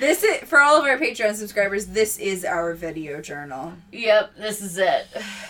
This 0.00 0.24
is 0.24 0.38
for 0.48 0.60
all 0.60 0.78
of 0.78 0.84
our 0.84 0.98
Patreon 0.98 1.34
subscribers. 1.34 1.86
This 1.86 2.18
is 2.18 2.44
our 2.44 2.74
video 2.74 3.20
journal. 3.20 3.74
Yep, 3.92 4.36
this 4.36 4.60
is 4.60 4.78
it. 4.78 5.06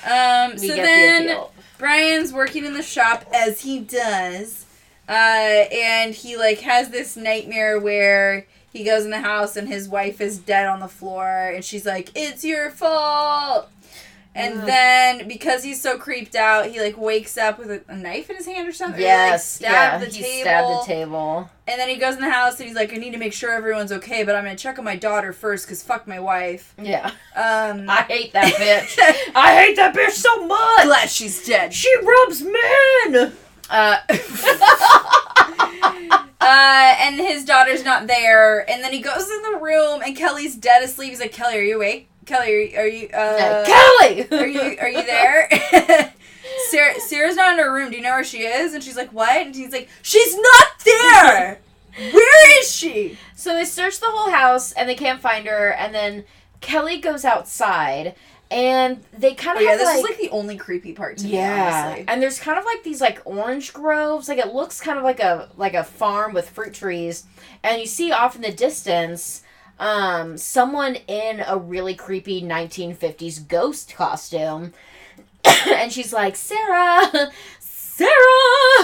Um. 0.06 0.52
We 0.60 0.68
so 0.68 0.76
then 0.76 1.26
the. 1.28 1.46
Brian's 1.78 2.32
working 2.32 2.64
in 2.66 2.74
the 2.74 2.82
shop 2.82 3.24
as 3.32 3.62
he 3.62 3.80
does, 3.80 4.66
uh, 5.08 5.12
and 5.72 6.14
he 6.14 6.36
like 6.36 6.60
has 6.60 6.90
this 6.90 7.16
nightmare 7.16 7.80
where 7.80 8.46
he 8.72 8.84
goes 8.84 9.04
in 9.04 9.10
the 9.10 9.20
house 9.20 9.56
and 9.56 9.68
his 9.68 9.88
wife 9.88 10.20
is 10.20 10.38
dead 10.38 10.66
on 10.66 10.80
the 10.80 10.88
floor, 10.88 11.50
and 11.54 11.64
she's 11.64 11.86
like, 11.86 12.10
"It's 12.14 12.44
your 12.44 12.70
fault." 12.70 13.70
And 14.34 14.60
Ugh. 14.60 14.66
then 14.66 15.28
because 15.28 15.62
he's 15.62 15.82
so 15.82 15.98
creeped 15.98 16.34
out, 16.34 16.66
he 16.66 16.80
like 16.80 16.96
wakes 16.96 17.36
up 17.36 17.58
with 17.58 17.70
a, 17.70 17.82
a 17.88 17.96
knife 17.96 18.30
in 18.30 18.36
his 18.36 18.46
hand 18.46 18.66
or 18.66 18.72
something. 18.72 19.00
Yes, 19.00 19.60
like, 19.60 19.70
yeah, 19.70 19.98
stab 19.98 20.00
the 20.00 20.06
he 20.16 20.22
table. 20.22 20.40
stabbed 20.40 20.68
the 20.68 20.86
table. 20.86 21.50
And 21.68 21.78
then 21.78 21.88
he 21.90 21.96
goes 21.96 22.14
in 22.14 22.22
the 22.22 22.30
house 22.30 22.58
and 22.58 22.66
he's 22.66 22.74
like, 22.74 22.94
"I 22.94 22.96
need 22.96 23.10
to 23.12 23.18
make 23.18 23.34
sure 23.34 23.52
everyone's 23.52 23.92
okay, 23.92 24.24
but 24.24 24.34
I'm 24.34 24.44
gonna 24.44 24.56
check 24.56 24.78
on 24.78 24.86
my 24.86 24.96
daughter 24.96 25.34
first, 25.34 25.68
cause 25.68 25.82
fuck 25.82 26.08
my 26.08 26.18
wife." 26.18 26.74
Yeah. 26.80 27.10
Um, 27.36 27.84
I 27.90 28.02
hate 28.08 28.32
that 28.32 28.54
bitch. 28.54 28.98
I 29.34 29.54
hate 29.54 29.76
that 29.76 29.94
bitch 29.94 30.12
so 30.12 30.46
much. 30.46 30.84
glad 30.84 31.10
she's 31.10 31.44
dead. 31.46 31.74
She 31.74 31.94
rubs 32.02 32.42
men. 32.42 33.32
Uh, 33.68 33.96
uh, 36.40 36.94
and 37.00 37.16
his 37.16 37.44
daughter's 37.44 37.84
not 37.84 38.06
there. 38.06 38.68
And 38.70 38.82
then 38.82 38.92
he 38.92 39.00
goes 39.00 39.30
in 39.30 39.42
the 39.52 39.58
room, 39.60 40.00
and 40.04 40.16
Kelly's 40.16 40.56
dead 40.56 40.82
asleep. 40.82 41.10
He's 41.10 41.20
like, 41.20 41.32
"Kelly, 41.32 41.58
are 41.58 41.62
you 41.62 41.76
awake? 41.76 42.08
Kelly, 42.26 42.48
are 42.48 42.58
you? 42.60 42.78
Are 42.78 42.86
you? 42.86 43.08
Uh, 43.08 43.64
Kelly. 43.66 44.26
are 44.32 44.46
you? 44.46 44.76
Are 44.80 44.88
you 44.88 45.04
there?" 45.04 45.48
Sarah, 46.70 47.00
Sarah's 47.00 47.36
not 47.36 47.54
in 47.54 47.58
her 47.64 47.72
room. 47.72 47.90
Do 47.90 47.96
you 47.96 48.02
know 48.02 48.10
where 48.10 48.24
she 48.24 48.38
is? 48.42 48.74
And 48.74 48.82
she's 48.82 48.96
like, 48.96 49.10
"What?" 49.12 49.46
And 49.46 49.54
he's 49.54 49.72
like, 49.72 49.88
"She's 50.02 50.36
not 50.36 50.66
there. 50.84 51.58
Where 52.12 52.60
is 52.60 52.70
she?" 52.70 53.18
So 53.36 53.54
they 53.54 53.64
search 53.64 54.00
the 54.00 54.06
whole 54.10 54.30
house 54.30 54.72
and 54.72 54.88
they 54.88 54.94
can't 54.94 55.20
find 55.20 55.46
her. 55.46 55.70
And 55.72 55.94
then 55.94 56.24
Kelly 56.60 56.98
goes 56.98 57.24
outside 57.24 58.14
and 58.50 59.02
they 59.16 59.34
kind 59.34 59.56
Oh 59.56 59.60
of 59.60 59.64
yeah, 59.64 59.70
have 59.70 59.78
this 59.80 59.86
like, 59.88 59.96
is 59.98 60.02
like 60.04 60.18
the 60.18 60.30
only 60.30 60.56
creepy 60.56 60.92
part 60.92 61.16
to 61.18 61.24
me. 61.24 61.32
yeah, 61.34 61.84
honestly. 61.86 62.04
and 62.08 62.22
there's 62.22 62.38
kind 62.38 62.58
of 62.58 62.64
like 62.64 62.82
these 62.82 63.00
like 63.00 63.20
orange 63.24 63.72
groves. 63.72 64.28
Like 64.28 64.38
it 64.38 64.52
looks 64.54 64.80
kind 64.80 64.98
of 64.98 65.04
like 65.04 65.20
a 65.20 65.48
like 65.56 65.74
a 65.74 65.84
farm 65.84 66.32
with 66.34 66.50
fruit 66.50 66.74
trees, 66.74 67.24
and 67.62 67.80
you 67.80 67.86
see 67.86 68.12
off 68.12 68.36
in 68.36 68.42
the 68.42 68.52
distance, 68.52 69.42
um, 69.82 70.38
someone 70.38 70.94
in 71.08 71.42
a 71.44 71.58
really 71.58 71.96
creepy 71.96 72.40
1950s 72.40 73.46
ghost 73.48 73.94
costume, 73.96 74.72
and 75.44 75.92
she's 75.92 76.12
like, 76.12 76.36
Sarah, 76.36 77.32
Sarah, 77.58 78.10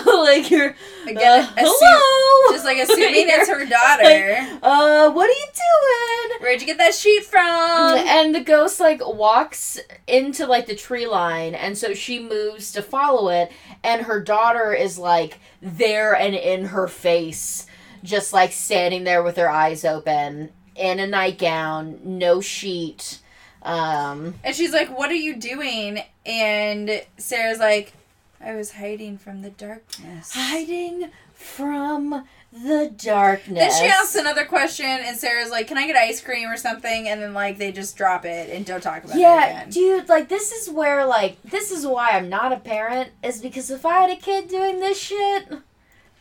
like 0.06 0.50
you're 0.50 0.74
Again, 1.06 1.44
uh, 1.44 1.52
hello, 1.56 2.52
just 2.52 2.64
like 2.64 2.78
assuming 2.78 3.26
it's 3.28 3.48
her 3.48 3.64
daughter. 3.64 4.58
Uh, 4.61 5.11
what 5.12 5.30
are 5.30 5.32
you 5.32 5.46
doing? 5.54 6.40
Where'd 6.40 6.61
you 6.61 6.66
get 6.66 6.78
that 6.78 6.94
sheet 6.94 7.24
from? 7.24 7.38
and 7.40 8.34
the 8.34 8.40
ghost 8.40 8.80
like 8.80 9.00
walks 9.06 9.78
into 10.08 10.46
like 10.46 10.66
the 10.66 10.74
tree 10.74 11.06
line 11.06 11.54
and 11.54 11.78
so 11.78 11.94
she 11.94 12.18
moves 12.18 12.72
to 12.72 12.82
follow 12.82 13.28
it 13.28 13.52
and 13.84 14.02
her 14.02 14.20
daughter 14.20 14.72
is 14.72 14.98
like 14.98 15.38
there 15.62 16.14
and 16.14 16.34
in 16.34 16.66
her 16.66 16.88
face 16.88 17.66
just 18.02 18.32
like 18.32 18.52
standing 18.52 19.04
there 19.04 19.22
with 19.22 19.37
her 19.37 19.50
eyes 19.50 19.84
open 19.84 20.50
in 20.78 21.00
a 21.00 21.06
nightgown 21.06 21.98
no 22.04 22.40
sheet 22.40 23.18
um 23.62 24.34
And 24.44 24.54
she's 24.54 24.72
like, 24.72 24.96
What 24.96 25.10
are 25.10 25.14
you 25.14 25.36
doing? 25.36 26.00
And 26.24 27.02
Sarah's 27.16 27.58
like, 27.58 27.92
I 28.40 28.54
was 28.54 28.72
hiding 28.72 29.18
from 29.18 29.42
the 29.42 29.50
darkness. 29.50 30.32
hiding 30.32 31.10
from 31.34 32.24
the 32.52 32.92
darkness 32.96 33.58
Then 33.58 33.82
she 33.82 33.92
asks 33.92 34.14
another 34.14 34.44
question, 34.44 34.86
and 34.86 35.16
Sarah's 35.16 35.50
like, 35.50 35.66
Can 35.66 35.76
I 35.76 35.86
get 35.86 35.96
ice 35.96 36.20
cream 36.20 36.48
or 36.48 36.56
something? 36.56 37.08
And 37.08 37.20
then, 37.20 37.34
like, 37.34 37.58
they 37.58 37.72
just 37.72 37.96
drop 37.96 38.24
it 38.24 38.48
and 38.50 38.64
don't 38.64 38.80
talk 38.80 39.04
about 39.04 39.16
it 39.16 39.20
yeah, 39.20 39.66
dude, 39.68 40.08
like 40.08 40.28
this 40.28 40.52
is 40.52 40.70
where 40.70 41.04
like 41.04 41.42
this 41.42 41.72
is 41.72 41.84
why 41.86 42.10
I'm 42.10 42.28
not 42.28 42.52
a 42.52 42.58
parent 42.58 43.10
is 43.24 43.40
because 43.40 43.70
if 43.70 43.84
I 43.84 44.02
had 44.02 44.10
a 44.10 44.16
kid 44.16 44.48
doing 44.48 44.78
this 44.78 44.98
shit, 45.00 45.48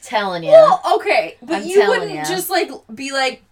telling 0.01 0.43
you. 0.43 0.51
Well, 0.51 0.81
okay, 0.95 1.37
but 1.41 1.57
I'm 1.57 1.67
you 1.67 1.87
wouldn't 1.87 2.11
ya. 2.11 2.23
just, 2.23 2.49
like, 2.49 2.71
be 2.93 3.11
like, 3.11 3.43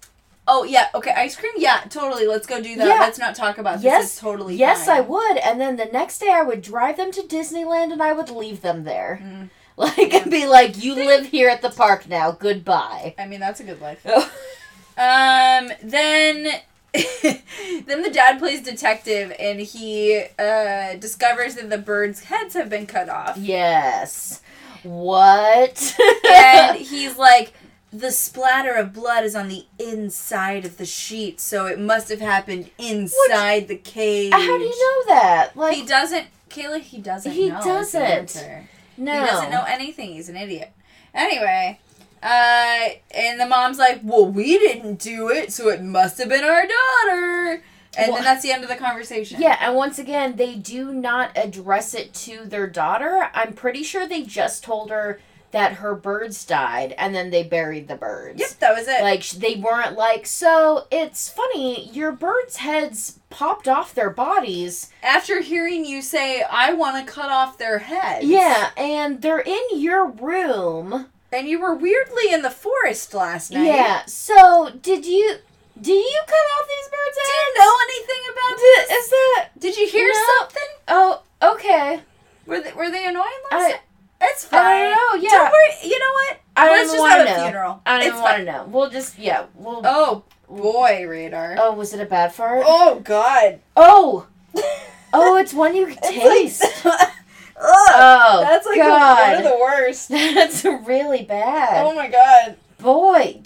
Oh, 0.48 0.64
yeah, 0.64 0.90
okay, 0.94 1.12
ice 1.12 1.36
cream? 1.36 1.54
Yeah, 1.58 1.82
totally, 1.90 2.28
let's 2.28 2.46
go 2.46 2.62
do 2.62 2.76
that. 2.76 2.88
Yeah. 2.88 3.00
Let's 3.00 3.18
not 3.18 3.36
talk 3.36 3.58
about 3.58 3.82
Yes, 3.82 4.04
this. 4.04 4.12
It's 4.14 4.20
totally 4.22 4.56
yes, 4.56 4.86
fine. 4.86 4.98
I 4.98 5.02
would, 5.02 5.38
and 5.38 5.60
then 5.60 5.76
the 5.78 5.86
next 5.86 6.20
day 6.20 6.30
I 6.32 6.44
would 6.44 6.62
drive 6.62 6.98
them 6.98 7.12
to 7.14 7.22
Disneyland 7.22 7.92
and 7.92 8.02
I 8.04 8.14
would 8.14 8.30
leave 8.30 8.62
them 8.62 8.84
there. 8.84 9.20
Mm. 9.24 9.50
Like 9.78 10.14
and 10.14 10.32
be 10.32 10.46
like, 10.48 10.82
"You 10.82 10.96
live 10.96 11.26
here 11.26 11.50
at 11.50 11.62
the 11.62 11.70
park 11.70 12.08
now. 12.08 12.32
Goodbye." 12.32 13.14
I 13.20 13.26
mean, 13.28 13.42
that's 13.42 13.60
a 13.60 13.64
good 13.66 13.82
life. 13.82 14.06
Um, 14.98 15.70
then 15.84 16.44
then 17.24 18.02
the 18.02 18.10
dad 18.10 18.40
plays 18.40 18.62
detective 18.62 19.34
and 19.38 19.60
he 19.60 20.24
uh 20.40 20.94
discovers 20.96 21.56
that 21.56 21.70
the 21.70 21.78
birds' 21.78 22.24
heads 22.24 22.54
have 22.54 22.70
been 22.70 22.86
cut 22.86 23.10
off. 23.10 23.36
yes. 23.36 24.42
What? 24.84 25.96
And 26.34 26.78
he's 26.78 27.18
like 27.18 27.52
the 27.92 28.12
splatter 28.12 28.74
of 28.74 28.94
blood 28.94 29.24
is 29.24 29.36
on 29.36 29.48
the 29.48 29.66
inside 29.80 30.66
of 30.66 30.78
the 30.78 30.86
sheet, 30.86 31.40
so 31.40 31.66
it 31.66 31.80
must 31.80 32.10
have 32.10 32.20
happened 32.20 32.70
inside 32.78 33.68
the 33.68 33.78
cage. 33.78 34.34
How 34.34 34.40
do 34.58 34.64
you 34.64 34.70
know 35.08 35.14
that? 35.16 35.56
Like 35.56 35.76
He 35.78 35.86
doesn't, 35.86 36.28
Kayla. 36.50 36.80
He 36.82 37.00
doesn't. 37.00 37.32
He 37.32 37.50
know 37.50 37.62
doesn't. 37.64 38.36
no. 38.98 39.14
He 39.22 39.26
doesn't 39.28 39.52
know 39.52 39.64
anything. 39.68 40.14
He's 40.14 40.30
an 40.30 40.36
idiot. 40.36 40.72
Anyway, 41.14 41.80
uh, 42.22 42.90
and 43.12 43.40
the 43.40 43.46
mom's 43.48 43.78
like, 43.78 44.02
"Well, 44.04 44.26
we 44.26 44.58
didn't 44.58 44.96
do 45.00 45.30
it, 45.30 45.54
so 45.54 45.70
it 45.70 45.82
must 45.82 46.18
have 46.18 46.28
been 46.30 46.44
our 46.44 46.66
daughter." 46.68 47.64
And 47.98 48.08
Well- 48.12 48.16
then 48.16 48.24
that's 48.26 48.44
the 48.44 48.52
end 48.52 48.64
of 48.64 48.70
the 48.70 48.76
conversation. 48.76 49.40
Yeah, 49.42 49.58
and 49.62 49.74
once 49.74 49.98
again, 50.00 50.36
they 50.36 50.56
do 50.56 50.94
not 50.94 51.32
address 51.38 51.94
it 51.94 52.14
to 52.16 52.44
their 52.44 52.68
daughter. 52.68 53.30
I'm 53.34 53.54
pretty 53.54 53.84
sure 53.84 54.06
they 54.06 54.24
just 54.24 54.66
told 54.66 54.90
her 54.90 55.22
that 55.56 55.72
her 55.76 55.96
birds 55.96 56.44
died 56.44 56.94
and 56.98 57.16
then 57.16 57.30
they 57.30 57.42
buried 57.42 57.88
the 57.88 57.96
birds. 57.96 58.42
Yep, 58.42 58.50
that 58.60 58.76
was 58.76 58.90
it. 58.90 59.02
Like 59.02 59.24
they 59.30 59.56
weren't 59.56 59.96
like, 59.98 60.26
so 60.26 60.86
it's 60.92 61.30
funny, 61.30 61.90
your 61.94 62.12
birds' 62.12 62.58
heads 62.58 63.20
popped 63.30 63.66
off 63.66 63.96
their 63.96 64.10
bodies. 64.10 64.92
After 65.02 65.40
hearing 65.42 65.86
you 65.86 66.02
say, 66.02 66.42
"I 66.44 66.74
want 66.74 67.06
to 67.08 67.10
cut 67.12 67.32
off 67.32 67.58
their 67.58 67.80
heads," 67.80 68.26
Yeah, 68.26 68.72
and 68.76 69.22
they're 69.22 69.40
in 69.40 69.64
your 69.76 70.08
room. 70.10 71.08
and 71.32 71.48
you 71.48 71.60
were 71.62 71.74
weirdly 71.74 72.34
in 72.34 72.42
the 72.42 72.52
forest 72.52 73.14
last 73.14 73.52
night. 73.52 73.64
Yeah. 73.66 74.04
So 74.08 74.72
did 74.82 75.06
you 75.06 75.38
do 75.80 75.94
you 75.94 76.22
cut 76.28 76.46
off 76.60 76.68
these 76.68 76.90
birds' 76.90 77.18
heads? 77.18 77.54
Do 77.56 77.62
you 77.62 77.66
know 77.66 77.76
anything 77.88 78.24
about 78.34 78.58
Did- 78.58 78.90
this? 78.90 78.92
Is 79.06 79.10
that 79.10 79.50
Did 79.58 79.78
you 79.78 79.88
hear 79.88 80.12
No. 80.14 80.26
something? 80.40 80.70
oh 80.90 81.22
okay? 81.54 82.02
Were 82.46 82.60
they, 82.62 82.74
were 82.74 82.92
they 82.92 83.06
annoying 83.08 83.42
last 83.52 83.64
I- 83.64 83.70
night? 83.70 83.80
It's 84.30 84.46
fine. 84.46 84.62
I 84.62 84.84
don't 84.84 84.92
know. 84.92 85.24
Yeah. 85.24 85.30
Don't 85.38 85.52
worry. 85.52 85.90
You 85.90 86.00
know 86.00 86.12
what? 86.14 86.40
I 86.58 86.66
don't 86.68 86.78
Let's 86.78 86.94
just 86.94 87.04
a 87.06 87.26
know. 87.26 87.44
funeral. 87.44 87.82
I 87.86 87.92
don't 87.98 88.00
it's 88.00 88.08
even 88.08 88.22
want 88.22 88.38
to 88.38 88.44
know. 88.46 88.66
We'll 88.68 88.90
just 88.90 89.20
yeah. 89.20 89.46
We'll. 89.56 89.82
Oh 89.84 90.24
boy, 90.50 91.06
radar. 91.08 91.56
Oh, 91.60 91.74
was 91.74 91.94
it 91.94 92.00
a 92.00 92.06
bad 92.06 92.34
fart? 92.34 92.64
Oh 92.66 93.02
god. 93.04 93.60
Oh, 93.76 94.28
oh, 95.14 95.38
it's 95.38 95.54
one 95.54 95.76
you 95.76 95.88
can 95.88 95.98
taste. 96.02 96.64
Ugh, 97.58 97.64
oh, 97.68 98.40
that's 98.42 98.66
like 98.66 98.78
God. 98.78 99.38
one 99.38 99.46
of 99.46 99.52
the 99.52 99.58
worst. 99.58 100.10
That's 100.10 100.66
really 100.66 101.24
bad. 101.24 101.86
Oh 101.86 101.96
my 101.96 102.10
god. 102.10 102.58
Boy. 102.80 103.44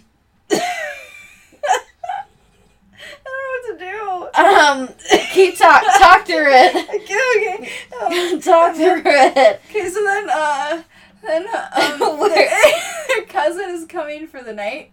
I 3.68 3.72
don't 3.72 4.06
know 4.06 4.20
what 4.20 4.34
to 4.34 4.90
do. 5.10 5.16
Um, 5.16 5.22
keep 5.34 5.58
talk 5.58 5.84
talk 5.98 6.26
through 6.26 6.48
it. 6.50 6.76
Okay, 7.10 7.54
okay. 7.56 8.34
Um, 8.34 8.40
talk 8.42 8.76
through 8.76 9.02
it. 9.06 9.62
okay, 9.70 9.90
so 9.90 10.04
then, 10.04 10.30
uh, 10.30 10.84
then, 11.24 11.48
um, 11.48 12.20
their 12.30 13.26
cousin 13.28 13.70
is 13.72 13.86
coming 13.86 14.28
for 14.28 14.42
the 14.44 14.54
night. 14.54 14.92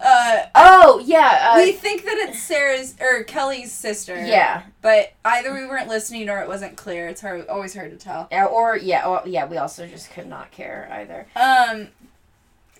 Uh, 0.00 0.44
Oh 0.54 1.02
yeah. 1.04 1.52
Uh, 1.54 1.56
we 1.62 1.72
think 1.72 2.04
that 2.04 2.14
it's 2.28 2.40
Sarah's 2.40 2.94
or 3.00 3.24
Kelly's 3.24 3.72
sister. 3.72 4.14
yeah. 4.24 4.62
But 4.80 5.12
either 5.24 5.52
we 5.52 5.66
weren't 5.66 5.88
listening 5.88 6.28
or 6.28 6.40
it 6.40 6.46
wasn't 6.48 6.76
clear. 6.76 7.08
It's 7.08 7.20
hard, 7.20 7.48
always 7.48 7.74
hard 7.74 7.90
to 7.90 7.96
tell. 7.96 8.28
Yeah, 8.30 8.44
Or 8.46 8.76
yeah. 8.76 9.06
Or, 9.08 9.22
yeah. 9.26 9.46
We 9.46 9.56
also 9.56 9.86
just 9.88 10.10
could 10.12 10.28
not 10.28 10.50
care 10.52 10.88
either. 10.92 11.26
Um. 11.34 11.88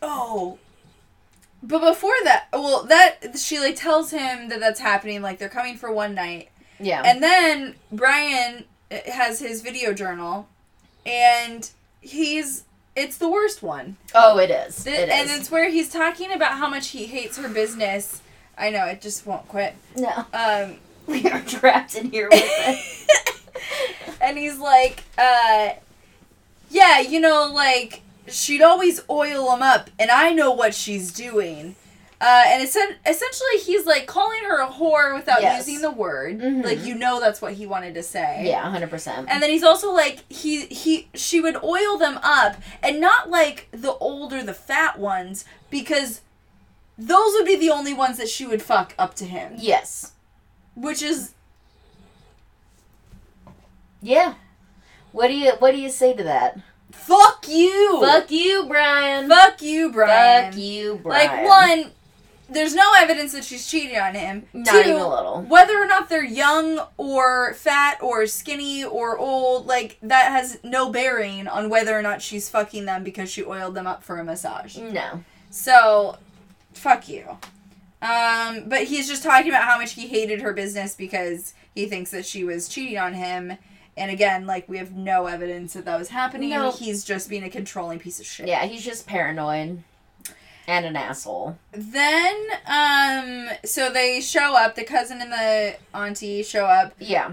Oh. 0.00 0.58
But 1.62 1.80
before 1.80 2.14
that, 2.24 2.48
well, 2.52 2.84
that 2.84 3.36
she 3.38 3.58
like 3.58 3.76
tells 3.76 4.10
him 4.10 4.48
that 4.48 4.60
that's 4.60 4.80
happening. 4.80 5.22
Like 5.22 5.38
they're 5.38 5.48
coming 5.48 5.76
for 5.76 5.90
one 5.92 6.14
night, 6.14 6.50
Yeah. 6.78 7.02
and 7.04 7.22
then 7.22 7.74
Brian 7.90 8.64
uh, 8.90 8.96
has 9.12 9.40
his 9.40 9.60
video 9.62 9.92
journal, 9.92 10.48
and 11.04 11.68
he's 12.00 12.64
it's 12.94 13.18
the 13.18 13.28
worst 13.28 13.62
one. 13.62 13.96
oh, 14.14 14.38
it 14.38 14.50
is. 14.50 14.84
Th- 14.84 14.98
It 14.98 15.08
and 15.08 15.28
is. 15.30 15.38
it's 15.38 15.50
where 15.50 15.68
he's 15.70 15.88
talking 15.92 16.32
about 16.32 16.52
how 16.58 16.68
much 16.68 16.88
he 16.88 17.06
hates 17.06 17.36
her 17.38 17.48
business. 17.48 18.22
I 18.56 18.70
know 18.70 18.86
it 18.86 19.00
just 19.00 19.26
won't 19.26 19.46
quit. 19.48 19.74
no. 19.96 20.26
Um. 20.32 20.76
We 21.08 21.24
are 21.30 21.40
trapped 21.40 21.94
in 21.94 22.10
here 22.10 22.28
with 22.30 22.42
it. 22.44 24.18
and 24.20 24.36
he's 24.36 24.58
like, 24.58 25.04
uh, 25.16 25.70
yeah, 26.68 27.00
you 27.00 27.18
know, 27.18 27.50
like, 27.50 28.02
she'd 28.32 28.62
always 28.62 29.00
oil 29.10 29.52
him 29.54 29.62
up, 29.62 29.90
and 29.98 30.10
I 30.10 30.30
know 30.32 30.50
what 30.52 30.74
she's 30.74 31.12
doing. 31.12 31.74
Uh, 32.20 32.42
and 32.48 32.60
it's 32.62 32.74
essentially 32.74 33.58
he's 33.64 33.86
like 33.86 34.06
calling 34.08 34.42
her 34.42 34.60
a 34.60 34.66
whore 34.68 35.14
without 35.14 35.40
Yes. 35.40 35.68
using 35.68 35.82
the 35.82 35.90
word. 35.92 36.40
Mhm. 36.40 36.64
Like 36.64 36.84
you 36.84 36.96
know 36.96 37.20
that's 37.20 37.40
what 37.40 37.52
he 37.52 37.64
wanted 37.64 37.94
to 37.94 38.02
say. 38.02 38.42
Yeah, 38.44 38.68
hundred 38.68 38.90
percent. 38.90 39.28
And 39.30 39.40
then 39.40 39.50
he's 39.50 39.62
also 39.62 39.92
like 39.92 40.24
he 40.28 40.66
he 40.66 41.08
she 41.14 41.40
would 41.40 41.56
oil 41.62 41.96
them 41.96 42.18
up 42.24 42.56
and 42.82 43.00
not 43.00 43.30
like 43.30 43.68
the 43.70 43.92
older 43.98 44.42
the 44.42 44.52
fat 44.54 44.98
ones 44.98 45.44
because 45.70 46.22
those 46.98 47.34
would 47.34 47.46
be 47.46 47.54
the 47.54 47.70
only 47.70 47.94
ones 47.94 48.16
that 48.18 48.28
she 48.28 48.44
would 48.44 48.62
fuck 48.62 48.94
up 48.98 49.14
to 49.14 49.24
him. 49.24 49.52
Yes. 49.56 50.10
Which 50.74 51.02
is 51.02 51.34
Yeah. 54.02 54.34
What 55.12 55.28
do 55.28 55.34
you 55.34 55.52
What 55.60 55.70
do 55.70 55.78
you 55.78 55.88
say 55.90 56.14
to 56.14 56.22
that? 56.24 56.58
Fuck 56.92 57.46
you. 57.48 58.00
Fuck 58.00 58.30
you, 58.30 58.66
Brian. 58.66 59.28
Fuck 59.28 59.62
you, 59.62 59.92
Brian. 59.92 60.52
Fuck 60.52 60.60
you, 60.60 61.00
Brian. 61.02 61.28
Like 61.28 61.46
one, 61.46 61.92
there's 62.50 62.74
no 62.74 62.92
evidence 62.96 63.32
that 63.32 63.44
she's 63.44 63.66
cheating 63.66 63.98
on 63.98 64.14
him. 64.14 64.46
Not 64.52 64.72
Two, 64.72 64.78
even 64.78 64.92
a 64.94 65.08
little. 65.08 65.42
Whether 65.42 65.80
or 65.80 65.86
not 65.86 66.08
they're 66.08 66.24
young 66.24 66.80
or 66.96 67.54
fat 67.54 67.98
or 68.02 68.26
skinny 68.26 68.84
or 68.84 69.18
old, 69.18 69.66
like 69.66 69.98
that 70.02 70.30
has 70.30 70.58
no 70.64 70.90
bearing 70.90 71.46
on 71.46 71.68
whether 71.68 71.96
or 71.98 72.02
not 72.02 72.22
she's 72.22 72.48
fucking 72.48 72.86
them 72.86 73.04
because 73.04 73.30
she 73.30 73.44
oiled 73.44 73.74
them 73.74 73.86
up 73.86 74.02
for 74.02 74.18
a 74.18 74.24
massage. 74.24 74.76
No. 74.76 75.24
So, 75.50 76.18
fuck 76.72 77.08
you. 77.08 77.38
Um, 78.00 78.64
but 78.68 78.84
he's 78.84 79.08
just 79.08 79.22
talking 79.22 79.50
about 79.50 79.64
how 79.64 79.78
much 79.78 79.92
he 79.92 80.06
hated 80.06 80.40
her 80.40 80.52
business 80.52 80.94
because 80.94 81.52
he 81.74 81.86
thinks 81.86 82.10
that 82.12 82.24
she 82.24 82.44
was 82.44 82.68
cheating 82.68 82.98
on 82.98 83.14
him. 83.14 83.58
And 83.98 84.10
again, 84.10 84.46
like 84.46 84.68
we 84.68 84.78
have 84.78 84.92
no 84.92 85.26
evidence 85.26 85.74
that 85.74 85.84
that 85.84 85.98
was 85.98 86.08
happening. 86.08 86.50
No. 86.50 86.70
He's 86.70 87.04
just 87.04 87.28
being 87.28 87.42
a 87.44 87.50
controlling 87.50 87.98
piece 87.98 88.20
of 88.20 88.26
shit. 88.26 88.46
Yeah, 88.48 88.64
he's 88.64 88.84
just 88.84 89.06
paranoid 89.06 89.82
and 90.66 90.84
an 90.86 90.96
asshole. 90.96 91.56
Then, 91.72 92.36
um, 92.66 93.48
so 93.64 93.90
they 93.92 94.20
show 94.20 94.54
up. 94.56 94.74
The 94.74 94.84
cousin 94.84 95.20
and 95.20 95.32
the 95.32 95.76
auntie 95.94 96.42
show 96.42 96.66
up, 96.66 96.92
Yeah. 96.98 97.32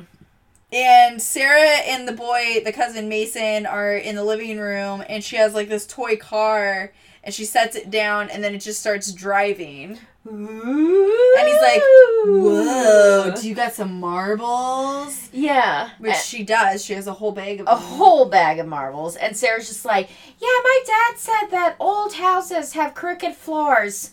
and 0.71 1.21
Sarah 1.21 1.59
and 1.85 2.07
the 2.07 2.13
boy, 2.13 2.61
the 2.63 2.71
cousin 2.71 3.09
Mason, 3.09 3.65
are 3.65 3.93
in 3.95 4.15
the 4.15 4.23
living 4.23 4.57
room, 4.57 5.03
and 5.09 5.23
she 5.23 5.35
has 5.35 5.53
like 5.53 5.67
this 5.69 5.85
toy 5.85 6.15
car, 6.15 6.93
and 7.23 7.33
she 7.33 7.43
sets 7.43 7.75
it 7.75 7.91
down, 7.91 8.29
and 8.29 8.41
then 8.43 8.55
it 8.55 8.59
just 8.59 8.79
starts 8.79 9.11
driving. 9.11 9.99
And 10.27 11.47
he's 11.47 11.61
like, 11.61 11.81
Whoa, 12.25 13.33
do 13.39 13.47
you 13.47 13.53
got 13.55 13.73
some 13.73 13.99
marbles? 13.99 15.29
Yeah. 15.31 15.89
Which 15.99 16.13
A- 16.13 16.17
she 16.17 16.43
does. 16.43 16.83
She 16.83 16.93
has 16.93 17.07
a 17.07 17.13
whole 17.13 17.31
bag 17.31 17.59
of 17.61 17.67
a 17.67 17.71
them. 17.71 17.77
whole 17.77 18.25
bag 18.27 18.59
of 18.59 18.67
marbles. 18.67 19.15
And 19.15 19.37
Sarah's 19.37 19.67
just 19.67 19.85
like, 19.85 20.09
yeah, 20.39 20.47
my 20.63 20.79
dad 20.85 21.17
said 21.19 21.47
that 21.51 21.75
old 21.79 22.13
houses 22.13 22.73
have 22.73 22.93
crooked 22.95 23.35
floors. 23.35 24.11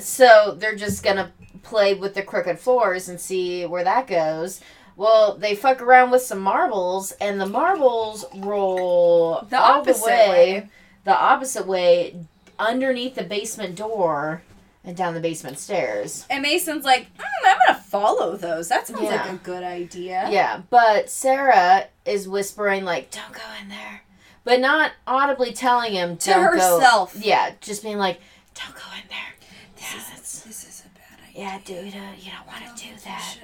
So 0.00 0.54
they're 0.58 0.76
just 0.76 1.02
gonna 1.02 1.32
play 1.62 1.94
with 1.94 2.14
the 2.14 2.22
crooked 2.22 2.58
floors 2.58 3.08
and 3.08 3.20
see 3.20 3.66
where 3.66 3.84
that 3.84 4.06
goes. 4.06 4.60
Well, 4.96 5.36
they 5.36 5.54
fuck 5.54 5.80
around 5.80 6.10
with 6.10 6.22
some 6.22 6.40
marbles, 6.40 7.12
and 7.20 7.40
the 7.40 7.46
marbles 7.46 8.24
roll 8.36 9.46
The 9.48 9.56
opposite 9.56 10.00
the 10.04 10.06
way, 10.10 10.28
way. 10.28 10.68
the 11.04 11.16
opposite 11.16 11.66
way, 11.68 12.16
underneath 12.58 13.14
the 13.14 13.22
basement 13.22 13.76
door 13.76 14.42
and 14.88 14.96
down 14.96 15.12
the 15.12 15.20
basement 15.20 15.58
stairs. 15.58 16.24
And 16.30 16.40
Mason's 16.42 16.82
like, 16.84 17.14
mm, 17.18 17.24
I'm 17.46 17.58
gonna 17.66 17.78
follow 17.78 18.36
those. 18.36 18.68
That 18.68 18.86
sounds 18.86 19.02
Yeah. 19.02 19.10
like 19.22 19.30
a 19.32 19.36
good 19.36 19.62
idea. 19.62 20.26
Yeah, 20.30 20.62
but 20.70 21.10
Sarah 21.10 21.84
is 22.06 22.26
whispering 22.26 22.86
like, 22.86 23.10
"Don't 23.10 23.32
go 23.34 23.42
in 23.62 23.68
there," 23.68 24.02
but 24.44 24.60
not 24.60 24.92
audibly 25.06 25.52
telling 25.52 25.92
him 25.92 26.16
To 26.16 26.30
"Don't 26.30 26.56
go." 26.56 26.76
herself. 26.78 27.14
Yeah, 27.18 27.52
just 27.60 27.82
being 27.82 27.98
like, 27.98 28.18
"Don't 28.54 28.74
go 28.74 28.80
in 29.00 29.06
there." 29.10 29.34
This 29.76 29.92
Yeah, 29.92 29.98
is 30.00 30.06
that's- 30.06 30.40
this 30.40 30.64
is 30.64 30.82
a 30.86 30.88
bad 30.98 31.18
idea. 31.28 31.42
yeah, 31.44 31.58
dude, 31.64 31.94
uh, 31.94 32.14
you 32.18 32.30
don't 32.32 32.46
want 32.46 32.64
to 32.76 32.82
do 32.82 32.90
that. 33.04 33.36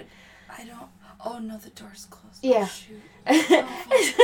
I 0.58 0.64
don't. 0.64 0.88
Oh 1.26 1.38
no, 1.38 1.58
the 1.58 1.70
door's 1.70 2.06
closed. 2.06 2.42
Yeah. 2.42 2.68
Oh, 3.26 3.34
shoot. 3.36 4.14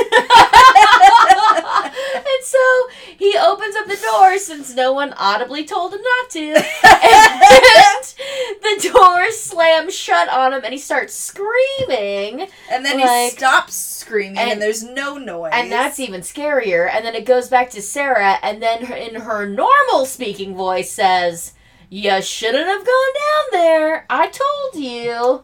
And 2.15 2.43
so 2.43 2.87
he 3.17 3.35
opens 3.37 3.75
up 3.75 3.87
the 3.87 3.97
door 3.97 4.37
since 4.37 4.73
no 4.75 4.93
one 4.93 5.13
audibly 5.17 5.63
told 5.65 5.93
him 5.93 6.01
not 6.01 6.29
to. 6.31 6.63
And 6.83 8.13
the 8.61 8.89
door 8.93 9.31
slams 9.31 9.95
shut 9.95 10.29
on 10.29 10.53
him 10.53 10.61
and 10.63 10.73
he 10.73 10.79
starts 10.79 11.13
screaming. 11.13 12.47
And 12.71 12.85
then 12.85 12.99
Like- 12.99 13.31
he 13.31 13.37
stops 13.37 13.75
screaming, 13.75 14.37
and, 14.37 14.51
and- 14.51 14.61
there's 14.61 14.83
no 14.83 15.17
noise. 15.17 15.51
And 15.53 15.71
that's 15.71 15.99
even 15.99 16.21
scarier. 16.21 16.89
And 16.91 17.05
then 17.05 17.15
it 17.15 17.25
goes 17.25 17.47
back 17.49 17.69
to 17.71 17.81
Sarah, 17.81 18.37
and 18.41 18.61
then 18.61 18.91
in 18.93 19.21
her 19.21 19.45
normal 19.47 20.05
speaking 20.05 20.55
voice 20.55 20.91
says, 20.91 21.53
You 21.89 22.21
shouldn't 22.21 22.67
have 22.67 22.85
gone 22.85 23.13
down 23.15 23.61
there. 23.61 24.05
I 24.09 24.27
told 24.27 24.83
you. 24.83 25.43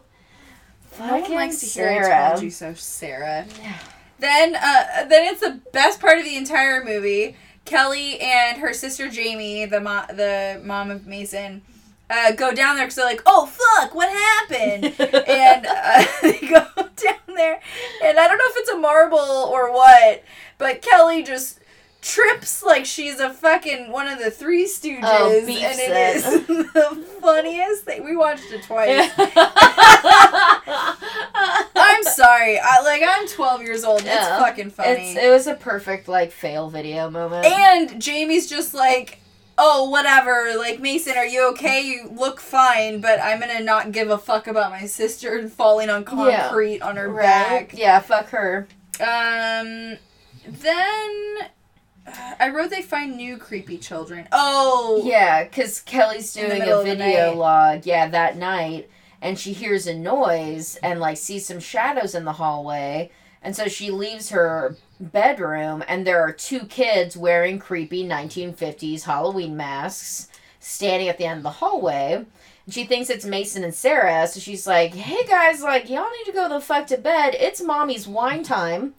no 0.98 1.18
one 1.20 1.34
likes 1.34 1.60
to 1.60 1.66
hear 1.66 1.88
I 1.88 2.02
Sarah. 2.02 2.30
told 2.30 2.42
you 2.42 2.50
so, 2.50 2.74
Sarah. 2.74 3.46
Then, 4.18 4.56
uh, 4.56 5.04
then 5.08 5.32
it's 5.32 5.40
the 5.40 5.60
best 5.72 6.00
part 6.00 6.18
of 6.18 6.24
the 6.24 6.36
entire 6.36 6.84
movie. 6.84 7.36
Kelly 7.64 8.18
and 8.20 8.58
her 8.58 8.72
sister 8.72 9.08
Jamie, 9.10 9.66
the 9.66 9.80
mo- 9.80 10.06
the 10.08 10.60
mom 10.64 10.90
of 10.90 11.06
Mason, 11.06 11.62
uh, 12.10 12.32
go 12.32 12.52
down 12.52 12.76
there 12.76 12.86
because 12.86 12.96
they're 12.96 13.04
like, 13.04 13.22
"Oh 13.26 13.46
fuck, 13.46 13.94
what 13.94 14.08
happened?" 14.10 14.84
and 15.28 15.66
uh, 15.66 16.04
they 16.22 16.40
go 16.40 16.66
down 16.76 17.36
there, 17.36 17.60
and 18.02 18.18
I 18.18 18.26
don't 18.26 18.38
know 18.38 18.44
if 18.46 18.56
it's 18.56 18.70
a 18.70 18.78
marble 18.78 19.18
or 19.18 19.70
what, 19.72 20.24
but 20.56 20.80
Kelly 20.82 21.22
just 21.22 21.57
trips 22.08 22.62
like 22.62 22.84
she's 22.86 23.20
a 23.20 23.30
fucking 23.32 23.92
one 23.92 24.08
of 24.08 24.18
the 24.18 24.30
Three 24.30 24.64
Stooges, 24.66 25.00
Oh, 25.02 25.38
and 25.38 25.48
it 25.48 26.16
is 26.16 26.24
the 26.46 27.04
funniest 27.20 27.84
thing. 27.84 28.02
We 28.04 28.16
watched 28.16 28.50
it 28.50 28.62
twice. 28.62 29.10
I'm 31.80 32.02
sorry, 32.04 32.58
I 32.58 32.80
like 32.82 33.02
I'm 33.06 33.28
12 33.28 33.62
years 33.62 33.84
old. 33.84 34.00
It's 34.04 34.28
fucking 34.28 34.70
funny. 34.70 35.12
It's, 35.12 35.18
it 35.22 35.30
was 35.30 35.46
a 35.46 35.54
perfect 35.54 36.08
like 36.08 36.32
fail 36.32 36.68
video 36.70 37.10
moment. 37.10 37.44
And 37.46 38.00
Jamie's 38.00 38.48
just 38.48 38.74
like, 38.74 39.20
oh, 39.56 39.88
whatever. 39.90 40.54
Like, 40.56 40.80
Mason, 40.80 41.16
are 41.16 41.26
you 41.26 41.48
okay? 41.50 41.80
You 41.82 42.10
look 42.14 42.40
fine, 42.40 43.00
but 43.00 43.20
I'm 43.20 43.40
gonna 43.40 43.60
not 43.60 43.92
give 43.92 44.10
a 44.10 44.18
fuck 44.18 44.46
about 44.46 44.70
my 44.70 44.86
sister 44.86 45.48
falling 45.48 45.90
on 45.90 46.02
Yeah. 46.02 46.42
concrete 46.48 46.80
on 46.80 46.96
her 46.96 47.08
right? 47.08 47.22
back. 47.22 47.74
Yeah, 47.76 48.00
fuck 48.00 48.28
her. 48.30 48.66
Um, 49.00 49.98
then 50.46 51.36
I 52.38 52.50
wrote 52.50 52.70
they 52.70 52.82
find 52.82 53.16
new 53.16 53.36
creepy 53.36 53.78
children. 53.78 54.28
Oh, 54.32 55.02
Yeah, 55.04 55.44
because 55.44 55.80
Kelly's 55.80 56.32
doing 56.32 56.62
a 56.62 56.82
video 56.82 57.34
log, 57.34 57.86
yeah, 57.86 58.08
that 58.08 58.36
night, 58.36 58.88
and 59.20 59.38
she 59.38 59.52
hears 59.52 59.86
a 59.86 59.94
noise 59.94 60.76
and 60.76 61.00
like 61.00 61.16
sees 61.16 61.46
some 61.46 61.60
shadows 61.60 62.14
in 62.14 62.24
the 62.24 62.32
hallway, 62.34 63.10
and 63.42 63.54
so 63.54 63.68
she 63.68 63.90
leaves 63.90 64.30
her 64.30 64.76
bedroom, 65.00 65.84
and 65.88 66.06
there 66.06 66.20
are 66.20 66.32
two 66.32 66.60
kids 66.66 67.16
wearing 67.16 67.58
creepy 67.58 68.04
1950s 68.04 69.02
Halloween 69.02 69.56
masks 69.56 70.28
standing 70.60 71.08
at 71.08 71.18
the 71.18 71.24
end 71.24 71.38
of 71.38 71.44
the 71.44 71.50
hallway. 71.50 72.24
And 72.64 72.74
she 72.74 72.84
thinks 72.84 73.08
it's 73.08 73.24
Mason 73.24 73.64
and 73.64 73.74
Sarah, 73.74 74.26
so 74.26 74.40
she's 74.40 74.66
like, 74.66 74.94
"Hey 74.94 75.24
guys, 75.26 75.62
like 75.62 75.88
y'all 75.88 76.10
need 76.10 76.26
to 76.26 76.32
go 76.32 76.48
the 76.48 76.60
fuck 76.60 76.86
to 76.88 76.98
bed. 76.98 77.34
It's 77.38 77.62
mommy's 77.62 78.06
wine 78.08 78.42
time," 78.42 78.94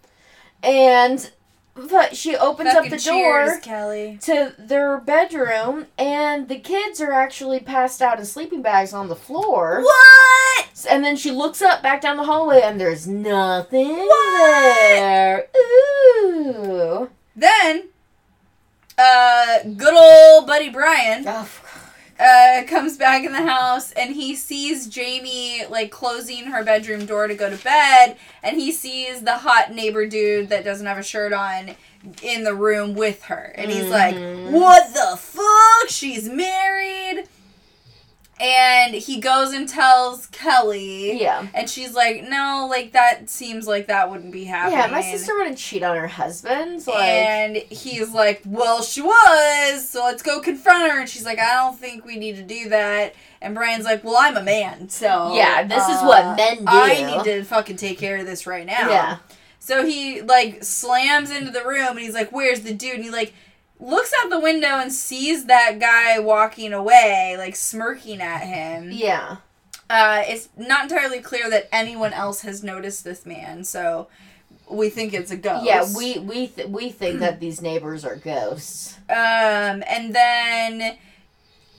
and. 0.63 1.31
But 1.75 2.17
she 2.17 2.35
opens 2.35 2.73
Fucking 2.73 2.91
up 2.93 2.97
the 2.99 3.03
door 3.05 3.59
Kelly. 3.61 4.17
to 4.23 4.53
their 4.59 4.97
bedroom, 4.97 5.87
and 5.97 6.49
the 6.49 6.59
kids 6.59 6.99
are 6.99 7.13
actually 7.13 7.59
passed 7.61 8.01
out 8.01 8.19
in 8.19 8.25
sleeping 8.25 8.61
bags 8.61 8.91
on 8.91 9.07
the 9.07 9.15
floor. 9.15 9.81
What? 9.81 10.85
And 10.89 11.05
then 11.05 11.15
she 11.15 11.31
looks 11.31 11.61
up 11.61 11.81
back 11.81 12.01
down 12.01 12.17
the 12.17 12.23
hallway, 12.25 12.61
and 12.61 12.81
there's 12.81 13.07
nothing 13.07 13.95
What? 13.95 14.73
there. 14.89 15.47
Ooh. 15.55 17.09
Then, 17.35 17.89
uh, 18.97 19.59
good 19.77 19.93
old 19.93 20.47
buddy 20.47 20.69
Brian 20.69 21.23
Oh, 21.27 21.47
uh, 22.19 22.63
comes 22.67 22.97
back 22.97 23.23
in 23.23 23.31
the 23.31 23.41
house 23.41 23.91
and 23.93 24.13
he 24.13 24.35
sees 24.35 24.87
Jamie 24.87 25.63
like 25.69 25.89
closing 25.91 26.45
her 26.45 26.63
bedroom 26.63 27.05
door 27.05 27.27
to 27.27 27.35
go 27.35 27.49
to 27.49 27.63
bed, 27.63 28.17
and 28.43 28.57
he 28.57 28.71
sees 28.71 29.21
the 29.21 29.37
hot 29.37 29.73
neighbor 29.73 30.05
dude 30.05 30.49
that 30.49 30.63
doesn't 30.65 30.85
have 30.85 30.97
a 30.97 31.03
shirt 31.03 31.31
on 31.33 31.75
in 32.21 32.43
the 32.43 32.53
room 32.53 32.93
with 32.95 33.23
her, 33.23 33.53
and 33.55 33.69
he's 33.71 33.89
like, 33.89 34.15
Mhm. 34.15 34.51
"What 34.51 34.93
the 34.93 35.17
fuck? 35.17 35.89
She's 35.89 36.27
married." 36.29 37.27
And 38.39 38.95
he 38.95 39.19
goes 39.19 39.51
and 39.51 39.67
tells 39.67 40.27
Kelly, 40.27 41.19
yeah. 41.21 41.47
and 41.53 41.69
she's 41.69 41.93
like, 41.93 42.23
"No, 42.23 42.67
like 42.69 42.93
that 42.93 43.29
seems 43.29 43.67
like 43.67 43.87
that 43.87 44.09
wouldn't 44.09 44.31
be 44.31 44.45
happening." 44.45 44.79
Yeah, 44.79 44.87
my 44.87 45.01
sister 45.01 45.35
wouldn't 45.37 45.57
cheat 45.57 45.83
on 45.83 45.97
her 45.97 46.07
husband. 46.07 46.87
Like, 46.87 46.97
and 46.97 47.57
he's 47.57 48.11
like, 48.13 48.41
Well, 48.45 48.81
she 48.81 49.01
was, 49.01 49.87
so 49.87 50.03
let's 50.03 50.23
go 50.23 50.39
confront 50.39 50.91
her. 50.91 50.99
And 50.99 51.09
she's 51.09 51.25
like, 51.25 51.39
I 51.39 51.53
don't 51.55 51.77
think 51.77 52.05
we 52.05 52.17
need 52.17 52.35
to 52.37 52.43
do 52.43 52.69
that. 52.69 53.13
And 53.41 53.55
Brian's 53.55 53.85
like, 53.85 54.03
Well, 54.03 54.17
I'm 54.17 54.37
a 54.37 54.43
man, 54.43 54.89
so. 54.89 55.33
Yeah, 55.33 55.63
this 55.63 55.83
is 55.87 55.97
uh, 55.97 56.05
what 56.05 56.37
men 56.37 56.59
do. 56.59 56.65
I 56.67 57.15
need 57.15 57.23
to 57.25 57.43
fucking 57.43 57.77
take 57.77 57.97
care 57.97 58.17
of 58.17 58.25
this 58.25 58.47
right 58.47 58.65
now. 58.65 58.89
yeah. 58.89 59.17
So 59.59 59.85
he, 59.85 60.21
like, 60.21 60.63
slams 60.63 61.29
into 61.31 61.51
the 61.51 61.63
room 61.63 61.89
and 61.89 61.99
he's 61.99 62.13
like, 62.13 62.31
Where's 62.31 62.61
the 62.61 62.73
dude? 62.73 62.95
And 62.95 63.03
he, 63.03 63.09
like, 63.09 63.33
looks 63.79 64.11
out 64.21 64.29
the 64.29 64.39
window 64.39 64.67
and 64.79 64.91
sees 64.91 65.45
that 65.45 65.79
guy 65.79 66.19
walking 66.19 66.73
away, 66.73 67.35
like, 67.37 67.55
smirking 67.55 68.21
at 68.21 68.41
him. 68.41 68.89
Yeah. 68.91 69.37
Uh, 69.89 70.23
it's 70.27 70.49
not 70.55 70.83
entirely 70.83 71.19
clear 71.19 71.49
that 71.49 71.67
anyone 71.71 72.13
else 72.13 72.41
has 72.41 72.63
noticed 72.63 73.03
this 73.03 73.25
man, 73.25 73.63
so 73.63 74.07
we 74.69 74.89
think 74.89 75.13
it's 75.13 75.31
a 75.31 75.37
ghost. 75.37 75.65
Yeah, 75.65 75.83
we 75.97 76.19
we 76.19 76.45
th- 76.45 76.67
we 76.67 76.91
think 76.91 77.21
that 77.21 77.39
these 77.39 77.59
neighbors 77.59 78.05
are 78.05 78.15
ghosts. 78.15 78.99
Um, 79.09 79.83
and 79.87 80.13
then 80.13 80.97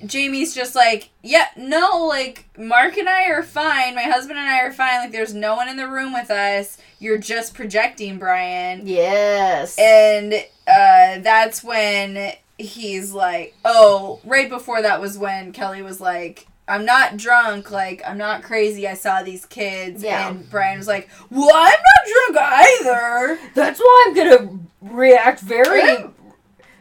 Jamie's 0.04 0.56
just 0.56 0.74
like, 0.74 1.10
yeah, 1.22 1.46
no, 1.56 2.06
like, 2.08 2.48
Mark 2.58 2.96
and 2.96 3.08
I 3.08 3.26
are 3.26 3.44
fine. 3.44 3.94
My 3.94 4.02
husband 4.02 4.40
and 4.40 4.48
I 4.48 4.60
are 4.62 4.72
fine. 4.72 5.02
Like, 5.02 5.12
there's 5.12 5.34
no 5.34 5.54
one 5.54 5.68
in 5.68 5.76
the 5.76 5.86
room 5.86 6.12
with 6.12 6.32
us. 6.32 6.78
You're 6.98 7.18
just 7.18 7.54
projecting, 7.54 8.18
Brian. 8.18 8.88
Yes. 8.88 9.78
And 9.78 10.34
uh, 10.70 11.18
that's 11.20 11.64
when 11.64 12.32
he's 12.58 13.12
like, 13.12 13.54
oh, 13.64 14.20
right 14.24 14.48
before 14.48 14.82
that 14.82 15.00
was 15.00 15.18
when 15.18 15.52
Kelly 15.52 15.82
was 15.82 16.00
like, 16.00 16.46
I'm 16.68 16.84
not 16.84 17.16
drunk, 17.16 17.70
like, 17.70 18.00
I'm 18.06 18.18
not 18.18 18.42
crazy. 18.42 18.86
I 18.86 18.94
saw 18.94 19.22
these 19.22 19.44
kids. 19.44 20.04
Yeah. 20.04 20.28
And 20.28 20.48
Brian 20.48 20.78
was 20.78 20.86
like, 20.86 21.08
well, 21.28 21.50
I'm 21.52 21.72
not 21.72 22.34
drunk 22.34 22.38
either. 22.48 23.38
That's 23.54 23.80
why 23.80 24.04
I'm 24.06 24.14
gonna 24.14 24.58
react 24.80 25.40
very 25.40 26.04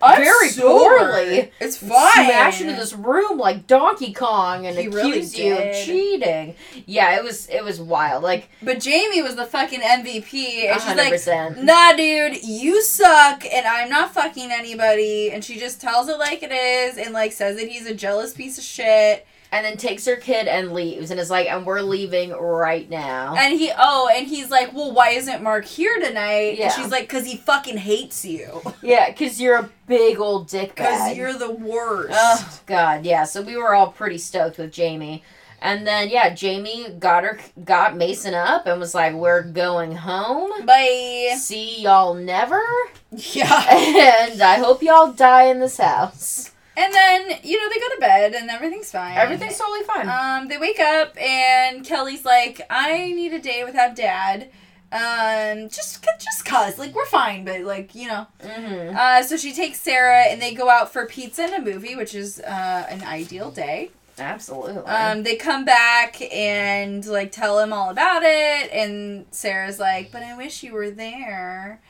I'm- 0.02 0.22
Very 0.24 0.50
sober. 0.50 0.98
poorly. 0.98 1.52
It's 1.60 1.78
fine. 1.78 1.90
smash 2.26 2.62
into 2.62 2.74
this 2.74 2.94
room 2.94 3.38
like 3.38 3.68
Donkey 3.68 4.14
Kong 4.14 4.66
and 4.66 4.78
He 4.78 4.86
accuse 4.88 4.96
really 5.38 5.48
you 5.48 5.58
of 5.58 5.86
cheating. 5.86 6.56
Yeah, 6.86 7.18
it 7.18 7.24
was 7.24 7.48
it 7.50 7.64
was 7.64 7.80
wild. 7.82 8.24
Like 8.24 8.50
But 8.62 8.80
Jamie 8.80 9.22
was 9.22 9.36
the 9.36 9.46
fucking 9.46 9.82
MVP, 9.82 10.68
and 10.70 10.82
she's 10.82 10.96
like, 10.96 11.12
"Nah, 11.64 11.94
dude, 11.94 12.44
you 12.44 12.82
suck, 12.82 13.44
and 13.46 13.66
I'm 13.68 13.90
not 13.90 14.14
fucking 14.14 14.52
anybody." 14.52 15.32
And 15.32 15.44
she 15.44 15.60
just 15.60 15.82
tells 15.82 16.08
it 16.10 16.18
like 16.18 16.44
it 16.44 16.52
is, 16.52 16.98
and 16.98 17.14
like 17.14 17.32
says 17.32 17.58
that 17.58 17.68
he's 17.68 17.86
a 17.86 17.94
jealous 17.94 18.34
piece 18.34 18.58
of 18.58 18.64
shit. 18.64 19.26
And 19.52 19.66
then 19.66 19.78
takes 19.78 20.06
her 20.06 20.16
kid 20.16 20.48
and 20.48 20.74
leaves 20.74 21.10
and 21.10 21.20
is 21.20 21.32
like, 21.32 21.48
and 21.48 21.66
we're 21.66 21.82
leaving 21.82 22.32
right 22.32 22.88
now. 22.88 23.36
And 23.36 23.58
he, 23.58 23.72
oh, 23.76 24.08
and 24.16 24.28
he's 24.28 24.52
like, 24.52 24.74
"Well, 24.74 24.92
why 24.92 25.10
isn't 25.10 25.42
Mark 25.42 25.66
here 25.66 26.00
tonight?" 26.00 26.58
Yeah. 26.60 26.66
And 26.66 26.74
she's 26.74 26.92
like, 26.92 27.10
"Cause 27.10 27.26
he 27.26 27.36
fucking 27.38 27.78
hates 27.78 28.24
you, 28.24 28.62
yeah, 28.84 29.10
because 29.10 29.42
you're 29.42 29.58
a 29.58 29.70
big 29.88 30.20
old 30.20 30.48
dick 30.50 30.76
cause 30.76 31.16
you're 31.18 31.34
the 31.34 31.50
worst." 31.52 32.12
Oh 32.14 32.60
God, 32.68 33.06
yeah. 33.06 33.24
So 33.24 33.42
we 33.42 33.58
were 33.58 33.74
all 33.74 33.92
pretty 33.92 34.20
stoked 34.20 34.60
with 34.60 34.72
Jamie, 34.72 35.24
and 35.62 35.86
then 35.88 36.10
yeah, 36.10 36.30
Jamie 36.34 36.90
got 37.00 37.24
her 37.24 37.40
got 37.64 37.98
Mason 37.98 38.36
up 38.36 38.68
and 38.68 38.80
was 38.80 38.94
like, 38.94 39.14
"We're 39.16 39.42
going 39.42 39.94
home. 39.96 40.66
Bye. 40.66 41.36
See 41.38 41.82
y'all 41.82 42.14
never." 42.14 42.62
Yeah. 43.12 44.30
and 44.32 44.40
I 44.40 44.60
hope 44.60 44.84
y'all 44.84 45.12
die 45.12 45.46
in 45.46 45.60
this 45.60 45.78
house. 45.78 46.52
And 46.78 46.94
then 46.94 47.40
you 47.44 47.60
know 47.60 47.70
they 47.70 47.80
go 47.80 47.96
to 47.96 47.98
bed, 48.00 48.34
and 48.34 48.50
everything's 48.50 48.92
fine. 48.92 49.18
Everything's 49.18 49.58
totally 49.58 49.84
fine. 49.84 50.08
Um, 50.08 50.48
they 50.48 50.58
wake 50.58 50.80
up 50.80 51.20
and 51.22 51.86
Kelly's 51.86 52.26
like, 52.26 52.62
"I 52.70 53.12
need 53.12 53.34
a 53.34 53.40
day 53.40 53.64
without 53.64 53.96
Dad." 53.96 54.50
Um, 54.92 55.70
just 55.70 56.04
just 56.20 56.46
cause 56.46 56.80
like 56.80 56.96
we're 56.96 57.06
fine, 57.06 57.46
but 57.46 57.62
like 57.62 57.94
you 57.94 58.08
know. 58.08 58.28
mm-hmm. 58.42 58.96
Uh, 58.96 59.22
so 59.24 59.38
she 59.38 59.54
takes 59.54 59.80
Sarah 59.80 60.24
and 60.24 60.42
they 60.42 60.54
go 60.54 60.70
out 60.70 60.92
for 60.92 61.06
pizza 61.06 61.44
and 61.44 61.54
a 61.54 61.62
movie, 61.62 61.96
which 61.96 62.16
is 62.16 62.40
uh, 62.40 62.88
an 62.90 63.04
ideal 63.04 63.52
day. 63.52 63.92
Absolutely. 64.18 64.84
Um, 64.84 65.24
they 65.24 65.36
come 65.36 65.64
back 65.64 66.22
and 66.34 67.06
like 67.06 67.32
tell 67.32 67.60
him 67.60 67.72
all 67.72 67.90
about 67.90 68.24
it, 68.24 68.72
and 68.72 69.26
Sarah's 69.32 69.80
like, 69.80 70.12
"But 70.12 70.24
I 70.24 70.36
wish 70.36 70.64
you 70.64 70.74
were 70.74 70.90
there." 70.90 71.82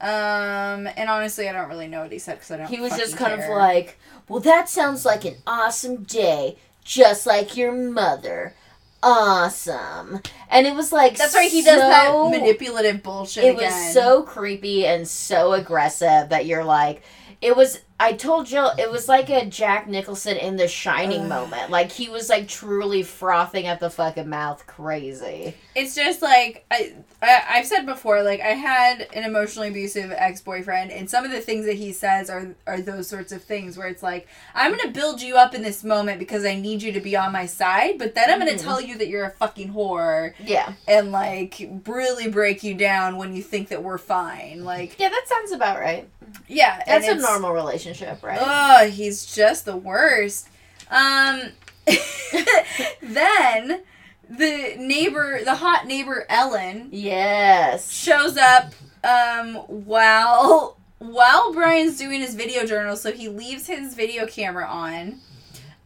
Um, 0.00 0.88
and 0.96 1.10
honestly, 1.10 1.48
I 1.48 1.52
don't 1.52 1.68
really 1.68 1.86
know 1.86 2.02
what 2.02 2.12
he 2.12 2.18
said 2.18 2.36
because 2.36 2.50
I 2.50 2.56
don't. 2.56 2.68
he 2.68 2.80
was 2.80 2.96
just 2.96 3.16
kind 3.16 3.38
care. 3.38 3.52
of 3.52 3.56
like, 3.56 3.98
"Well, 4.30 4.40
that 4.40 4.68
sounds 4.68 5.04
like 5.04 5.24
an 5.24 5.38
awesome 5.44 6.04
day, 6.04 6.56
just 6.84 7.26
like 7.26 7.56
your 7.56 7.72
mother. 7.72 8.54
Awesome." 9.02 10.22
And 10.48 10.68
it 10.68 10.74
was 10.76 10.92
like 10.92 11.18
That's 11.18 11.34
right. 11.34 11.50
He 11.50 11.62
does 11.62 11.80
that 11.80 12.12
manipulative 12.14 13.02
bullshit 13.02 13.42
it 13.42 13.56
again. 13.56 13.72
was 13.72 13.92
so 13.92 14.22
creepy 14.22 14.86
and 14.86 15.08
so 15.08 15.52
aggressive 15.52 16.28
that 16.28 16.46
you're 16.46 16.64
like 16.64 17.02
it 17.40 17.56
was 17.56 17.80
i 17.98 18.12
told 18.12 18.46
jill 18.46 18.72
it 18.78 18.90
was 18.90 19.08
like 19.08 19.30
a 19.30 19.46
jack 19.46 19.86
nicholson 19.88 20.36
in 20.36 20.56
the 20.56 20.68
shining 20.68 21.22
Ugh. 21.22 21.28
moment 21.28 21.70
like 21.70 21.90
he 21.92 22.08
was 22.08 22.28
like 22.28 22.48
truly 22.48 23.02
frothing 23.02 23.66
at 23.66 23.80
the 23.80 23.88
fucking 23.90 24.28
mouth 24.28 24.66
crazy 24.66 25.54
it's 25.76 25.94
just 25.94 26.20
like 26.20 26.64
I, 26.70 26.94
I 27.22 27.42
I've 27.50 27.66
said 27.66 27.86
before, 27.86 28.22
like 28.24 28.40
I 28.40 28.54
had 28.54 29.06
an 29.14 29.22
emotionally 29.24 29.68
abusive 29.68 30.10
ex 30.10 30.40
boyfriend, 30.40 30.90
and 30.90 31.08
some 31.08 31.24
of 31.24 31.30
the 31.30 31.40
things 31.40 31.64
that 31.66 31.76
he 31.76 31.92
says 31.92 32.28
are 32.28 32.56
are 32.66 32.80
those 32.80 33.06
sorts 33.08 33.30
of 33.30 33.44
things 33.44 33.78
where 33.78 33.86
it's 33.86 34.02
like 34.02 34.26
I'm 34.52 34.76
gonna 34.76 34.90
build 34.90 35.22
you 35.22 35.36
up 35.36 35.54
in 35.54 35.62
this 35.62 35.84
moment 35.84 36.18
because 36.18 36.44
I 36.44 36.56
need 36.56 36.82
you 36.82 36.90
to 36.92 37.00
be 37.00 37.14
on 37.16 37.30
my 37.30 37.46
side, 37.46 37.98
but 38.00 38.16
then 38.16 38.30
I'm 38.30 38.40
gonna 38.40 38.52
Mhm. 38.52 38.62
tell 38.62 38.80
you 38.80 38.98
that 38.98 39.06
you're 39.06 39.26
a 39.26 39.30
fucking 39.30 39.72
whore 39.72 40.32
yeah 40.40 40.72
and 40.88 41.12
like 41.12 41.62
really 41.86 42.28
break 42.28 42.64
you 42.64 42.74
down 42.74 43.16
when 43.16 43.34
you 43.36 43.42
think 43.42 43.68
that 43.68 43.82
we're 43.84 43.96
fine. 43.98 44.64
Like 44.64 44.98
yeah 44.98 45.08
that 45.08 45.24
sounds 45.28 45.52
about 45.52 45.78
right 45.78 46.08
Yeah, 46.48 46.82
That's 46.86 47.08
a 47.08 47.14
normal 47.14 47.52
relationship, 47.52 48.22
right? 48.22 48.38
Oh, 48.40 48.88
he's 48.88 49.26
just 49.26 49.64
the 49.64 49.76
worst. 49.76 50.48
Um, 50.90 51.52
then 53.02 53.82
the 54.28 54.74
neighbor, 54.78 55.40
the 55.44 55.56
hot 55.56 55.86
neighbor 55.86 56.26
Ellen, 56.28 56.88
yes. 56.92 57.92
shows 57.92 58.36
up 58.36 58.72
um 59.02 59.54
while 59.66 60.76
while 60.98 61.52
Brian's 61.54 61.96
doing 61.96 62.20
his 62.20 62.34
video 62.34 62.66
journal, 62.66 62.96
so 62.96 63.10
he 63.12 63.28
leaves 63.28 63.66
his 63.66 63.94
video 63.94 64.26
camera 64.26 64.66
on. 64.66 65.20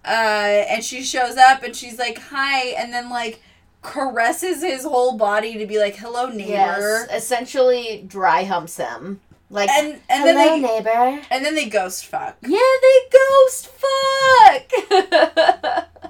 Uh, 0.04 0.64
and 0.68 0.84
she 0.84 1.02
shows 1.02 1.36
up 1.36 1.62
and 1.62 1.74
she's 1.74 1.98
like, 1.98 2.18
"Hi," 2.18 2.66
and 2.70 2.92
then 2.92 3.08
like 3.08 3.40
caresses 3.80 4.62
his 4.62 4.82
whole 4.84 5.16
body 5.16 5.56
to 5.58 5.66
be 5.66 5.78
like, 5.78 5.96
"Hello, 5.96 6.28
neighbor." 6.28 6.50
Yes. 6.50 7.08
Essentially, 7.10 8.04
dry 8.06 8.44
humps 8.44 8.76
him. 8.76 9.20
Like, 9.50 9.68
And 9.70 10.00
and 10.08 10.22
hello, 10.22 10.34
then 10.34 10.62
they 10.62 10.68
neighbor. 10.68 11.22
and 11.30 11.44
then 11.44 11.54
they 11.54 11.68
ghost 11.68 12.06
fuck. 12.06 12.36
Yeah, 12.42 12.58
they 12.82 12.98
ghost 13.12 13.68
fuck 13.68 14.72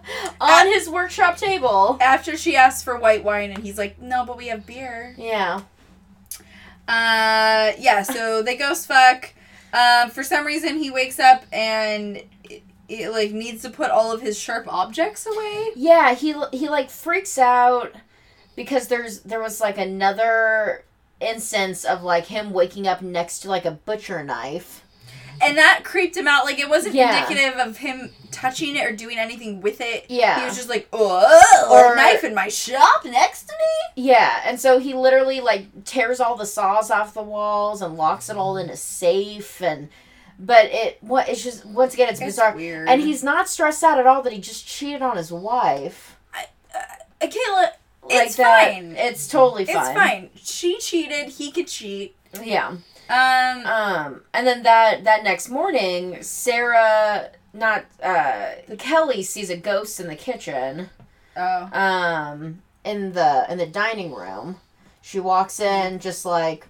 on 0.40 0.66
his 0.68 0.88
workshop 0.88 1.36
table. 1.36 1.98
After 2.00 2.36
she 2.36 2.56
asks 2.56 2.82
for 2.82 2.98
white 2.98 3.24
wine, 3.24 3.50
and 3.50 3.62
he's 3.62 3.76
like, 3.76 4.00
"No, 4.00 4.24
but 4.24 4.36
we 4.36 4.46
have 4.48 4.64
beer." 4.66 5.14
Yeah. 5.18 5.62
Uh, 6.86 7.72
yeah, 7.78 8.02
so 8.02 8.42
they 8.42 8.56
ghost 8.56 8.86
fuck. 8.86 9.32
Um, 9.72 10.10
for 10.10 10.22
some 10.22 10.46
reason, 10.46 10.76
he 10.78 10.90
wakes 10.90 11.18
up 11.18 11.44
and 11.52 12.18
it, 12.44 12.62
it, 12.88 13.10
like 13.10 13.32
needs 13.32 13.62
to 13.62 13.70
put 13.70 13.90
all 13.90 14.12
of 14.12 14.20
his 14.20 14.38
sharp 14.38 14.66
objects 14.72 15.26
away. 15.26 15.70
Yeah, 15.76 16.14
he 16.14 16.34
he 16.52 16.68
like 16.68 16.90
freaks 16.90 17.38
out 17.38 17.92
because 18.54 18.88
there's 18.88 19.20
there 19.20 19.40
was 19.40 19.60
like 19.60 19.78
another 19.78 20.84
instance 21.20 21.84
of 21.84 22.02
like 22.02 22.26
him 22.26 22.50
waking 22.52 22.86
up 22.86 23.02
next 23.02 23.40
to 23.40 23.48
like 23.48 23.64
a 23.64 23.70
butcher 23.72 24.22
knife. 24.22 24.82
And 25.42 25.58
that 25.58 25.80
creeped 25.82 26.16
him 26.16 26.28
out. 26.28 26.44
Like, 26.44 26.60
it 26.60 26.68
wasn't 26.68 26.94
Yeah. 26.94 27.16
indicative 27.24 27.58
of 27.58 27.78
him 27.78 28.12
touching 28.30 28.76
it 28.76 28.84
or 28.86 28.92
doing 28.92 29.18
anything 29.18 29.60
with 29.60 29.80
it. 29.80 30.06
Yeah. 30.08 30.38
He 30.38 30.44
was 30.44 30.54
just 30.54 30.68
like, 30.68 30.86
oh, 30.92 31.68
Or- 31.72 31.92
a 31.94 31.96
knife 31.96 32.22
in 32.22 32.34
my 32.36 32.46
shop 32.46 33.04
next 33.04 33.48
to 33.48 33.52
me? 33.52 34.04
Yeah, 34.04 34.42
and 34.44 34.60
so 34.60 34.78
he 34.78 34.94
literally 34.94 35.40
like 35.40 35.84
tears 35.84 36.20
all 36.20 36.36
the 36.36 36.46
saws 36.46 36.88
off 36.90 37.14
the 37.14 37.22
walls 37.22 37.82
and 37.82 37.96
locks 37.96 38.30
it 38.30 38.36
all 38.36 38.56
in 38.56 38.70
a 38.70 38.76
safe 38.76 39.60
and 39.60 39.88
but 40.38 40.66
it 40.66 40.98
what 41.00 41.28
it's 41.28 41.42
just 41.44 41.64
once 41.66 41.94
again 41.94 42.08
it's, 42.10 42.20
bizarre. 42.20 42.54
weird. 42.54 42.88
And 42.88 43.00
he's 43.00 43.22
not 43.24 43.48
stressed 43.48 43.82
out 43.82 43.98
at 43.98 44.06
all 44.06 44.22
that 44.22 44.32
he 44.32 44.40
just 44.40 44.66
cheated 44.66 45.02
on 45.02 45.16
his 45.16 45.32
wife. 45.32 46.16
I, 46.32 46.46
uh, 46.74 47.26
Kayla, 47.26 47.70
Like 48.08 48.26
it's 48.26 48.36
that. 48.36 48.72
fine. 48.74 48.94
It's 48.96 49.28
totally 49.28 49.64
fine. 49.64 49.76
It's 49.76 49.88
fine. 49.94 50.30
She 50.36 50.78
cheated. 50.78 51.28
He 51.30 51.50
could 51.50 51.68
cheat. 51.68 52.16
Yeah. 52.42 52.76
Um, 53.08 53.66
Um, 53.66 54.22
and 54.32 54.46
then 54.46 54.62
that 54.62 55.04
that 55.04 55.24
next 55.24 55.48
morning, 55.48 56.22
Sarah, 56.22 57.30
not 57.52 57.84
uh, 58.02 58.46
Kelly 58.78 59.22
sees 59.22 59.50
a 59.50 59.56
ghost 59.56 60.00
in 60.00 60.06
the 60.08 60.16
kitchen. 60.16 60.90
oh. 61.36 61.68
Um, 61.72 62.62
in 62.84 63.12
the 63.12 63.46
in 63.48 63.58
the 63.58 63.66
dining 63.66 64.12
room, 64.14 64.56
she 65.02 65.20
walks 65.20 65.60
in 65.60 65.98
just 65.98 66.24
like 66.24 66.66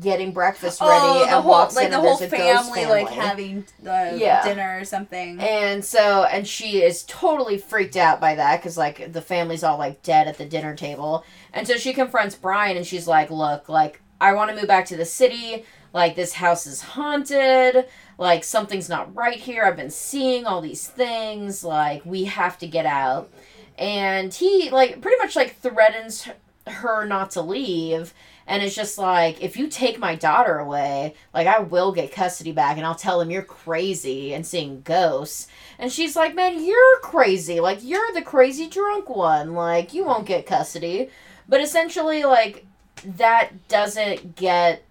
getting 0.00 0.32
breakfast 0.32 0.80
ready, 0.80 0.92
Oh, 0.92 1.22
and 1.22 1.30
whole 1.30 1.50
walks 1.50 1.76
like 1.76 1.84
in 1.86 1.90
the 1.92 1.98
and 1.98 2.06
whole 2.06 2.16
there's 2.16 2.32
a 2.32 2.36
ghost 2.36 2.66
family, 2.66 2.80
family 2.82 3.02
like 3.04 3.12
having 3.12 3.64
the 3.80 4.16
Yeah. 4.16 4.42
dinner 4.44 4.78
or 4.80 4.84
something. 4.84 5.38
And 5.38 5.84
so, 5.84 6.24
and 6.24 6.46
she 6.48 6.82
is 6.82 7.04
totally 7.04 7.58
freaked 7.58 7.96
out 7.96 8.20
by 8.20 8.34
that 8.34 8.56
because, 8.60 8.76
like, 8.76 9.12
the 9.12 9.22
family's 9.22 9.62
all, 9.62 9.78
like, 9.78 10.02
dead 10.02 10.26
at 10.26 10.36
the 10.36 10.44
dinner 10.46 10.74
table. 10.74 11.24
And 11.52 11.66
so 11.66 11.76
she 11.76 11.92
confronts 11.92 12.34
Brian 12.34 12.76
and 12.76 12.84
she's 12.86 13.06
like, 13.06 13.30
Look, 13.30 13.68
like, 13.68 14.00
I 14.20 14.32
want 14.32 14.50
to 14.50 14.56
move 14.56 14.66
back 14.66 14.86
to 14.86 14.96
the 14.96 15.04
city. 15.04 15.64
Like, 15.92 16.16
this 16.16 16.34
house 16.34 16.66
is 16.66 16.82
haunted. 16.82 17.86
Like, 18.18 18.42
something's 18.42 18.88
not 18.88 19.14
right 19.14 19.38
here. 19.38 19.64
I've 19.64 19.76
been 19.76 19.90
seeing 19.90 20.44
all 20.44 20.60
these 20.60 20.88
things. 20.88 21.62
Like, 21.62 22.04
we 22.04 22.24
have 22.24 22.58
to 22.58 22.66
get 22.66 22.84
out. 22.84 23.30
And 23.78 24.34
he, 24.34 24.70
like, 24.70 25.00
pretty 25.00 25.18
much, 25.18 25.36
like, 25.36 25.56
threatens 25.60 26.28
her 26.66 27.06
not 27.06 27.30
to 27.32 27.42
leave. 27.42 28.12
And 28.48 28.62
it's 28.62 28.74
just 28.74 28.96
like, 28.96 29.42
if 29.42 29.58
you 29.58 29.68
take 29.68 29.98
my 29.98 30.14
daughter 30.14 30.58
away, 30.58 31.14
like, 31.34 31.46
I 31.46 31.58
will 31.60 31.92
get 31.92 32.10
custody 32.10 32.50
back 32.50 32.78
and 32.78 32.86
I'll 32.86 32.94
tell 32.94 33.20
him 33.20 33.30
you're 33.30 33.42
crazy 33.42 34.32
and 34.32 34.44
seeing 34.46 34.80
ghosts. 34.80 35.48
And 35.78 35.92
she's 35.92 36.16
like, 36.16 36.34
man, 36.34 36.64
you're 36.64 36.98
crazy. 37.00 37.60
Like, 37.60 37.80
you're 37.82 38.10
the 38.14 38.22
crazy 38.22 38.66
drunk 38.66 39.10
one. 39.10 39.52
Like, 39.52 39.92
you 39.92 40.04
won't 40.04 40.26
get 40.26 40.46
custody. 40.46 41.10
But 41.46 41.60
essentially, 41.60 42.24
like, 42.24 42.64
that 43.04 43.68
doesn't 43.68 44.34
get 44.34 44.82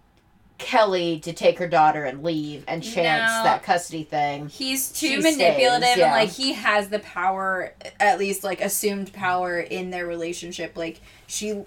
Kelly 0.59 1.19
to 1.21 1.33
take 1.33 1.59
her 1.59 1.67
daughter 1.67 2.03
and 2.03 2.23
leave 2.23 2.63
and 2.67 2.83
chance 2.83 3.31
No. 3.31 3.43
that 3.43 3.63
custody 3.63 4.03
thing. 4.03 4.49
He's 4.49 4.91
too 4.91 5.07
She 5.07 5.17
manipulative 5.17 5.83
stays, 5.83 5.97
yeah. 5.97 6.05
and 6.05 6.13
like 6.13 6.29
he 6.29 6.53
has 6.53 6.89
the 6.89 6.99
power 6.99 7.73
at 7.99 8.17
least 8.17 8.43
like 8.43 8.59
assumed 8.61 9.13
power 9.13 9.59
in 9.59 9.91
their 9.91 10.07
relationship. 10.07 10.75
Like 10.75 10.99
she 11.27 11.63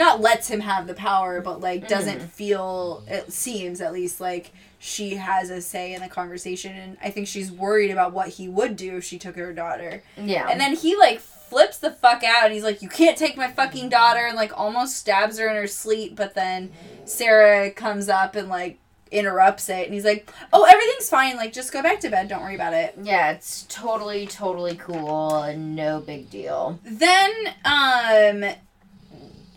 not 0.00 0.20
lets 0.20 0.48
him 0.48 0.60
have 0.60 0.88
the 0.88 0.94
power, 0.94 1.40
but 1.40 1.60
like 1.60 1.86
doesn't 1.86 2.20
feel 2.22 3.04
it 3.06 3.32
seems 3.32 3.80
at 3.80 3.92
least 3.92 4.20
like 4.20 4.50
she 4.80 5.16
has 5.16 5.50
a 5.50 5.60
say 5.60 5.92
in 5.94 6.00
the 6.00 6.08
conversation 6.08 6.74
and 6.74 6.96
I 7.02 7.10
think 7.10 7.28
she's 7.28 7.52
worried 7.52 7.90
about 7.90 8.12
what 8.12 8.28
he 8.28 8.48
would 8.48 8.74
do 8.76 8.96
if 8.96 9.04
she 9.04 9.18
took 9.18 9.36
her 9.36 9.52
daughter. 9.52 10.02
Yeah. 10.16 10.48
And 10.48 10.58
then 10.58 10.74
he 10.74 10.96
like 10.96 11.20
flips 11.20 11.78
the 11.78 11.90
fuck 11.90 12.24
out 12.24 12.44
and 12.44 12.54
he's 12.54 12.64
like, 12.64 12.80
You 12.80 12.88
can't 12.88 13.16
take 13.18 13.36
my 13.36 13.50
fucking 13.50 13.90
daughter 13.90 14.20
and 14.26 14.36
like 14.36 14.58
almost 14.58 14.96
stabs 14.96 15.38
her 15.38 15.48
in 15.48 15.54
her 15.56 15.66
sleep, 15.66 16.16
but 16.16 16.34
then 16.34 16.72
Sarah 17.04 17.70
comes 17.70 18.08
up 18.08 18.34
and 18.36 18.48
like 18.48 18.78
interrupts 19.10 19.68
it 19.68 19.84
and 19.84 19.92
he's 19.92 20.04
like, 20.04 20.32
Oh, 20.52 20.64
everything's 20.64 21.10
fine, 21.10 21.36
like 21.36 21.52
just 21.52 21.72
go 21.72 21.82
back 21.82 22.00
to 22.00 22.08
bed, 22.08 22.28
don't 22.28 22.42
worry 22.42 22.54
about 22.54 22.72
it. 22.72 22.94
yeah, 23.02 23.32
it's 23.32 23.66
totally, 23.68 24.26
totally 24.26 24.76
cool 24.76 25.42
and 25.42 25.76
no 25.76 26.00
big 26.00 26.30
deal. 26.30 26.78
Then 26.84 27.30
um 27.66 28.44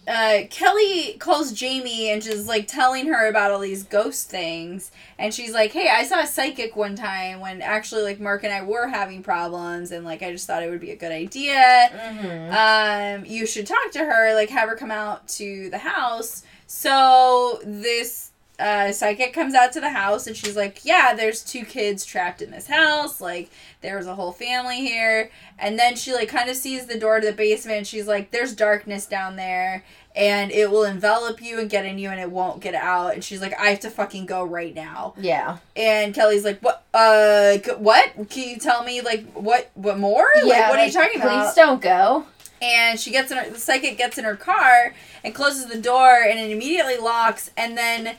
uh, 0.07 0.39
Kelly 0.49 1.13
calls 1.19 1.53
Jamie 1.53 2.09
and 2.09 2.21
just 2.21 2.47
like 2.47 2.67
telling 2.67 3.07
her 3.07 3.27
about 3.27 3.51
all 3.51 3.59
these 3.59 3.83
ghost 3.83 4.29
things, 4.29 4.91
and 5.17 5.33
she's 5.33 5.53
like, 5.53 5.71
"Hey, 5.71 5.89
I 5.89 6.03
saw 6.03 6.19
a 6.19 6.27
psychic 6.27 6.75
one 6.75 6.95
time 6.95 7.39
when 7.39 7.61
actually 7.61 8.03
like 8.03 8.19
Mark 8.19 8.43
and 8.43 8.53
I 8.53 8.63
were 8.63 8.87
having 8.87 9.23
problems, 9.23 9.91
and 9.91 10.03
like 10.03 10.21
I 10.21 10.31
just 10.31 10.45
thought 10.45 10.61
it 10.61 10.69
would 10.69 10.81
be 10.81 10.91
a 10.91 10.97
good 10.97 11.11
idea. 11.11 11.89
Mm-hmm. 11.93 13.21
Um, 13.21 13.25
you 13.25 13.45
should 13.45 13.65
talk 13.65 13.91
to 13.91 13.99
her, 13.99 14.33
like 14.35 14.49
have 14.49 14.67
her 14.67 14.75
come 14.75 14.91
out 14.91 15.27
to 15.29 15.69
the 15.69 15.77
house." 15.77 16.43
So 16.67 17.61
this 17.63 18.32
uh, 18.59 18.91
psychic 18.91 19.33
comes 19.33 19.55
out 19.55 19.73
to 19.73 19.81
the 19.81 19.89
house, 19.89 20.27
and 20.27 20.37
she's 20.37 20.55
like, 20.55 20.81
"Yeah, 20.83 21.13
there's 21.15 21.43
two 21.43 21.65
kids 21.65 22.05
trapped 22.05 22.41
in 22.41 22.51
this 22.51 22.67
house. 22.67 23.19
Like 23.19 23.49
there's 23.81 24.05
a 24.05 24.15
whole 24.15 24.31
family 24.31 24.77
here." 24.77 25.31
And 25.57 25.79
then 25.79 25.95
she 25.95 26.13
like 26.13 26.29
kind 26.29 26.49
of 26.49 26.55
sees 26.55 26.85
the 26.85 26.99
door 26.99 27.19
to 27.19 27.27
the 27.27 27.33
basement. 27.33 27.87
She's 27.87 28.07
like, 28.07 28.31
"There's 28.31 28.53
darkness 28.53 29.05
down 29.05 29.35
there." 29.37 29.83
And 30.15 30.51
it 30.51 30.69
will 30.69 30.83
envelop 30.83 31.41
you 31.41 31.59
and 31.59 31.67
get 31.67 31.85
in 31.85 31.97
you, 31.97 32.09
and 32.11 32.19
it 32.19 32.29
won't 32.29 32.59
get 32.61 32.75
out. 32.75 33.15
And 33.15 33.23
she's 33.23 33.41
like, 33.41 33.59
"I 33.59 33.69
have 33.69 33.79
to 33.79 33.89
fucking 33.89 34.27
go 34.27 34.43
right 34.43 34.75
now." 34.75 35.15
Yeah. 35.17 35.57
And 35.75 36.13
Kelly's 36.13 36.45
like, 36.45 36.59
"What? 36.59 36.83
Uh, 36.93 37.57
what? 37.77 38.13
Can 38.29 38.49
you 38.49 38.57
tell 38.57 38.83
me 38.83 39.01
like 39.01 39.25
what? 39.33 39.71
What 39.73 39.97
more? 39.97 40.27
like, 40.35 40.45
what 40.45 40.79
are 40.79 40.85
you 40.85 40.91
like, 40.91 40.93
talking 40.93 41.21
please 41.21 41.23
about?" 41.23 41.55
don't 41.55 41.81
go. 41.81 42.25
And 42.61 42.97
she 42.99 43.11
gets 43.11 43.31
in 43.31 43.37
her. 43.39 43.49
The 43.49 43.59
psychic 43.59 43.97
gets 43.97 44.19
in 44.19 44.23
her 44.23 44.35
car 44.35 44.93
and 45.23 45.33
closes 45.33 45.65
the 45.65 45.81
door, 45.81 46.21
and 46.21 46.39
it 46.39 46.51
immediately 46.51 46.97
locks. 46.97 47.49
And 47.57 47.75
then 47.77 48.15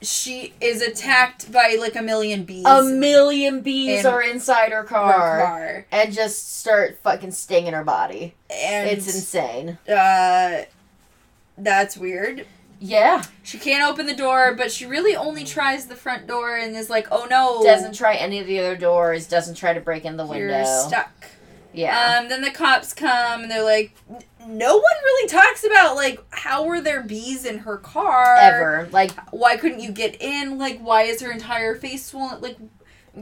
she 0.00 0.52
is 0.60 0.80
attacked 0.82 1.50
by 1.52 1.76
like 1.80 1.96
a 1.96 2.02
million 2.02 2.44
bees. 2.44 2.64
A 2.66 2.82
million 2.84 3.60
bees 3.62 4.00
In 4.00 4.06
are 4.06 4.22
inside 4.22 4.70
her 4.72 4.80
in 4.80 4.82
her 4.82 4.88
car, 4.88 5.40
car. 5.40 5.86
and 5.90 6.12
just 6.12 6.58
start 6.58 6.98
fucking 7.02 7.32
stinging 7.32 7.72
her 7.72 7.84
body. 7.84 8.34
And 8.50 8.88
it's 8.88 9.06
insane. 9.12 9.78
uh, 9.90 10.62
that's 11.56 11.96
weird. 11.96 12.46
Yeah. 12.80 13.24
She 13.42 13.58
can't 13.58 13.82
open 13.90 14.06
the 14.06 14.14
door, 14.14 14.54
but 14.54 14.70
she 14.70 14.86
really 14.86 15.16
only 15.16 15.42
tries 15.42 15.86
the 15.86 15.96
front 15.96 16.28
door 16.28 16.56
and 16.56 16.76
is 16.76 16.88
like, 16.88 17.08
"Oh 17.10 17.26
no, 17.28 17.62
Doesn't 17.64 17.94
try 17.96 18.14
any 18.14 18.38
of 18.38 18.46
the 18.46 18.60
other 18.60 18.76
doors. 18.76 19.26
Doesn't 19.26 19.56
try 19.56 19.72
to 19.72 19.80
break 19.80 20.04
in 20.04 20.16
the 20.16 20.24
window. 20.24 20.54
you're 20.54 20.64
stuck." 20.64 21.10
Yeah. 21.72 22.18
Um, 22.20 22.28
then 22.28 22.40
the 22.42 22.50
cops 22.52 22.94
come 22.94 23.42
and 23.42 23.50
they're 23.50 23.64
like, 23.64 23.96
"N- 24.08 24.22
no 24.48 24.74
one 24.74 24.82
really 25.04 25.28
talks 25.28 25.64
about 25.64 25.94
like 25.94 26.24
how 26.30 26.64
were 26.64 26.80
there 26.80 27.02
bees 27.02 27.44
in 27.44 27.58
her 27.58 27.76
car 27.76 28.36
Ever. 28.36 28.88
Like, 28.92 29.12
Why 29.30 29.56
couldn't 29.56 29.80
you 29.80 29.92
get 29.92 30.20
in? 30.20 30.58
Like, 30.58 30.80
why 30.80 31.02
is 31.02 31.20
her 31.20 31.30
entire 31.30 31.74
face 31.74 32.06
swollen? 32.06 32.40
Like, 32.40 32.56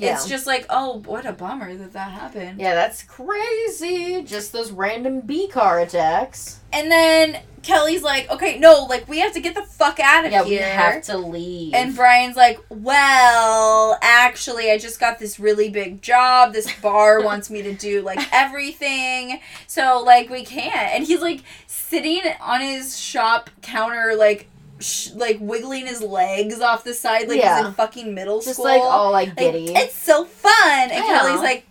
yeah. 0.01 0.14
it's 0.14 0.28
just 0.28 0.47
like, 0.47 0.66
oh, 0.70 1.03
what 1.05 1.26
a 1.26 1.32
bummer 1.32 1.74
that 1.74 1.92
that 1.92 2.12
happened. 2.12 2.61
yeah, 2.61 2.74
that's 2.74 3.03
crazy. 3.03 4.22
Just 4.22 4.53
those 4.53 4.70
random 4.72 5.20
bee 5.20 5.49
car 5.49 5.80
attacks. 5.80 6.61
And 6.72 6.90
then 6.90 7.40
Kelly's 7.62 8.03
like, 8.03 8.30
okay, 8.30 8.59
no, 8.59 8.86
like 8.88 9.09
we 9.09 9.18
have 9.20 9.32
to 9.32 9.40
get 9.40 9.55
the 9.55 9.62
fuck 9.62 9.99
out 9.99 10.24
of 10.24 10.32
Yeah, 10.32 10.44
here. 10.44 10.61
Yeah, 10.61 10.88
we 10.88 10.94
have 10.94 11.03
to 11.05 11.18
leave. 11.18 11.74
And 11.74 11.97
Brian's 11.97 12.36
like, 12.36 12.61
well, 12.68 13.99
actually, 14.03 14.70
I 14.70 14.78
just 14.78 15.01
got 15.01 15.18
this 15.18 15.40
really 15.40 15.68
big 15.68 16.01
job. 16.03 16.53
This 16.53 16.72
bar 16.80 17.20
wants 17.24 17.51
me 17.51 17.62
to 17.62 17.74
do 17.74 18.03
like 18.03 18.20
everything. 18.32 19.40
So, 19.66 20.03
like, 20.05 20.30
we 20.30 20.44
can't. 20.44 20.94
And 20.94 21.05
he's 21.05 21.20
like 21.20 21.42
sitting 21.66 22.22
on 22.40 22.61
his 22.61 22.99
shop 22.99 23.51
counter, 23.62 24.14
like 24.16 24.49
sh- 24.79 25.11
like 25.14 25.39
wiggling 25.41 25.87
his 25.87 26.01
legs 26.03 26.61
off 26.61 26.85
the 26.85 26.95
side 26.95 27.22
like 27.29 27.37
he's 27.37 27.45
Yeah. 27.45 27.68
in 27.68 27.74
fucking 27.74 28.14
middle 28.14 28.41
Just 28.41 28.55
school. 28.55 28.64
like 28.66 28.83
all 28.83 29.11
like 29.12 29.29
Like, 29.29 29.39
giddy. 29.39 29.74
it's 29.74 29.95
so 29.97 30.24
fun. 30.24 30.91
And. 30.91 31.05
Kelly's 31.05 31.41
like, 31.41 31.66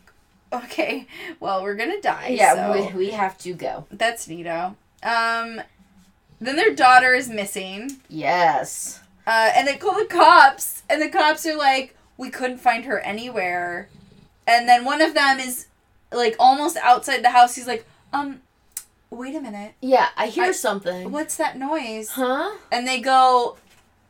okay, 0.54 1.08
well, 1.40 1.64
we're 1.64 1.76
gonna 1.76 2.02
die. 2.02 2.30
yeah, 2.30 2.74
so 2.74 2.88
we, 2.94 3.06
we 3.08 3.10
have 3.12 3.38
to 3.40 3.54
go. 3.54 3.86
that's 3.92 4.28
neato. 4.28 4.76
Um, 5.04 5.62
then 6.42 6.56
their 6.56 6.74
daughter 6.74 7.14
is 7.14 7.30
missing, 7.30 7.98
Yes. 8.10 9.00
uh, 9.28 9.52
and 9.56 9.68
they 9.68 9.76
call 9.78 9.96
the 9.98 10.06
cops, 10.06 10.84
and 10.90 11.02
the 11.02 11.10
cops 11.10 11.46
are 11.46 11.56
like, 11.58 11.96
we 12.18 12.30
couldn't 12.30 12.58
find 12.60 12.86
her 12.86 13.00
anywhere. 13.00 13.90
And 14.48 14.68
then 14.70 14.86
one 14.86 15.02
of 15.02 15.14
them 15.14 15.40
is 15.40 15.68
like 16.12 16.36
almost 16.40 16.78
outside 16.78 17.24
the 17.24 17.32
house. 17.32 17.56
He's 17.56 17.68
like, 17.68 17.86
um, 18.14 18.42
wait 19.16 19.36
a 19.36 19.42
minute, 19.42 19.74
Yeah, 19.82 20.10
I 20.18 20.28
hear 20.28 20.46
I- 20.46 20.52
something. 20.52 21.12
what's 21.12 21.36
that 21.38 21.58
noise? 21.58 22.10
Huh? 22.12 22.52
and 22.72 22.88
they 22.88 23.00
go 23.00 23.58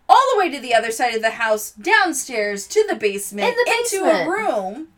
all 0.08 0.24
the 0.34 0.40
way 0.40 0.50
to 0.52 0.60
the 0.60 0.74
other 0.76 0.92
side 0.92 1.16
of 1.16 1.22
the 1.22 1.32
house, 1.32 1.72
downstairs 1.72 2.68
to 2.68 2.86
the 2.88 2.96
basement, 2.96 3.50
In 3.50 3.56
the 3.56 3.72
into 4.00 4.06
a 4.06 4.30
room. 4.30 4.90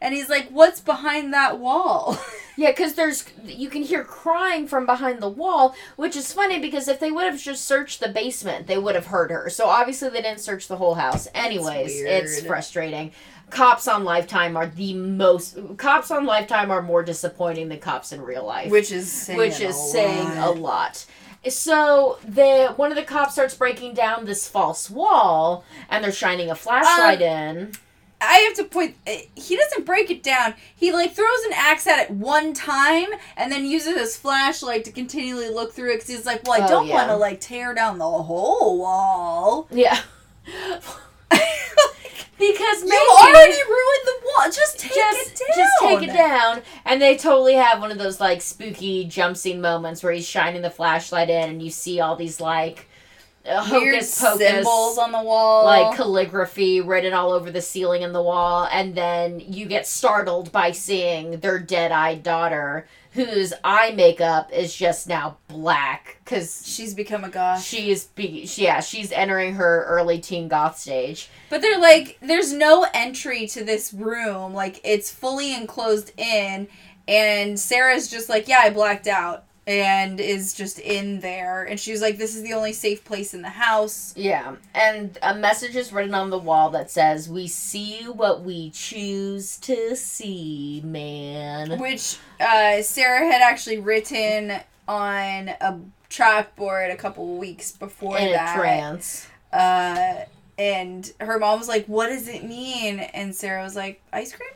And 0.00 0.14
he's 0.14 0.28
like, 0.28 0.48
"What's 0.50 0.80
behind 0.80 1.32
that 1.34 1.58
wall?" 1.58 2.18
Yeah, 2.56 2.72
because 2.72 2.94
there's 2.94 3.24
you 3.44 3.68
can 3.68 3.84
hear 3.84 4.02
crying 4.02 4.66
from 4.66 4.84
behind 4.84 5.20
the 5.22 5.28
wall, 5.28 5.76
which 5.94 6.16
is 6.16 6.32
funny 6.32 6.58
because 6.58 6.88
if 6.88 6.98
they 6.98 7.12
would 7.12 7.22
have 7.24 7.40
just 7.40 7.64
searched 7.64 8.00
the 8.00 8.08
basement, 8.08 8.66
they 8.66 8.76
would 8.78 8.96
have 8.96 9.06
heard 9.06 9.30
her. 9.30 9.48
So 9.48 9.66
obviously 9.66 10.08
they 10.08 10.22
didn't 10.22 10.40
search 10.40 10.66
the 10.66 10.74
whole 10.76 10.96
house. 10.96 11.28
Anyways, 11.34 11.92
it's 12.00 12.40
frustrating. 12.44 13.12
Cops 13.50 13.88
on 13.88 14.04
Lifetime 14.04 14.56
are 14.56 14.66
the 14.66 14.92
most. 14.94 15.56
Cops 15.76 16.10
on 16.10 16.26
Lifetime 16.26 16.70
are 16.70 16.82
more 16.82 17.02
disappointing 17.02 17.68
than 17.68 17.78
cops 17.80 18.12
in 18.12 18.20
real 18.22 18.44
life, 18.44 18.70
Which 18.70 18.92
is 18.92 19.10
saying 19.10 19.38
which 19.38 19.60
a 19.60 19.68
is 19.68 19.92
saying 19.92 20.26
a 20.38 20.50
lot. 20.50 20.56
lot. 20.58 21.06
So 21.52 22.18
the 22.26 22.72
one 22.76 22.90
of 22.92 22.96
the 22.96 23.04
cops 23.04 23.32
starts 23.34 23.54
breaking 23.54 23.94
down 23.94 24.24
this 24.26 24.46
false 24.48 24.90
wall, 24.90 25.64
and 25.88 26.02
they're 26.04 26.12
shining 26.12 26.50
a 26.50 26.54
flashlight 26.54 27.22
in. 27.22 27.72
I 28.20 28.38
have 28.48 28.54
to 28.56 28.64
point. 28.64 28.96
eh, 29.06 29.22
He 29.36 29.56
doesn't 29.56 29.86
break 29.86 30.10
it 30.10 30.24
down. 30.24 30.54
He 30.74 30.92
like 30.92 31.14
throws 31.14 31.44
an 31.46 31.52
axe 31.54 31.86
at 31.86 32.00
it 32.00 32.10
one 32.10 32.52
time 32.52 33.06
and 33.36 33.52
then 33.52 33.64
uses 33.64 33.96
his 33.96 34.16
flashlight 34.16 34.84
to 34.86 34.90
continually 34.90 35.48
look 35.48 35.72
through 35.72 35.92
it 35.92 35.96
because 35.98 36.08
he's 36.08 36.26
like, 36.26 36.42
"Well, 36.44 36.60
I 36.60 36.64
Oh, 36.66 36.68
don't 36.68 36.86
yeah. 36.88 36.94
want 36.96 37.08
to 37.10 37.16
like 37.16 37.40
tear 37.40 37.74
down 37.74 37.98
the 37.98 38.04
whole 38.10 38.78
wall." 38.78 39.68
Yeah. 39.70 40.00
Because 42.38 42.82
maybe 42.82 42.94
you 42.94 43.16
already 43.18 43.52
ruined 43.52 44.04
the 44.06 44.14
wall. 44.24 44.46
Just 44.46 44.78
take 44.78 44.94
just, 44.94 45.32
it 45.32 45.42
down. 45.48 45.56
just 45.56 45.72
take 45.80 46.08
it 46.08 46.12
down. 46.12 46.62
And 46.84 47.02
they 47.02 47.16
totally 47.16 47.54
have 47.54 47.80
one 47.80 47.90
of 47.90 47.98
those 47.98 48.20
like 48.20 48.40
spooky 48.42 49.04
jump 49.04 49.36
scene 49.36 49.60
moments 49.60 50.02
where 50.02 50.12
he's 50.12 50.26
shining 50.26 50.62
the 50.62 50.70
flashlight 50.70 51.30
in 51.30 51.50
and 51.50 51.62
you 51.62 51.70
see 51.70 52.00
all 52.00 52.14
these 52.16 52.40
like 52.40 52.88
uh, 53.48 53.62
hocus 53.62 54.20
pocus 54.20 54.38
symbols 54.38 54.98
on 54.98 55.12
the 55.12 55.22
wall. 55.22 55.64
like 55.64 55.96
calligraphy 55.96 56.80
written 56.80 57.12
all 57.12 57.32
over 57.32 57.50
the 57.50 57.62
ceiling 57.62 58.04
and 58.04 58.14
the 58.14 58.22
wall 58.22 58.68
and 58.70 58.94
then 58.94 59.40
you 59.40 59.64
get 59.64 59.86
startled 59.86 60.52
by 60.52 60.70
seeing 60.70 61.38
their 61.40 61.58
dead-eyed 61.58 62.22
daughter 62.22 62.86
whose 63.18 63.52
eye 63.64 63.90
makeup 63.92 64.50
is 64.52 64.74
just 64.74 65.08
now 65.08 65.36
black 65.48 66.18
cuz 66.24 66.62
she's 66.64 66.94
become 66.94 67.24
a 67.24 67.28
goth. 67.28 67.64
she 67.64 67.90
is 67.90 68.04
be- 68.04 68.46
she, 68.46 68.62
yeah 68.64 68.80
she's 68.80 69.10
entering 69.10 69.54
her 69.54 69.84
early 69.88 70.18
teen 70.20 70.46
goth 70.46 70.78
stage 70.78 71.28
But 71.50 71.60
they're 71.62 71.80
like, 71.80 72.18
there's 72.20 72.52
no 72.52 72.86
entry 72.94 73.46
to 73.48 73.64
this 73.64 73.92
room. 73.92 74.52
Like, 74.54 74.80
it's 74.84 75.10
fully 75.10 75.54
enclosed 75.54 76.12
in. 76.18 76.68
And 77.08 77.58
Sarah's 77.58 78.08
just 78.08 78.28
like, 78.28 78.48
yeah, 78.48 78.58
I 78.60 78.70
blacked 78.70 79.06
out. 79.06 79.44
And 79.68 80.18
is 80.18 80.54
just 80.54 80.78
in 80.78 81.20
there. 81.20 81.62
And 81.62 81.78
she's 81.78 82.00
like, 82.00 82.16
this 82.16 82.34
is 82.34 82.42
the 82.42 82.54
only 82.54 82.72
safe 82.72 83.04
place 83.04 83.34
in 83.34 83.42
the 83.42 83.50
house. 83.50 84.14
Yeah, 84.16 84.56
and 84.74 85.18
a 85.22 85.34
message 85.34 85.76
is 85.76 85.92
written 85.92 86.14
on 86.14 86.30
the 86.30 86.38
wall 86.38 86.70
that 86.70 86.90
says, 86.90 87.28
"We 87.28 87.48
see 87.48 88.04
what 88.04 88.40
we 88.42 88.70
choose 88.70 89.58
to 89.58 89.94
see, 89.94 90.80
man." 90.82 91.78
Which 91.78 92.16
uh, 92.40 92.80
Sarah 92.80 93.30
had 93.30 93.42
actually 93.42 93.78
written 93.78 94.52
on 94.88 95.48
a 95.50 95.78
chalkboard 96.08 96.90
a 96.90 96.96
couple 96.96 97.36
weeks 97.36 97.70
before 97.72 98.16
In 98.16 98.28
a 98.28 98.32
that. 98.32 98.56
trance. 98.56 99.28
Uh, 99.52 100.24
and 100.58 101.12
her 101.20 101.38
mom 101.38 101.58
was 101.58 101.68
like, 101.68 101.86
what 101.86 102.08
does 102.08 102.26
it 102.26 102.42
mean? 102.42 102.98
And 103.00 103.34
Sarah 103.34 103.62
was 103.62 103.76
like, 103.76 104.00
ice 104.12 104.32
cream? 104.32 104.48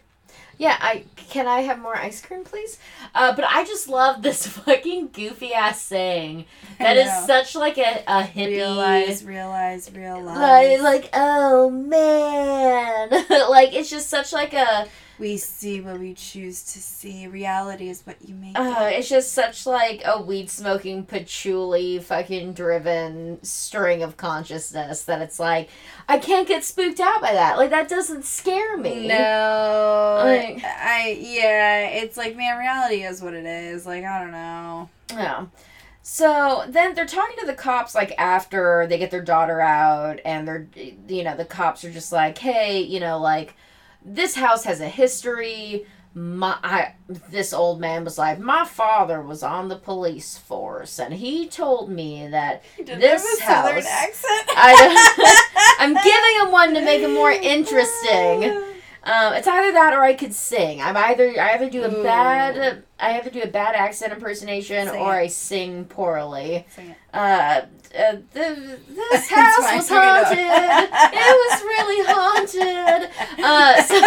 Yeah, 0.63 0.77
I 0.81 1.03
can 1.17 1.49
I 1.49 1.63
have 1.63 1.81
more 1.81 1.97
ice 1.97 2.25
cream, 2.25 2.45
please? 2.45 2.79
Uh, 3.17 3.35
but 3.35 3.45
I 3.45 3.65
just 3.65 3.89
love 3.89 4.23
this 4.23 4.47
fucking 4.59 5.09
goofy 5.09 5.53
ass 5.53 5.83
saying. 5.83 6.45
That 6.79 6.97
is 6.97 7.11
such 7.27 7.57
like 7.57 7.79
a, 7.79 8.05
a 8.07 8.23
hippie. 8.23 8.59
Realize, 8.59 9.25
realize, 9.25 9.91
realize. 9.93 10.81
Like, 10.81 11.03
like 11.03 11.11
oh 11.15 11.69
man, 11.69 13.11
like 13.51 13.75
it's 13.75 13.91
just 13.91 14.09
such 14.09 14.33
like 14.33 14.53
a 14.53 14.87
We 15.23 15.37
see 15.37 15.81
what 15.81 16.01
we 16.01 16.15
choose 16.15 16.65
to 16.73 16.81
see. 16.81 17.29
Reality 17.29 17.89
is 17.89 18.05
what 18.05 18.17
you 18.29 18.35
make. 18.35 18.59
Uh, 18.59 18.89
it. 18.91 18.99
it's 18.99 19.09
just 19.09 19.33
such 19.33 19.67
like 19.67 20.03
a 20.05 20.21
weed 20.21 20.51
smoking 20.51 21.05
patchouli 21.05 22.01
fucking 22.01 22.55
driven 22.55 23.39
string 23.45 24.03
of 24.03 24.17
consciousness 24.17 25.05
that 25.05 25.23
it's 25.23 25.39
like 25.39 25.69
I 26.09 26.19
can't 26.19 26.49
get 26.49 26.65
spooked 26.65 26.99
out 26.99 27.21
by 27.21 27.35
that. 27.35 27.57
Like 27.57 27.71
that 27.71 27.89
doesn't 27.89 28.25
scare 28.25 28.77
me. 28.77 29.07
No, 29.07 30.23
Like- 30.25 30.65
I 30.65 31.17
yeah. 31.21 31.87
It's 31.87 32.17
like 32.17 32.37
man, 32.37 32.59
reality 32.59 33.05
is 33.05 33.23
what 33.23 33.35
it 33.35 33.47
is. 33.47 33.87
Like 33.87 34.03
I 34.03 34.23
don't 34.23 34.33
know. 34.33 34.91
Yeah. 35.13 35.47
So 36.03 36.65
then 36.67 36.97
they're 36.97 37.07
talking 37.07 37.37
to 37.39 37.47
the 37.47 37.55
cops 37.55 37.95
like 37.95 38.13
after 38.19 38.89
they 38.89 38.99
get 38.99 39.13
their 39.13 39.23
daughter 39.23 39.61
out 39.61 40.19
and 40.25 40.49
they're 40.49 40.67
you 40.75 41.23
know 41.23 41.37
the 41.37 41.45
cops 41.45 41.85
are 41.85 41.93
just 41.93 42.11
like 42.11 42.39
hey 42.39 42.81
you 42.81 42.99
know 42.99 43.19
like 43.21 43.55
this 44.05 44.35
house 44.35 44.65
has 44.65 44.81
a 44.81 44.89
history 44.89 45.87
my 46.15 46.59
I, 46.63 46.93
this 47.31 47.55
old 47.55 47.81
man 47.81 48.05
was 48.05 48.19
like 48.19 48.39
my 48.39 48.67
father 48.67 49.23
was 49.23 49.43
on 49.43 49.69
the 49.69 49.77
police 49.77 50.37
force 50.37 50.99
and 50.99 51.15
he 51.15 51.47
told 51.49 51.89
me 51.89 52.27
that 52.29 52.63
This 52.85 53.41
house- 53.41 53.87
accent. 53.87 54.49
I 54.55 55.77
I'm 55.79 55.95
giving 55.95 56.47
him 56.47 56.53
one 56.53 56.75
to 56.75 56.83
make 56.83 57.01
it 57.01 57.09
more 57.11 57.31
interesting. 57.33 58.45
Um, 59.05 59.33
it's 59.35 59.49
either 59.49 59.73
that 59.73 59.95
or 59.95 60.03
I 60.03 60.13
could 60.15 60.33
sing. 60.35 60.81
I'm 60.83 60.97
either 60.97 61.35
I 61.41 61.55
either 61.55 61.71
do 61.71 61.83
a 61.83 61.91
Ooh. 62.01 62.03
bad 62.03 62.85
I 63.01 63.19
either 63.19 63.31
do 63.31 63.41
a 63.43 63.49
bad 63.49 63.75
accent 63.75 64.13
impersonation 64.13 64.89
Sing 64.89 65.01
or 65.01 65.15
it. 65.19 65.23
I 65.25 65.27
sing 65.29 65.87
poorly. 65.87 66.67
Sing 66.77 66.91
it. 66.91 66.97
Uh, 67.15 67.63
uh 67.99 68.17
the, 68.33 68.79
this 68.89 69.29
house 69.31 69.59
was 69.75 69.89
haunted. 69.89 70.39
it 70.39 71.37
was 71.43 71.63
really 71.63 72.05
haunted. 72.09 73.11
Uh, 73.43 73.83
so 73.83 74.01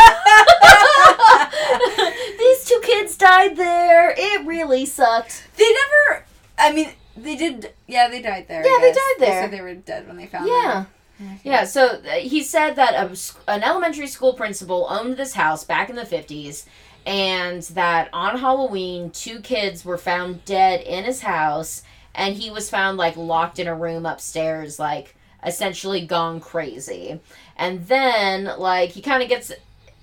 these 2.38 2.66
two 2.66 2.80
kids 2.84 3.18
died 3.18 3.56
there. 3.56 4.14
It 4.18 4.46
really 4.46 4.86
sucked. 4.86 5.48
They 5.58 5.66
never. 5.66 6.26
I 6.58 6.72
mean, 6.74 6.90
they 7.18 7.36
did. 7.36 7.74
Yeah, 7.88 8.08
they 8.10 8.22
died 8.22 8.48
there. 8.48 8.66
Yeah, 8.66 8.80
they 8.82 8.92
died 8.92 9.16
there. 9.20 9.42
said 9.44 9.52
they 9.52 9.62
were 9.62 9.74
dead 9.76 10.08
when 10.08 10.18
they 10.18 10.28
found 10.28 10.48
Yeah. 10.48 10.86
them. 11.20 11.40
Yeah, 11.46 11.64
so 11.64 11.86
uh, 11.86 12.10
he 12.16 12.44
said 12.44 12.76
that 12.76 12.94
a, 12.94 13.18
an 13.50 13.64
elementary 13.64 14.08
school 14.08 14.34
principal 14.34 14.86
owned 14.90 15.16
this 15.16 15.34
house 15.34 15.64
back 15.64 15.90
in 15.90 15.96
the 15.96 16.04
50s, 16.04 16.66
and 17.06 17.62
that 17.64 18.10
on 18.12 18.38
Halloween, 18.40 19.12
two 19.12 19.40
kids 19.40 19.86
were 19.86 19.98
found 19.98 20.44
dead 20.44 20.82
in 20.82 21.06
his 21.06 21.22
house, 21.22 21.84
and 22.16 22.36
he 22.36 22.50
was 22.50 22.70
found, 22.70 22.98
like, 22.98 23.18
locked 23.18 23.60
in 23.60 23.68
a 23.68 23.76
room 23.76 24.06
upstairs, 24.06 24.80
like, 24.80 25.16
essentially 25.44 26.06
gone 26.06 26.40
crazy. 26.40 27.20
And 27.56 27.86
then, 27.88 28.46
like, 28.58 28.92
he 28.92 29.02
kind 29.02 29.22
of 29.22 29.30
gets 29.30 29.52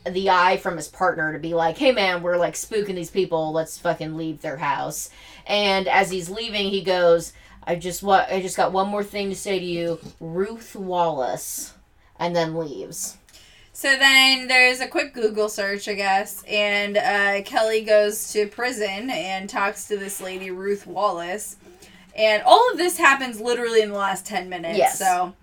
the 0.04 0.30
eye 0.30 0.56
from 0.56 0.76
his 0.76 0.88
partner 0.88 1.32
to 1.32 1.38
be 1.38 1.54
like, 1.54 1.78
hey 1.78 1.92
man, 1.92 2.22
we're, 2.22 2.36
like, 2.36 2.54
spooking 2.54 2.94
these 2.94 3.10
people, 3.10 3.52
let's 3.52 3.78
fucking 3.78 4.16
leave 4.16 4.40
their 4.40 4.56
house. 4.56 5.10
And 5.46 5.88
as 5.88 6.10
he's 6.10 6.30
leaving, 6.30 6.70
he 6.70 6.82
goes, 6.82 7.32
I 7.64 7.76
just 7.76 8.02
wa- 8.02 8.26
I 8.28 8.42
just 8.42 8.56
got 8.56 8.72
one 8.72 8.88
more 8.88 9.04
thing 9.04 9.30
to 9.30 9.36
say 9.36 9.58
to 9.58 9.64
you, 9.64 10.00
Ruth 10.18 10.74
Wallace, 10.74 11.74
and 12.18 12.34
then 12.34 12.56
leaves. 12.56 13.16
So 13.72 13.96
then 13.96 14.48
there's 14.48 14.80
a 14.80 14.88
quick 14.88 15.14
Google 15.14 15.48
search, 15.48 15.88
I 15.88 15.94
guess, 15.94 16.44
and 16.44 16.96
uh, 16.96 17.42
Kelly 17.42 17.82
goes 17.82 18.32
to 18.32 18.46
prison 18.48 19.10
and 19.10 19.48
talks 19.48 19.88
to 19.88 19.96
this 19.96 20.20
lady, 20.20 20.50
Ruth 20.50 20.86
Wallace. 20.86 21.56
And 22.16 22.42
all 22.44 22.70
of 22.70 22.78
this 22.78 22.98
happens 22.98 23.40
literally 23.40 23.80
in 23.82 23.90
the 23.90 23.96
last 23.98 24.26
10 24.26 24.48
minutes. 24.48 24.78
Yes. 24.78 24.98
So 24.98 25.34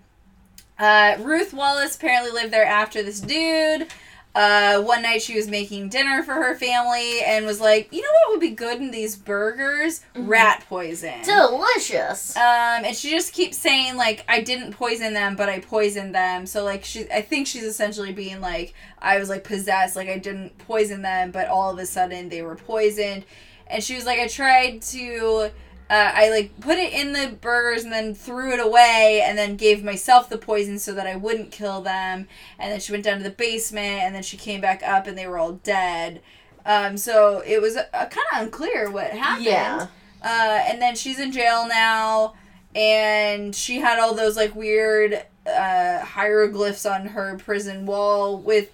uh, 0.77 1.15
Ruth 1.19 1.53
Wallace 1.53 1.95
apparently 1.95 2.31
lived 2.31 2.53
there 2.53 2.65
after 2.65 3.01
this 3.03 3.19
dude. 3.19 3.87
Uh, 4.35 4.79
one 4.83 5.01
night 5.01 5.23
she 5.23 5.35
was 5.35 5.47
making 5.47 5.89
dinner 5.89 6.21
for 6.21 6.33
her 6.35 6.55
family 6.55 7.21
and 7.21 7.47
was 7.47 7.59
like, 7.59 7.91
you 7.91 7.99
know 8.01 8.07
what 8.25 8.31
would 8.33 8.39
be 8.39 8.51
good 8.51 8.77
in 8.79 8.91
these 8.91 9.15
burgers? 9.15 10.01
Mhm. 10.15 10.29
Rat 10.29 10.63
poison. 10.69 11.15
Delicious. 11.23 12.37
Um, 12.37 12.85
and 12.85 12.95
she 12.95 13.09
just 13.09 13.33
keeps 13.33 13.57
saying 13.57 13.97
like 13.97 14.23
I 14.29 14.41
didn't 14.41 14.73
poison 14.73 15.13
them, 15.13 15.35
but 15.35 15.49
I 15.49 15.59
poisoned 15.59 16.13
them. 16.13 16.45
So 16.45 16.63
like 16.63 16.85
she, 16.85 17.11
I 17.11 17.21
think 17.21 17.47
she's 17.47 17.63
essentially 17.63 18.13
being 18.13 18.39
like 18.39 18.75
I 18.99 19.17
was 19.17 19.29
like 19.29 19.43
possessed, 19.43 19.95
like 19.95 20.07
I 20.09 20.19
didn't 20.19 20.59
poison 20.59 21.01
them, 21.01 21.31
but 21.31 21.47
all 21.47 21.71
of 21.71 21.79
a 21.79 21.85
sudden 21.87 22.29
they 22.29 22.43
were 22.43 22.55
poisoned. 22.55 23.25
And 23.65 23.83
she 23.83 23.95
was 23.95 24.05
like 24.05 24.19
I 24.19 24.27
tried 24.27 24.83
to 24.83 25.49
uh, 25.89 26.11
I 26.13 26.29
like 26.29 26.59
put 26.59 26.77
it 26.77 26.93
in 26.93 27.13
the 27.13 27.35
burgers 27.41 27.83
and 27.83 27.91
then 27.91 28.13
threw 28.13 28.53
it 28.53 28.59
away 28.59 29.23
and 29.25 29.37
then 29.37 29.55
gave 29.55 29.83
myself 29.83 30.29
the 30.29 30.37
poison 30.37 30.77
so 30.77 30.93
that 30.93 31.07
I 31.07 31.15
wouldn't 31.15 31.51
kill 31.51 31.81
them. 31.81 32.27
And 32.59 32.71
then 32.71 32.79
she 32.79 32.91
went 32.91 33.03
down 33.03 33.17
to 33.17 33.23
the 33.23 33.29
basement 33.31 34.01
and 34.03 34.13
then 34.13 34.21
she 34.23 34.37
came 34.37 34.61
back 34.61 34.83
up 34.83 35.07
and 35.07 35.17
they 35.17 35.25
were 35.27 35.39
all 35.39 35.53
dead. 35.53 36.21
Um, 36.65 36.97
so 36.97 37.41
it 37.45 37.61
was 37.61 37.75
uh, 37.75 37.85
kind 37.91 38.27
of 38.33 38.41
unclear 38.43 38.91
what 38.91 39.11
happened. 39.11 39.45
Yeah. 39.45 39.87
Uh, 40.21 40.59
and 40.67 40.81
then 40.81 40.95
she's 40.95 41.17
in 41.17 41.31
jail 41.31 41.65
now, 41.67 42.33
and 42.75 43.55
she 43.55 43.77
had 43.79 43.99
all 43.99 44.13
those 44.13 44.35
like 44.35 44.53
weird 44.53 45.23
uh, 45.47 45.99
hieroglyphs 46.01 46.85
on 46.85 47.07
her 47.07 47.37
prison 47.37 47.85
wall 47.85 48.37
with. 48.37 48.69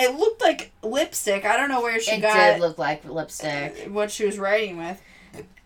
It 0.00 0.16
looked 0.16 0.40
like 0.40 0.72
lipstick. 0.82 1.44
I 1.44 1.56
don't 1.56 1.68
know 1.68 1.82
where 1.82 2.00
she 2.00 2.12
It 2.12 2.20
got 2.22 2.36
It 2.36 2.52
did 2.54 2.60
look 2.60 2.78
like 2.78 3.04
lipstick. 3.04 3.88
what 3.90 4.10
she 4.10 4.24
was 4.24 4.38
writing 4.38 4.78
with. 4.78 5.00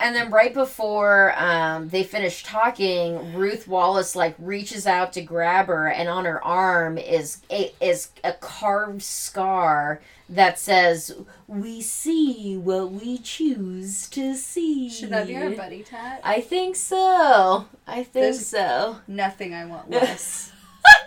And 0.00 0.16
then 0.16 0.30
right 0.32 0.52
before 0.52 1.32
um, 1.36 1.88
they 1.88 2.02
finish 2.02 2.42
talking, 2.42 3.34
Ruth 3.34 3.68
Wallace 3.68 4.16
like 4.16 4.34
reaches 4.38 4.86
out 4.86 5.12
to 5.12 5.22
grab 5.22 5.66
her, 5.68 5.86
and 5.88 6.08
on 6.08 6.24
her 6.24 6.42
arm 6.44 6.98
is 6.98 7.42
a, 7.50 7.72
is 7.80 8.10
a 8.24 8.32
carved 8.32 9.02
scar 9.02 10.00
that 10.28 10.58
says, 10.58 11.14
"We 11.46 11.80
see 11.82 12.56
what 12.56 12.90
we 12.90 13.18
choose 13.18 14.08
to 14.10 14.34
see." 14.34 14.90
Should 14.90 15.10
that 15.10 15.28
be 15.28 15.36
our 15.36 15.50
buddy 15.50 15.82
tat? 15.84 16.20
I 16.24 16.40
think 16.40 16.74
so. 16.74 17.66
I 17.86 18.02
think 18.02 18.12
There's- 18.12 18.46
so. 18.46 18.96
Nothing 19.06 19.54
I 19.54 19.66
want 19.66 19.90
less. 19.90 20.50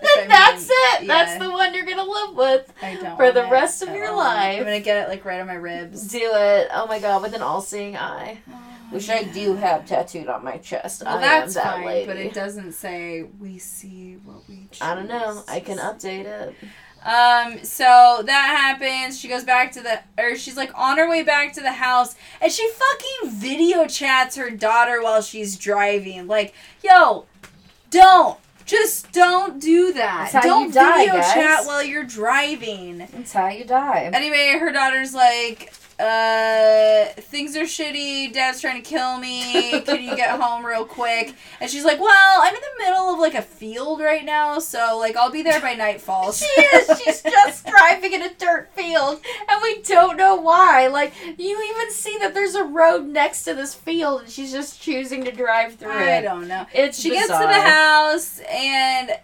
I 0.01 0.25
That's 0.27 0.69
it. 0.69 1.07
That's 1.07 1.37
the 1.43 1.51
one 1.51 1.73
you're 1.73 1.85
gonna 1.85 2.03
live 2.03 2.35
with. 2.35 2.73
I 2.81 2.95
don't 2.95 3.17
for 3.17 3.31
the 3.31 3.47
rest 3.47 3.81
of 3.81 3.89
your 3.89 4.15
life. 4.15 4.59
I'm 4.59 4.63
gonna 4.63 4.79
get 4.79 5.03
it 5.03 5.09
like 5.09 5.25
right 5.25 5.39
on 5.39 5.47
my 5.47 5.53
ribs. 5.55 6.07
Do 6.07 6.19
it. 6.21 6.69
Oh 6.73 6.87
my 6.87 6.99
god, 6.99 7.21
with 7.21 7.33
an 7.33 7.41
all-seeing 7.41 7.95
eye, 7.97 8.39
which 8.89 9.09
I 9.09 9.23
do 9.23 9.55
have 9.55 9.85
tattooed 9.85 10.27
on 10.27 10.43
my 10.43 10.57
chest. 10.57 11.03
Well, 11.05 11.17
I 11.17 11.21
that's 11.21 11.53
that 11.55 11.75
fine, 11.75 11.85
lady. 11.85 12.07
but 12.07 12.17
it 12.17 12.33
doesn't 12.33 12.73
say 12.73 13.23
we 13.39 13.57
see 13.57 14.17
what 14.23 14.47
we 14.47 14.67
choose. 14.71 14.81
I 14.81 14.95
don't 14.95 15.07
know. 15.07 15.43
I 15.47 15.59
can 15.59 15.77
update 15.77 16.25
it. 16.25 16.55
Um, 17.05 17.63
so 17.63 18.23
that 18.25 18.77
happens. 18.79 19.19
She 19.19 19.27
goes 19.27 19.43
back 19.43 19.71
to 19.73 19.81
the, 19.81 19.99
or 20.17 20.35
she's 20.35 20.57
like 20.57 20.71
on 20.73 20.97
her 20.97 21.07
way 21.07 21.21
back 21.21 21.53
to 21.53 21.61
the 21.61 21.71
house, 21.71 22.15
and 22.41 22.51
she 22.51 22.67
fucking 22.71 23.29
video 23.29 23.85
chats 23.85 24.35
her 24.37 24.49
daughter 24.49 25.03
while 25.03 25.21
she's 25.21 25.55
driving. 25.55 26.25
Like, 26.25 26.55
yo, 26.83 27.25
don't. 27.91 28.39
Just 28.65 29.11
don't 29.11 29.61
do 29.61 29.93
that. 29.93 30.31
Don't 30.43 30.73
die, 30.73 31.05
video 31.05 31.13
guys. 31.15 31.33
chat 31.33 31.65
while 31.65 31.83
you're 31.83 32.03
driving. 32.03 32.97
That's 32.97 33.33
how 33.33 33.47
you 33.49 33.63
die. 33.63 34.09
Anyway, 34.11 34.57
her 34.59 34.71
daughter's 34.71 35.13
like, 35.13 35.71
uh, 35.97 37.05
things 37.21 37.55
are 37.55 37.61
shitty. 37.63 38.33
Dad's 38.33 38.59
trying 38.59 38.81
to 38.81 38.87
kill 38.89 39.17
me. 39.17 39.79
Can 39.81 40.03
you 40.03 40.15
get 40.15 40.37
home 40.41 40.65
real 40.65 40.83
quick? 40.83 41.33
And 41.61 41.69
she's 41.71 41.85
like, 41.85 42.01
well, 42.01 42.41
I'm 42.43 42.53
in 42.53 42.59
the 42.61 42.83
middle 42.83 43.13
of 43.13 43.19
like 43.19 43.33
a 43.33 43.41
field 43.41 44.01
right 44.01 44.25
now, 44.25 44.59
so 44.59 44.97
like 44.99 45.15
I'll 45.15 45.31
be 45.31 45.41
there 45.41 45.61
by 45.61 45.73
nightfall. 45.73 46.33
She 46.45 46.45
is. 46.45 46.99
She's 46.99 47.21
just 47.21 47.65
driving 47.75 48.11
in 48.13 48.21
a 48.23 48.33
dirt 48.33 48.69
field, 48.75 49.21
and 49.49 49.61
we 49.61 49.81
don't 49.83 50.17
know 50.17 50.35
why. 50.35 50.87
Like 50.87 51.13
you 51.37 51.73
even 51.73 51.91
see 51.91 52.17
that 52.19 52.33
there's 52.33 52.55
a 52.55 52.63
road 52.63 53.07
next 53.07 53.43
to 53.45 53.53
this 53.53 53.73
field, 53.73 54.21
and 54.23 54.29
she's 54.29 54.51
just 54.51 54.81
choosing 54.81 55.23
to 55.23 55.31
drive 55.31 55.75
through 55.75 55.91
I 55.93 56.03
it. 56.03 56.17
I 56.17 56.21
don't 56.21 56.47
know. 56.47 56.65
It's 56.73 56.99
She 56.99 57.11
gets 57.11 57.27
to 57.27 57.33
the 57.33 57.61
house, 57.61 58.41
and 58.55 59.09
uh, 59.11 59.15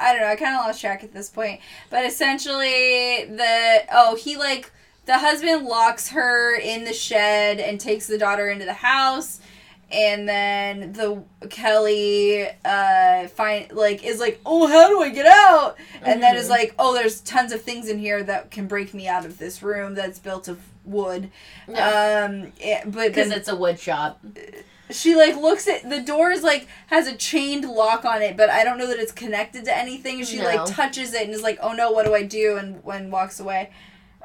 I 0.00 0.12
don't 0.12 0.22
know. 0.22 0.28
I 0.28 0.36
kind 0.36 0.56
of 0.56 0.66
lost 0.66 0.80
track 0.80 1.04
at 1.04 1.12
this 1.14 1.30
point. 1.30 1.60
But 1.90 2.04
essentially, 2.04 3.24
the 3.26 3.84
oh, 3.92 4.16
he 4.16 4.36
like 4.36 4.70
the 5.06 5.18
husband 5.18 5.66
locks 5.66 6.08
her 6.10 6.54
in 6.56 6.84
the 6.84 6.92
shed 6.92 7.60
and 7.60 7.80
takes 7.80 8.06
the 8.06 8.18
daughter 8.18 8.48
into 8.48 8.64
the 8.64 8.72
house, 8.72 9.40
and 9.90 10.28
then 10.28 10.92
the 10.92 11.22
Kelly 11.48 12.46
uh 12.64 13.28
find 13.28 13.70
like 13.72 14.04
is 14.04 14.20
like, 14.20 14.40
oh, 14.44 14.66
how 14.66 14.88
do 14.88 15.00
I 15.02 15.10
get 15.10 15.26
out? 15.26 15.76
And 16.02 16.22
then 16.22 16.36
is 16.36 16.46
Mhm. 16.46 16.50
like, 16.50 16.74
oh, 16.78 16.94
there's 16.94 17.20
tons 17.20 17.52
of 17.52 17.62
things 17.62 17.88
in 17.88 17.98
here 17.98 18.22
that 18.24 18.50
can 18.50 18.66
break 18.66 18.92
me 18.94 19.06
out 19.08 19.24
of 19.24 19.38
this 19.38 19.62
room 19.62 19.94
that's 19.94 20.18
built 20.18 20.48
of 20.48 20.58
wood. 20.84 21.30
Yeah. 21.68 22.26
Um, 22.28 22.52
eh, 22.60 22.82
but 22.84 23.08
because 23.14 23.30
it's 23.30 23.48
a 23.48 23.54
wood 23.56 23.78
shop. 23.78 24.20
She 24.92 25.14
like 25.16 25.36
looks 25.36 25.66
at 25.68 25.88
the 25.88 26.00
door 26.00 26.30
is 26.30 26.42
like 26.42 26.66
has 26.88 27.06
a 27.06 27.14
chained 27.16 27.64
lock 27.64 28.04
on 28.04 28.22
it 28.22 28.36
but 28.36 28.48
i 28.50 28.62
don't 28.64 28.78
know 28.78 28.86
that 28.86 28.98
it's 28.98 29.12
connected 29.12 29.64
to 29.64 29.76
anything. 29.76 30.22
She 30.24 30.38
No. 30.38 30.44
like 30.44 30.64
touches 30.66 31.12
it 31.14 31.22
and 31.22 31.30
is 31.34 31.42
like 31.42 31.58
oh 31.62 31.72
no 31.72 31.90
what 31.90 32.04
do 32.06 32.14
i 32.14 32.22
do? 32.22 32.56
And 32.56 32.82
when 32.84 33.10
walks 33.10 33.40
away. 33.40 33.70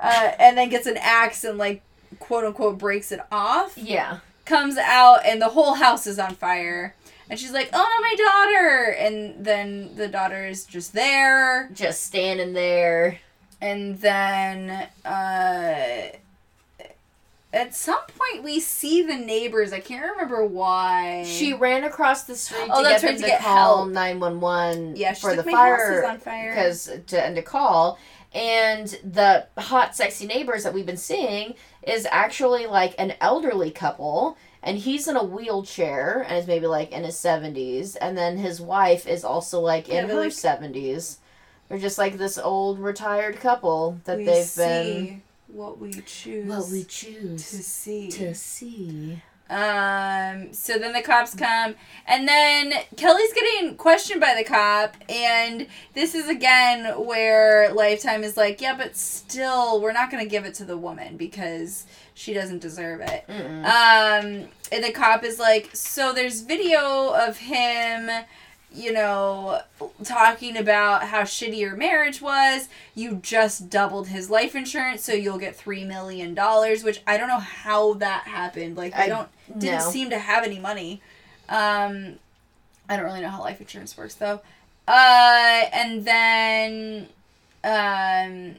Uh, 0.01 0.31
and 0.39 0.57
then 0.57 0.69
gets 0.69 0.85
an 0.85 0.97
axe 0.97 1.43
and 1.43 1.57
like 1.57 1.81
quote 2.19 2.43
unquote 2.45 2.77
breaks 2.77 3.11
it 3.11 3.19
off. 3.31 3.77
Yeah. 3.77 4.19
comes 4.45 4.77
out 4.77 5.25
and 5.25 5.41
the 5.41 5.49
whole 5.49 5.73
house 5.73 6.05
is 6.07 6.19
on 6.19 6.35
fire. 6.35 6.95
And 7.29 7.39
she's 7.39 7.51
like 7.51 7.69
oh 7.73 7.77
no 7.77 8.01
my 8.01 8.15
daughter! 8.15 8.91
And 8.91 9.43
then 9.43 9.95
the 9.95 10.07
daughter 10.07 10.45
is 10.47 10.65
just 10.65 10.93
there. 10.93 11.69
Just 11.73 12.03
standing 12.03 12.53
there. 12.53 13.19
and 13.59 13.99
then 13.99 14.87
uh 15.03 16.09
at 17.53 17.73
some 17.75 17.99
point 18.17 18.43
we 18.43 18.59
see 18.59 19.01
the 19.03 19.15
neighbors. 19.15 19.71
I 19.73 19.79
can't 19.79 20.09
remember 20.11 20.45
why. 20.45 21.23
She 21.25 21.53
ran 21.53 21.83
across 21.83 22.23
the 22.23 22.35
street 22.35 22.69
Oh, 22.71 22.83
to 22.83 22.87
that's 22.89 23.01
get 23.01 23.09
right, 23.09 23.17
to 23.19 23.25
get 23.25 23.41
call 23.41 23.77
help. 23.85 23.89
911 23.91 24.95
Yeah, 24.95 25.13
for 25.13 25.35
like, 25.35 25.45
the 25.45 25.51
"My 25.51 25.57
house 25.57 25.79
is 25.81 25.85
fire 26.01 26.05
on 26.05 26.19
fire." 26.19 26.49
because 26.51 26.91
to 27.07 27.21
and 27.25 27.35
to 27.35 27.41
call. 27.41 27.97
And 28.33 28.87
the 29.03 29.47
hot 29.57 29.95
sexy 29.95 30.27
neighbors 30.27 30.63
that 30.63 30.73
we've 30.73 30.85
been 30.85 30.97
seeing 30.97 31.55
is 31.83 32.05
actually 32.11 32.67
like 32.67 32.93
an 32.99 33.13
elderly 33.21 33.71
couple 33.71 34.37
and 34.61 34.77
he's 34.77 35.07
in 35.07 35.15
a 35.15 35.23
wheelchair 35.23 36.25
and 36.27 36.37
is 36.37 36.45
maybe 36.45 36.67
like 36.67 36.91
in 36.91 37.03
his 37.05 37.15
70s 37.15 37.95
and 38.01 38.17
then 38.17 38.37
his 38.37 38.59
wife 38.59 39.07
is 39.07 39.23
also 39.23 39.61
like 39.61 39.87
in 39.87 40.07
they're 40.07 40.15
her 40.17 40.21
like- 40.23 40.31
70s 40.33 41.17
they're 41.69 41.77
just 41.77 41.97
like 41.97 42.17
this 42.17 42.37
old 42.37 42.79
retired 42.79 43.37
couple 43.39 43.99
that 44.03 44.17
they've 44.17 44.45
see. 44.45 44.61
been 44.61 45.21
what 45.47 45.79
we 45.79 45.91
choose 46.05 46.47
what 46.47 46.69
we 46.69 46.83
choose 46.83 47.49
to 47.49 47.63
see. 47.63 48.09
to 48.11 48.35
see 48.35 49.21
Um. 49.49 50.51
So 50.51 50.77
then 50.77 50.91
the 50.91 51.01
cops 51.01 51.33
come, 51.33 51.75
and 52.05 52.27
then 52.27 52.73
Kelly's 52.97 53.31
getting 53.31 53.77
questioned 53.77 54.19
by 54.19 54.35
the 54.35 54.43
cop, 54.43 54.97
and 55.07 55.67
this 55.93 56.15
is 56.15 56.27
again 56.27 57.05
where 57.05 57.73
Lifetime 57.73 58.25
is 58.25 58.35
like, 58.35 58.59
yeah, 58.59 58.75
but 58.75 58.97
still, 58.97 59.81
we're 59.81 59.93
not 59.93 60.11
gonna 60.11 60.25
give 60.25 60.43
it 60.45 60.53
to 60.55 60.65
the 60.65 60.77
woman 60.77 61.15
because 61.15 61.85
she 62.13 62.33
doesn't 62.33 62.59
deserve 62.59 62.99
it. 62.99 63.25
Mm-mm. 63.29 63.63
Um, 63.63 64.49
and 64.71 64.83
the 64.83 64.91
cop 64.91 65.23
is 65.23 65.39
like, 65.39 65.69
so 65.73 66.11
there's 66.11 66.41
video 66.41 67.13
of 67.13 67.37
him, 67.37 68.09
you 68.77 68.93
know, 68.93 69.61
talking 70.03 70.55
about 70.57 71.03
how 71.03 71.21
shitty 71.23 71.57
your 71.57 71.75
marriage 71.75 72.21
was. 72.21 72.69
You 72.95 73.19
just 73.21 73.69
doubled 73.69 74.07
his 74.09 74.29
life 74.29 74.55
insurance, 74.55 75.03
so 75.03 75.13
you'll 75.13 75.37
get 75.39 75.55
three 75.55 75.83
million 75.83 76.33
dollars. 76.33 76.83
Which 76.83 77.01
I 77.07 77.17
don't 77.17 77.27
know 77.27 77.39
how 77.39 77.93
that 77.95 78.23
happened. 78.23 78.77
Like 78.77 78.95
I- 78.95 79.07
don't 79.07 79.29
didn't 79.57 79.79
no. 79.79 79.89
seem 79.91 80.09
to 80.11 80.19
have 80.19 80.43
any 80.43 80.59
money. 80.59 81.01
Um, 81.49 82.19
I 82.89 82.95
don't 82.95 83.05
really 83.05 83.21
know 83.21 83.29
how 83.29 83.41
life 83.41 83.59
insurance 83.59 83.97
works 83.97 84.15
though. 84.15 84.41
Uh, 84.87 85.63
and 85.73 86.05
then, 86.05 87.07
um. 87.63 88.55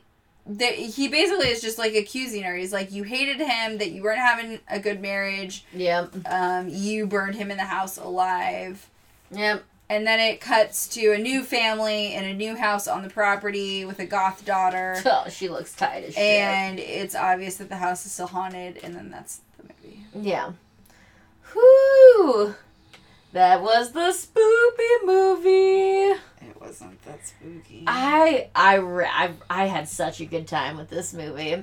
The, 0.50 0.64
he 0.64 1.08
basically 1.08 1.48
is 1.48 1.60
just 1.60 1.76
like 1.76 1.94
accusing 1.94 2.42
her. 2.44 2.56
He's 2.56 2.72
like, 2.72 2.90
you 2.90 3.02
hated 3.02 3.36
him, 3.36 3.76
that 3.76 3.90
you 3.90 4.02
weren't 4.02 4.18
having 4.18 4.60
a 4.70 4.80
good 4.80 4.98
marriage, 4.98 5.62
yep 5.74 6.10
um, 6.24 6.70
you 6.70 7.06
burned 7.06 7.34
him 7.34 7.50
in 7.50 7.58
the 7.58 7.64
house 7.66 7.98
alive. 7.98 8.88
yep 9.30 9.62
And 9.90 10.06
then 10.06 10.20
it 10.20 10.40
cuts 10.40 10.86
to 10.88 11.12
a 11.12 11.18
new 11.18 11.42
family 11.42 12.14
in 12.14 12.24
a 12.24 12.34
new 12.34 12.56
house 12.56 12.86
on 12.86 13.02
the 13.02 13.08
property 13.08 13.86
with 13.86 13.98
a 13.98 14.06
goth 14.06 14.44
daughter. 14.44 15.00
oh, 15.06 15.26
she 15.30 15.48
looks 15.48 15.74
tight 15.74 16.04
as 16.04 16.14
shit 16.14 16.22
And 16.22 16.78
it's 16.78 17.14
obvious 17.14 17.56
that 17.56 17.70
the 17.70 17.76
house 17.76 18.04
is 18.04 18.12
still 18.12 18.26
haunted, 18.26 18.78
and 18.82 18.94
then 18.94 19.10
that's 19.10 19.40
the 19.56 19.64
movie. 19.64 20.04
Yeah. 20.14 20.52
Whoo! 21.54 22.54
That 23.32 23.62
was 23.62 23.92
the 23.92 24.10
spoopy 24.12 25.06
movie. 25.06 26.18
It 26.40 26.60
wasn't 26.60 27.02
that 27.02 27.26
spooky. 27.26 27.84
I 27.86 28.48
I 28.54 28.78
I, 28.78 29.32
I 29.50 29.66
had 29.66 29.88
such 29.88 30.20
a 30.20 30.24
good 30.24 30.46
time 30.46 30.76
with 30.78 30.88
this 30.88 31.12
movie. 31.12 31.62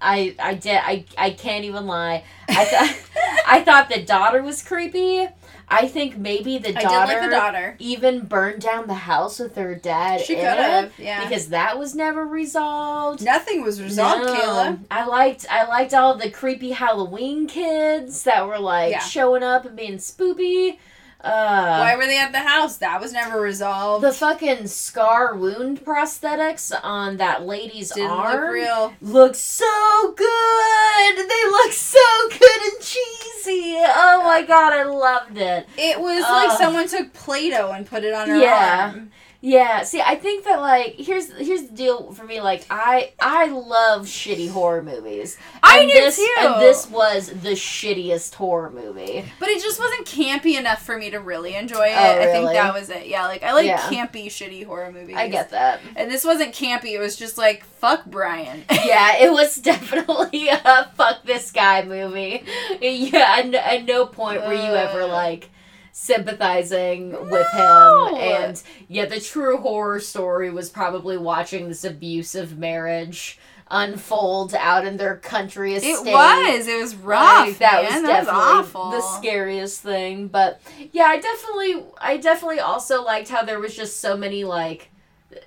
I 0.00 0.34
I 0.38 0.54
did 0.54 0.76
I 0.76 1.04
I 1.16 1.30
can't 1.30 1.64
even 1.64 1.86
lie. 1.86 2.24
I 2.48 2.64
thought 2.64 2.96
I 3.46 3.62
thought 3.62 3.88
the 3.88 4.02
daughter 4.02 4.42
was 4.42 4.62
creepy. 4.62 5.26
I 5.68 5.88
think 5.88 6.16
maybe 6.16 6.58
the 6.58 6.78
I 6.78 6.82
daughter, 6.82 7.12
did 7.12 7.20
like 7.20 7.30
the 7.30 7.36
daughter. 7.36 7.76
even 7.80 8.20
burned 8.26 8.62
down 8.62 8.86
the 8.86 8.94
house 8.94 9.40
with 9.40 9.56
her 9.56 9.74
dad 9.74 10.20
She 10.20 10.34
could 10.36 10.44
have, 10.44 10.92
yeah. 10.98 11.24
because 11.24 11.48
that 11.48 11.76
was 11.78 11.94
never 11.94 12.24
resolved. 12.24 13.24
Nothing 13.24 13.62
was 13.62 13.82
resolved, 13.82 14.26
No. 14.26 14.34
Kayla. 14.34 14.78
I 14.90 15.06
liked 15.06 15.44
I 15.50 15.66
liked 15.66 15.92
all 15.92 16.14
the 16.14 16.30
creepy 16.30 16.70
Halloween 16.70 17.48
kids 17.48 18.22
that 18.22 18.46
were 18.46 18.60
like 18.60 18.92
Yeah. 18.92 19.00
showing 19.00 19.42
up 19.42 19.64
and 19.64 19.76
being 19.76 19.96
spoopy. 19.98 20.78
Uh, 21.20 21.78
Why 21.78 21.96
were 21.96 22.06
they 22.06 22.18
at 22.18 22.30
the 22.32 22.40
house? 22.40 22.76
That 22.76 23.00
was 23.00 23.12
never 23.12 23.40
resolved. 23.40 24.04
the 24.04 24.12
fucking 24.12 24.66
scar 24.66 25.34
wound 25.34 25.84
prosthetics 25.84 26.72
on 26.82 27.16
that 27.16 27.44
lady's 27.46 27.90
Didn't 27.90 28.10
arm 28.10 28.40
look 28.42 28.50
real. 28.52 28.92
look 29.00 29.34
so 29.34 30.14
good. 30.16 31.16
They 31.16 31.44
look 31.50 31.72
so 31.72 31.98
good 32.28 32.62
and 32.72 32.80
cheesy. 32.80 33.76
Oh 33.78 34.22
my 34.24 34.42
god, 34.46 34.72
I 34.72 34.82
loved 34.84 35.38
it. 35.38 35.66
It 35.76 35.98
was 36.00 36.22
Ugh. 36.24 36.48
like 36.48 36.58
someone 36.58 36.86
took 36.88 37.12
Play-Doh 37.14 37.72
and 37.72 37.86
put 37.86 38.04
it 38.04 38.12
on 38.14 38.28
her 38.28 38.36
Yeah. 38.38 38.92
arm. 38.94 39.10
Yeah, 39.48 39.84
see, 39.84 40.00
I 40.00 40.16
think 40.16 40.44
that 40.46 40.58
like 40.60 40.94
here's 40.96 41.30
here's 41.38 41.68
the 41.68 41.72
deal 41.76 42.10
for 42.12 42.24
me. 42.24 42.40
Like, 42.40 42.66
I 42.68 43.12
I 43.20 43.46
love 43.46 44.06
shitty 44.06 44.50
horror 44.50 44.82
movies. 44.82 45.38
I 45.62 45.78
and 45.82 45.88
do 45.88 45.94
this, 45.94 46.16
too. 46.16 46.34
And 46.40 46.60
this 46.60 46.90
was 46.90 47.28
the 47.28 47.50
shittiest 47.52 48.34
horror 48.34 48.70
movie. 48.70 49.24
But 49.38 49.48
it 49.50 49.62
just 49.62 49.78
wasn't 49.78 50.04
campy 50.04 50.58
enough 50.58 50.82
for 50.84 50.98
me 50.98 51.10
to 51.10 51.20
really 51.20 51.54
enjoy 51.54 51.86
it. 51.86 51.94
Oh, 51.96 52.16
really? 52.18 52.28
I 52.28 52.32
think 52.32 52.52
that 52.54 52.74
was 52.74 52.90
it. 52.90 53.06
Yeah, 53.06 53.26
like 53.28 53.44
I 53.44 53.52
like 53.52 53.66
Yeah. 53.66 53.78
campy, 53.82 54.26
shitty 54.26 54.66
horror 54.66 54.90
movies. 54.90 55.14
I 55.16 55.28
get 55.28 55.50
that. 55.50 55.78
And 55.94 56.10
this 56.10 56.24
wasn't 56.24 56.52
campy. 56.52 56.94
It 56.94 56.98
was 56.98 57.14
just 57.14 57.38
like 57.38 57.64
fuck 57.64 58.04
Brian. 58.06 58.64
yeah, 58.84 59.18
it 59.18 59.30
was 59.32 59.54
definitely 59.56 60.48
a 60.48 60.90
fuck 60.96 61.22
this 61.24 61.52
guy 61.52 61.84
movie. 61.84 62.42
Yeah, 62.80 63.38
and 63.40 63.54
at 63.54 63.84
no 63.84 64.06
point 64.06 64.40
were 64.44 64.54
you 64.54 64.74
ever 64.74 65.02
Uh. 65.02 65.06
like 65.08 65.50
sympathizing 65.98 67.10
with 67.30 67.46
him. 67.52 68.14
And 68.16 68.62
yeah, 68.86 69.06
the 69.06 69.18
true 69.18 69.56
horror 69.56 69.98
story 69.98 70.50
was 70.50 70.68
probably 70.68 71.16
watching 71.16 71.68
this 71.68 71.84
abusive 71.84 72.58
marriage 72.58 73.38
unfold 73.70 74.54
out 74.54 74.84
in 74.86 74.98
their 74.98 75.16
country 75.16 75.74
estate. 75.74 75.88
it 75.90 76.04
was. 76.04 76.68
It 76.68 76.80
was 76.80 76.94
rough. 76.96 77.48
Like, 77.48 77.58
that 77.58 77.82
man. 77.82 77.84
was 77.84 78.02
that 78.02 78.18
was 78.18 78.26
definitely 78.26 78.58
awful. 78.60 78.90
the 78.90 79.00
scariest 79.00 79.80
thing. 79.80 80.28
But 80.28 80.60
yeah, 80.92 81.04
I 81.04 81.18
definitely, 81.18 81.84
I 81.98 82.18
definitely 82.18 82.60
also 82.60 83.02
liked 83.02 83.30
how 83.30 83.42
there 83.42 83.58
was 83.58 83.74
just 83.74 83.98
so 84.00 84.16
many 84.16 84.44
like. 84.44 84.90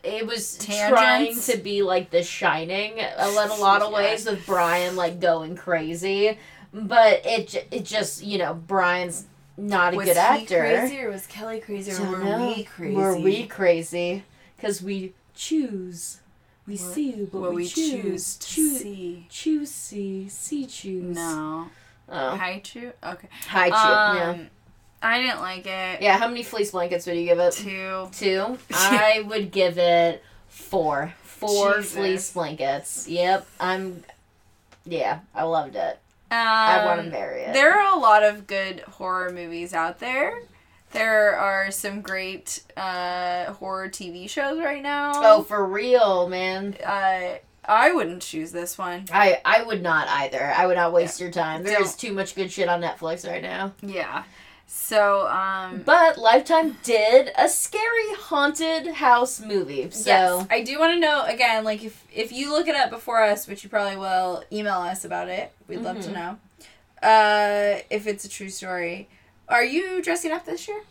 It 0.03 0.27
was 0.27 0.57
trying 0.57 1.39
to 1.41 1.57
be 1.57 1.83
like 1.83 2.09
The 2.11 2.21
Shining 2.21 2.97
in 2.97 3.05
a 3.17 3.29
lot 3.29 3.81
of 3.81 3.91
Yeah. 3.91 3.97
ways 3.97 4.25
with 4.25 4.45
Brian 4.45 4.95
like 4.95 5.19
going 5.19 5.55
crazy, 5.55 6.37
but 6.73 7.21
it 7.25 7.67
it 7.71 7.85
just 7.85 8.21
you 8.23 8.37
know 8.39 8.53
Brian's 8.53 9.25
not 9.60 9.93
a 9.93 9.97
was 9.97 10.05
good 10.07 10.18
actor. 10.18 10.60
crazy 10.60 11.01
or 11.01 11.10
was 11.12 11.28
Kelly 11.28 11.60
crazy 11.60 11.91
or 11.91 12.10
were 12.12 12.18
know. 12.24 12.47
we 12.47 12.64
crazy? 12.64 12.95
Were 12.95 13.18
we 13.18 13.45
crazy? 13.47 14.24
Because 14.55 14.82
we 14.82 15.14
choose. 15.36 16.20
We 16.68 16.76
What- 16.78 16.93
see, 16.93 17.12
but 17.32 17.41
we, 17.49 17.55
we 17.55 17.68
choose. 17.68 18.01
choose 18.01 18.36
to 18.38 18.47
choose, 18.47 18.80
see? 18.82 19.26
choose, 19.30 19.72
see, 19.72 20.30
see, 20.30 20.66
choose. 20.66 21.16
No. 21.16 21.70
Oh. 22.10 22.36
Hi, 22.36 22.60
Chu. 22.64 22.91
Okay. 23.03 23.28
Hi, 23.47 23.68
yeah. 23.68 24.30
Um, 24.32 24.47
I 25.01 25.22
didn't 25.22 25.39
like 25.39 25.66
it. 25.66 26.01
Yeah, 26.01 26.18
how 26.18 26.28
many 26.28 26.43
fleece 26.43 26.72
blankets 26.72 27.05
would 27.07 27.16
you 27.16 27.26
give 27.26 27.39
it? 27.39 27.53
Two. 27.53 28.10
Two. 28.12 28.57
I 28.74 29.24
would 29.26 29.51
give 29.51 29.78
it 29.78 30.24
four. 30.47 31.14
Four 31.24 31.78
Jesus. 31.78 31.93
fleece 31.93 32.34
blankets. 32.34 33.07
Yep. 33.07 33.47
I'm. 33.60 34.03
Yeah, 34.86 35.20
I 35.34 35.43
loved 35.43 35.76
it. 35.76 35.99
Um, 36.32 36.38
I 36.38 36.86
want 36.86 37.03
to 37.03 37.09
marry 37.09 37.41
it. 37.41 37.53
There 37.53 37.73
are 37.73 37.97
a 37.97 37.99
lot 37.99 38.23
of 38.23 38.45
good 38.47 38.82
horror 38.82 39.32
movies 39.32 39.73
out 39.73 39.99
there. 39.99 40.41
There 40.91 41.36
are 41.38 41.71
some 41.71 42.01
great 42.01 42.63
uh, 42.75 43.53
horror 43.53 43.89
TV 43.89 44.30
shows 44.30 44.59
right 44.59 44.82
now. 44.82 45.11
Oh, 45.15 45.43
for 45.43 45.65
real, 45.65 46.27
man. 46.30 46.75
Uh, 46.84 47.36
I 47.65 47.91
wouldn't 47.91 48.23
choose 48.23 48.51
this 48.51 48.77
one. 48.77 49.05
I 49.11 49.39
I 49.45 49.61
would 49.63 49.84
not 49.84 50.07
either. 50.07 50.51
I 50.55 50.65
would 50.65 50.77
not 50.77 50.91
waste 50.91 51.19
your 51.19 51.30
time. 51.30 51.63
There's 51.63 51.95
too 51.95 52.13
much 52.13 52.34
good 52.36 52.51
shit 52.51 52.67
on 52.67 52.82
Netflix 52.82 53.27
right 53.30 53.43
now. 53.43 53.73
Yeah. 53.84 54.23
So, 54.72 55.28
um, 55.28 55.82
But 55.84 56.20
Lifetime 56.20 56.78
did 56.84 57.32
a 57.36 57.49
scary 57.49 58.13
haunted 58.20 58.86
house 58.86 59.39
movie. 59.39 59.89
So 59.89 60.07
yes, 60.07 60.47
I 60.51 60.61
do 60.61 60.78
want 60.80 60.93
to 60.93 60.99
know 60.99 61.24
again, 61.26 61.63
like 61.63 61.84
if 61.84 62.03
if 62.13 62.32
you 62.32 62.51
look 62.51 62.67
it 62.67 62.76
up 62.76 62.91
before 62.91 63.24
us, 63.24 63.47
which 63.47 63.63
you 63.63 63.70
probably 63.70 63.97
will, 63.97 64.43
email 64.51 64.76
us 64.76 65.03
about 65.03 65.28
it. 65.28 65.51
We'd 65.67 65.82
love 65.82 65.99
to 66.01 66.09
Mhm. 66.09 66.13
know. 66.13 66.38
Uh, 67.01 67.80
if 67.89 68.05
it's 68.05 68.26
a 68.26 68.30
true 68.30 68.49
story, 68.49 69.09
are 69.47 69.63
you 69.63 70.03
dressing 70.03 70.32
up 70.32 70.45
this 70.45 70.67
year? 70.67 70.82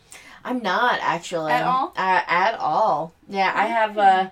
I'm 0.43 0.61
not 0.61 0.99
actually 1.01 1.53
At 1.53 1.63
all? 1.63 1.93
Uh, 1.95 2.21
at 2.27 2.55
all. 2.59 3.13
Yeah, 3.29 3.53
I 3.55 3.65
have. 3.67 3.97
Uh, 3.97 4.29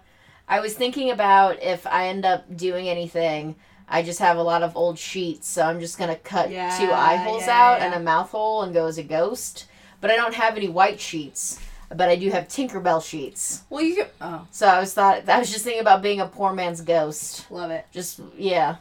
I 0.49 0.59
was 0.59 0.73
thinking 0.73 1.09
about 1.09 1.61
if 1.63 1.87
I 1.87 2.07
end 2.07 2.25
up 2.25 2.57
doing 2.57 2.89
anything. 2.89 3.55
I 3.89 4.03
just 4.03 4.19
have 4.19 4.37
a 4.37 4.43
lot 4.43 4.63
of 4.63 4.75
old 4.75 4.99
sheets, 4.99 5.47
so 5.47 5.63
I'm 5.63 5.79
just 5.79 5.97
gonna 5.97 6.15
cut 6.17 6.51
Yeah, 6.51 6.77
two 6.77 6.91
eye 6.91 7.15
holes 7.15 7.47
yeah, 7.47 7.57
out 7.61 7.79
yeah. 7.79 7.85
and 7.85 7.93
a 7.95 7.99
mouth 7.99 8.29
hole 8.31 8.63
and 8.63 8.73
go 8.73 8.85
as 8.87 8.97
a 8.97 9.03
ghost. 9.03 9.67
But 10.01 10.11
I 10.11 10.15
don't 10.15 10.33
have 10.35 10.57
any 10.57 10.69
white 10.69 10.99
sheets. 10.99 11.59
But 11.89 12.09
I 12.09 12.17
do 12.17 12.29
have 12.31 12.49
Tinkerbell 12.49 13.01
sheets. 13.01 13.63
Well, 13.69 13.81
you 13.81 13.95
could. 13.95 14.09
Oh, 14.19 14.45
So 14.51 14.67
I 14.67 14.79
was 14.81 14.93
thought 14.93 15.29
I 15.29 15.39
was 15.39 15.49
just 15.49 15.63
thinking 15.63 15.79
about 15.81 16.01
being 16.01 16.19
a 16.19 16.25
poor 16.27 16.51
man's 16.51 16.81
ghost. 16.81 17.49
love 17.49 17.71
it. 17.71 17.85
Just 17.93 18.19
yeah. 18.37 18.75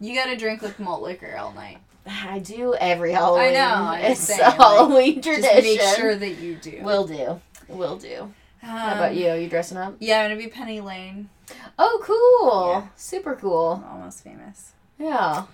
You 0.00 0.14
gotta 0.14 0.36
drink 0.36 0.60
with 0.62 0.78
malt 0.80 1.02
liquor 1.02 1.36
all 1.36 1.52
night. 1.52 1.78
I 2.04 2.40
do 2.40 2.74
every 2.74 3.12
Halloween. 3.12 3.52
know, 3.54 3.64
I'm 3.74 4.04
It's 4.06 4.22
a 4.22 4.24
saying, 4.26 4.40
like, 4.42 4.56
Halloween 4.56 5.22
tradition. 5.22 5.42
Just 5.52 5.62
make 5.64 5.96
sure 5.96 6.16
that 6.16 6.38
you 6.38 6.56
do. 6.56 6.80
Will 6.82 7.06
do. 7.06 7.40
Will 7.68 7.96
do. 7.96 8.32
How 8.60 8.94
about 8.96 9.10
Um, 9.12 9.16
you? 9.16 9.28
Are 9.30 9.36
you 9.38 9.48
dressing 9.48 9.78
up? 9.78 9.94
Yeah, 10.00 10.20
I'm 10.20 10.30
gonna 10.30 10.40
be 10.40 10.48
Penny 10.48 10.80
Lane. 10.80 11.28
Oh, 11.78 12.00
cool. 12.02 12.70
Yeah. 12.82 12.88
Super 12.96 13.34
cool. 13.36 13.82
I'm 13.84 13.98
almost 13.98 14.22
famous. 14.24 14.72
Yeah. 14.98 15.44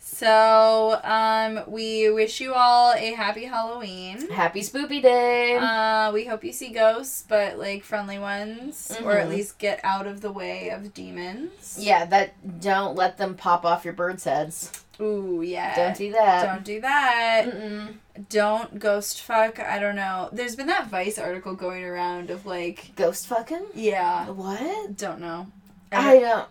So, 0.00 1.00
um, 1.04 1.60
we 1.66 2.10
wish 2.10 2.40
you 2.40 2.54
all 2.54 2.92
a 2.94 3.12
happy 3.12 3.44
Halloween. 3.44 4.30
Happy 4.30 4.60
Spoopy 4.60 5.02
Day. 5.02 5.56
Uh, 5.56 6.10
we 6.12 6.24
hope 6.24 6.42
you 6.44 6.52
see 6.52 6.70
ghosts, 6.70 7.24
but 7.28 7.58
like 7.58 7.84
friendly 7.84 8.18
ones, 8.18 8.96
or 9.04 9.18
at 9.18 9.26
Mhm. 9.26 9.30
least 9.30 9.58
get 9.58 9.80
out 9.84 10.06
of 10.06 10.20
the 10.22 10.32
way 10.32 10.70
of 10.70 10.94
demons. 10.94 11.76
yeah, 11.78 12.04
that 12.06 12.60
don't 12.60 12.94
let 12.96 13.18
them 13.18 13.34
pop 13.34 13.64
off 13.66 13.84
your 13.84 13.92
birds' 13.94 14.24
heads. 14.24 14.82
Ooh, 15.00 15.42
yeah. 15.42 15.76
Don't 15.76 15.96
do 15.96 16.12
that. 16.12 16.44
Don't 16.46 16.64
do 16.64 16.80
that. 16.80 17.46
Mm-mm. 17.46 17.94
Don't 18.28 18.78
ghost 18.78 19.22
fuck. 19.22 19.60
I 19.60 19.78
don't 19.78 19.94
know. 19.96 20.28
There's 20.32 20.56
been 20.56 20.66
that 20.66 20.88
Vice 20.88 21.18
article 21.18 21.54
going 21.54 21.84
around 21.84 22.30
of 22.30 22.46
like, 22.46 22.92
Ghost 22.96 23.26
fucking? 23.28 23.64
yeah, 23.74 24.28
What? 24.28 24.96
don't 24.96 25.20
know. 25.20 25.46
I 25.92 26.18
don't. 26.18 26.48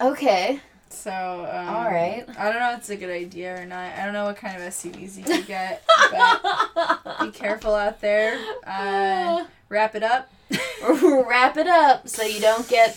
Okay. 0.00 0.60
So, 0.88 1.10
um, 1.10 1.68
All 1.74 1.84
right. 1.90 2.24
I 2.38 2.44
don't 2.50 2.60
know 2.60 2.72
if 2.72 2.78
it's 2.78 2.90
a 2.90 2.96
good 2.96 3.10
idea 3.10 3.60
or 3.60 3.66
not. 3.66 3.92
I 3.98 4.04
don't 4.04 4.14
know 4.14 4.24
what 4.24 4.36
kind 4.36 4.56
of 4.56 4.62
STDs 4.62 5.16
you 5.18 5.24
could 5.24 5.46
get, 5.46 5.84
but 6.10 7.20
be 7.20 7.30
careful 7.32 7.74
out 7.74 8.00
there. 8.00 8.38
Uh, 8.66 9.44
wrap 9.68 9.94
it 9.94 10.02
up. 10.04 10.30
Wrap 11.02 11.56
it 11.56 11.66
up 11.66 12.08
so 12.08 12.22
you 12.22 12.40
don't 12.40 12.68
get 12.68 12.96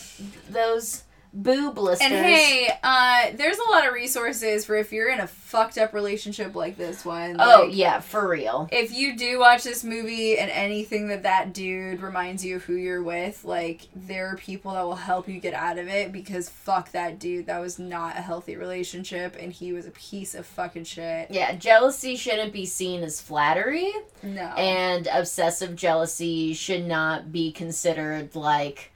those 0.50 1.04
boob 1.44 1.76
blisters. 1.76 2.10
And 2.10 2.14
hey, 2.26 2.70
uh, 2.84 3.28
there's 3.36 3.58
a 3.60 3.70
lot 3.70 3.88
of 3.88 3.94
resources 3.94 4.66
for 4.66 4.76
if 4.76 4.92
you're 4.92 5.10
in 5.12 5.20
a 5.20 5.28
fucked 5.28 5.78
up 5.78 5.94
relationship 5.94 6.56
like 6.56 6.78
this 6.78 7.06
one. 7.06 7.38
Oh 7.40 7.66
Like, 7.66 7.76
yeah, 7.76 8.00
for 8.00 8.28
real. 8.28 8.68
If 8.72 8.92
you 8.92 9.16
do 9.16 9.40
watch 9.40 9.64
this 9.64 9.84
movie 9.84 10.38
and 10.38 10.50
anything 10.52 11.08
that 11.10 11.24
that 11.24 11.54
dude 11.54 12.02
reminds 12.02 12.44
you 12.44 12.56
of 12.58 12.64
who 12.64 12.74
you're 12.74 13.04
with, 13.04 13.46
like 13.46 13.82
there 13.96 14.28
are 14.28 14.36
people 14.36 14.74
that 14.74 14.82
will 14.84 14.96
help 14.96 15.28
you 15.30 15.40
get 15.40 15.54
out 15.54 15.78
of 15.78 15.88
it 15.88 16.12
because 16.12 16.50
fuck 16.50 16.92
that 16.92 17.20
dude. 17.20 17.46
That 17.46 17.60
was 17.62 17.78
not 17.78 18.18
a 18.18 18.22
healthy 18.22 18.56
relationship 18.56 19.36
and 19.40 19.54
he 19.54 19.72
was 19.74 19.86
a 19.86 19.92
piece 19.92 20.34
of 20.36 20.46
fucking 20.46 20.86
shit. 20.86 21.30
Yeah, 21.30 21.56
jealousy 21.56 22.16
shouldn't 22.16 22.52
be 22.52 22.66
seen 22.66 23.04
as 23.04 23.22
flattery, 23.22 23.94
No. 24.24 24.42
and 24.58 25.08
obsessive 25.14 25.76
jealousy 25.76 26.54
should 26.54 26.86
not 26.86 27.32
be 27.32 27.52
considered 27.52 28.36
like 28.36 28.92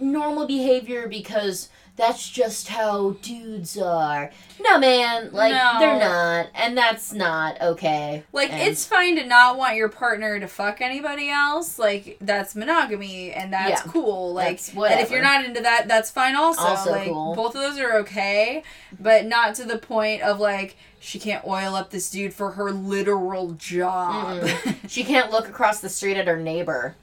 normal 0.00 0.46
behavior 0.46 1.08
because 1.08 1.68
that's 1.96 2.30
just 2.30 2.68
how 2.68 3.16
dudes 3.22 3.76
are. 3.76 4.30
No, 4.60 4.78
man, 4.78 5.30
like 5.32 5.52
No. 5.52 5.76
they're 5.80 5.98
not, 5.98 6.46
and 6.54 6.78
that's 6.78 7.12
not 7.12 7.60
okay. 7.60 8.22
Like 8.32 8.52
And- 8.52 8.62
it's 8.62 8.84
fine 8.86 9.16
to 9.16 9.26
not 9.26 9.56
want 9.58 9.74
your 9.74 9.88
partner 9.88 10.38
to 10.38 10.46
fuck 10.46 10.80
anybody 10.80 11.28
else. 11.28 11.76
Like 11.76 12.16
that's 12.20 12.54
monogamy 12.54 13.32
and 13.32 13.52
that's 13.52 13.84
Yeah. 13.84 13.90
cool. 13.92 14.32
Like 14.32 14.60
That's 14.62 14.68
and 14.74 15.00
if 15.00 15.10
you're 15.10 15.22
not 15.22 15.44
into 15.44 15.60
that, 15.62 15.88
that's 15.88 16.08
fine 16.08 16.36
also. 16.36 16.62
Also 16.62 16.92
like 16.92 17.08
cool. 17.08 17.34
both 17.34 17.56
of 17.56 17.62
those 17.62 17.80
are 17.80 17.94
okay, 17.98 18.62
but 19.00 19.26
not 19.26 19.56
to 19.56 19.64
the 19.64 19.78
point 19.78 20.22
of 20.22 20.38
like 20.38 20.76
she 21.00 21.18
can't 21.18 21.44
oil 21.44 21.74
up 21.74 21.90
this 21.90 22.08
dude 22.10 22.32
for 22.32 22.52
her 22.52 22.70
literal 22.70 23.52
job. 23.52 24.46
she 24.88 25.02
can't 25.02 25.32
look 25.32 25.48
across 25.48 25.80
the 25.80 25.88
street 25.88 26.16
at 26.16 26.28
her 26.28 26.38
neighbor 26.38 26.94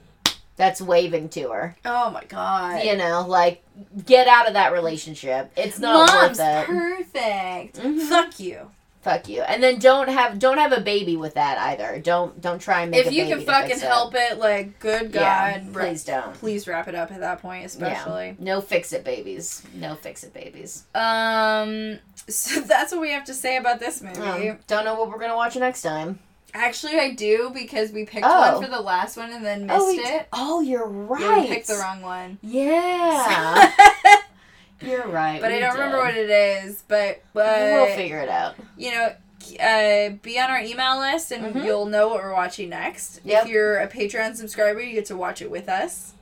that's 0.56 0.80
waving 0.80 1.28
to 1.30 1.50
her. 1.50 1.76
oh 1.84 2.10
my 2.10 2.24
god. 2.24 2.82
You 2.84 2.96
know, 2.96 3.26
like 3.28 3.62
get 4.06 4.26
out 4.28 4.48
of 4.48 4.54
that 4.54 4.72
relationship. 4.72 5.52
It's 5.56 5.78
not 5.78 6.08
Mom's 6.08 6.38
worth 6.38 6.46
it. 6.46 6.66
perfect. 6.66 7.78
Mhm. 7.78 8.08
Fuck 8.08 8.40
you. 8.40 8.70
Fuck 9.02 9.28
you. 9.28 9.42
And 9.42 9.62
then 9.62 9.78
don't 9.78 10.08
have 10.08 10.38
don't 10.40 10.58
have 10.58 10.72
a 10.72 10.80
baby 10.80 11.16
with 11.16 11.34
that 11.34 11.58
either. 11.58 12.00
Don't 12.00 12.40
don't 12.40 12.58
try 12.58 12.82
and 12.82 12.90
make 12.90 13.06
If 13.06 13.12
you 13.12 13.26
can 13.26 13.40
fucking 13.40 13.68
fix 13.70 13.82
it. 13.82 13.86
help 13.86 14.14
it, 14.16 14.38
like 14.38 14.80
good 14.80 15.12
God, 15.12 15.22
Yeah, 15.22 15.64
please 15.72 16.02
don't. 16.02 16.34
please 16.34 16.66
wrap 16.66 16.88
it 16.88 16.96
up 16.96 17.12
at 17.12 17.20
that 17.20 17.40
point, 17.40 17.64
especially. 17.66 18.28
Yeah. 18.28 18.34
No 18.40 18.60
fix 18.60 18.92
it 18.92 19.04
babies. 19.04 19.62
No 19.74 19.94
fix 19.94 20.24
it 20.24 20.34
babies. 20.34 20.86
Um, 20.92 22.00
so 22.28 22.60
that's 22.62 22.90
what 22.90 23.00
we 23.00 23.12
have 23.12 23.24
to 23.26 23.34
say 23.34 23.58
about 23.58 23.78
this 23.78 24.02
movie. 24.02 24.48
Um, 24.50 24.58
don't 24.66 24.84
know 24.84 24.94
what 24.96 25.08
we're 25.08 25.20
gonna 25.20 25.36
watch 25.36 25.54
next 25.54 25.82
time. 25.82 26.18
Actually, 26.56 26.98
I 26.98 27.10
do 27.14 27.50
because 27.54 27.92
we 27.92 28.04
picked 28.04 28.26
Oh. 28.26 28.54
one 28.54 28.64
for 28.64 28.70
the 28.70 28.80
last 28.80 29.16
one 29.16 29.30
and 29.30 29.44
then 29.44 29.66
missed 29.66 29.78
oh, 29.80 29.90
it. 29.90 30.28
oh, 30.32 30.60
you're 30.60 30.86
Yeah, 31.20 31.26
right. 31.26 31.42
we 31.42 31.54
picked 31.54 31.66
the 31.68 31.74
wrong 31.76 32.00
one. 32.02 32.38
Yeah, 32.42 33.72
you're 34.80 35.06
right. 35.08 35.40
but 35.40 35.52
I 35.52 35.58
don't 35.60 35.74
remember 35.74 35.98
what 35.98 36.14
it 36.16 36.30
is. 36.30 36.82
But 36.88 37.22
but 37.32 37.58
we'll 37.60 37.94
figure 37.94 38.20
it 38.20 38.28
out. 38.28 38.56
you 38.76 38.90
know, 38.90 39.12
uh, 39.60 40.10
be 40.22 40.38
on 40.38 40.50
our 40.50 40.60
email 40.60 40.98
list 40.98 41.30
and 41.30 41.54
Mhm. 41.54 41.64
you'll 41.64 41.86
know 41.86 42.08
what 42.08 42.22
we're 42.22 42.32
watching 42.32 42.68
next. 42.70 43.20
Yep. 43.24 43.44
If 43.44 43.48
you're 43.50 43.78
a 43.78 43.86
Patreon 43.88 44.34
subscriber, 44.36 44.80
you 44.80 44.92
get 44.94 45.06
to 45.06 45.16
watch 45.16 45.40
it 45.42 45.50
with 45.50 45.68
us. 45.68 46.12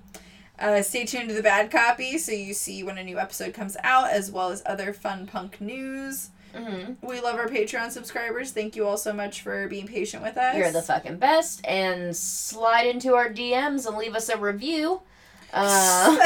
Uh, 0.58 0.82
stay 0.82 1.04
tuned 1.04 1.28
to 1.28 1.34
the 1.34 1.42
bad 1.42 1.70
copy 1.70 2.16
so 2.18 2.30
you 2.32 2.54
see 2.54 2.82
when 2.84 2.96
a 2.96 3.02
new 3.02 3.18
episode 3.18 3.52
comes 3.54 3.76
out, 3.82 4.10
as 4.10 4.30
well 4.30 4.50
as 4.50 4.62
other 4.66 4.92
fun 4.92 5.26
punk 5.26 5.60
news. 5.60 6.30
Mm-hmm. 6.56 7.06
We 7.06 7.20
love 7.20 7.36
our 7.36 7.48
Patreon 7.48 7.90
subscribers. 7.90 8.52
Thank 8.52 8.76
you 8.76 8.86
all 8.86 8.96
so 8.96 9.12
much 9.12 9.42
for 9.42 9.66
being 9.68 9.86
patient 9.86 10.22
with 10.22 10.36
us. 10.36 10.56
You're 10.56 10.70
the 10.72 10.82
fucking 10.82 11.16
best, 11.18 11.60
and 11.66 12.14
slide 12.16 12.86
into 12.86 13.14
our 13.14 13.28
DMs 13.28 13.86
and 13.86 13.96
leave 13.96 14.14
us 14.14 14.28
a 14.28 14.36
review. 14.38 15.00
Uh, 15.56 16.18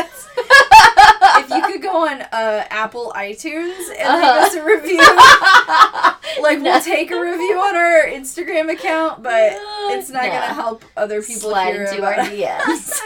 if 1.41 1.51
you 1.51 1.61
could 1.61 1.83
go 1.83 2.07
on 2.09 2.23
uh, 2.23 2.65
Apple 2.71 3.13
iTunes 3.15 3.91
and 3.99 4.09
Uh-huh. 4.09 4.17
leave 4.17 4.47
us 4.47 4.55
a 4.55 4.65
review, 4.65 4.99
like 6.43 6.61
No. 6.61 6.71
we'll 6.73 6.81
take 6.81 7.11
a 7.11 7.21
review 7.21 7.59
on 7.59 7.77
our 7.77 8.07
Instagram 8.07 8.73
account, 8.73 9.23
but 9.23 9.53
it's 9.93 10.09
not 10.09 10.23
No. 10.23 10.31
gonna 10.31 10.55
help 10.55 10.83
other 10.97 11.21
people 11.21 11.51
slide 11.51 11.77
into 11.77 12.03
our 12.03 12.15
DMs. 12.15 13.01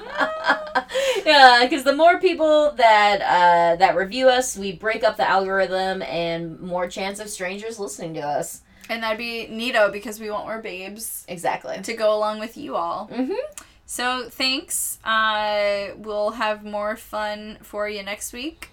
yeah, 1.25 1.59
because 1.63 1.83
the 1.83 1.95
more 1.95 2.19
people 2.19 2.71
that 2.73 3.21
uh, 3.21 3.75
that 3.77 3.95
review 3.95 4.29
us, 4.29 4.57
we 4.57 4.71
break 4.73 5.03
up 5.03 5.17
the 5.17 5.27
algorithm, 5.29 6.01
and 6.01 6.59
more 6.59 6.87
chance 6.87 7.19
of 7.19 7.29
strangers 7.29 7.79
listening 7.79 8.13
to 8.15 8.21
us. 8.21 8.61
And 8.89 9.03
that'd 9.03 9.17
be 9.17 9.47
neato 9.49 9.91
because 9.91 10.19
we 10.19 10.29
want 10.29 10.45
more 10.45 10.59
babes 10.61 11.23
Exactly. 11.29 11.79
to 11.81 11.93
go 11.93 12.13
along 12.15 12.39
with 12.39 12.57
you 12.57 12.75
all. 12.75 13.09
Mm-hmm. 13.11 13.33
So 13.85 14.27
thanks. 14.29 14.99
Uh, 15.03 15.91
we'll 15.97 16.31
have 16.31 16.63
more 16.65 16.95
fun 16.97 17.57
for 17.61 17.87
you 17.87 18.03
next 18.03 18.33
week. 18.33 18.69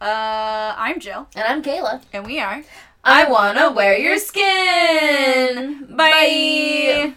Uh, 0.00 0.74
I'm 0.76 1.00
Jill, 1.00 1.28
And 1.34 1.44
I'm 1.44 1.62
Kayla. 1.62 2.02
and 2.12 2.26
we 2.26 2.38
are. 2.38 2.62
I 3.02 3.28
wanna 3.30 3.72
wear 3.72 3.96
your 3.98 4.18
skin. 4.18 5.86
Bye. 5.96 7.14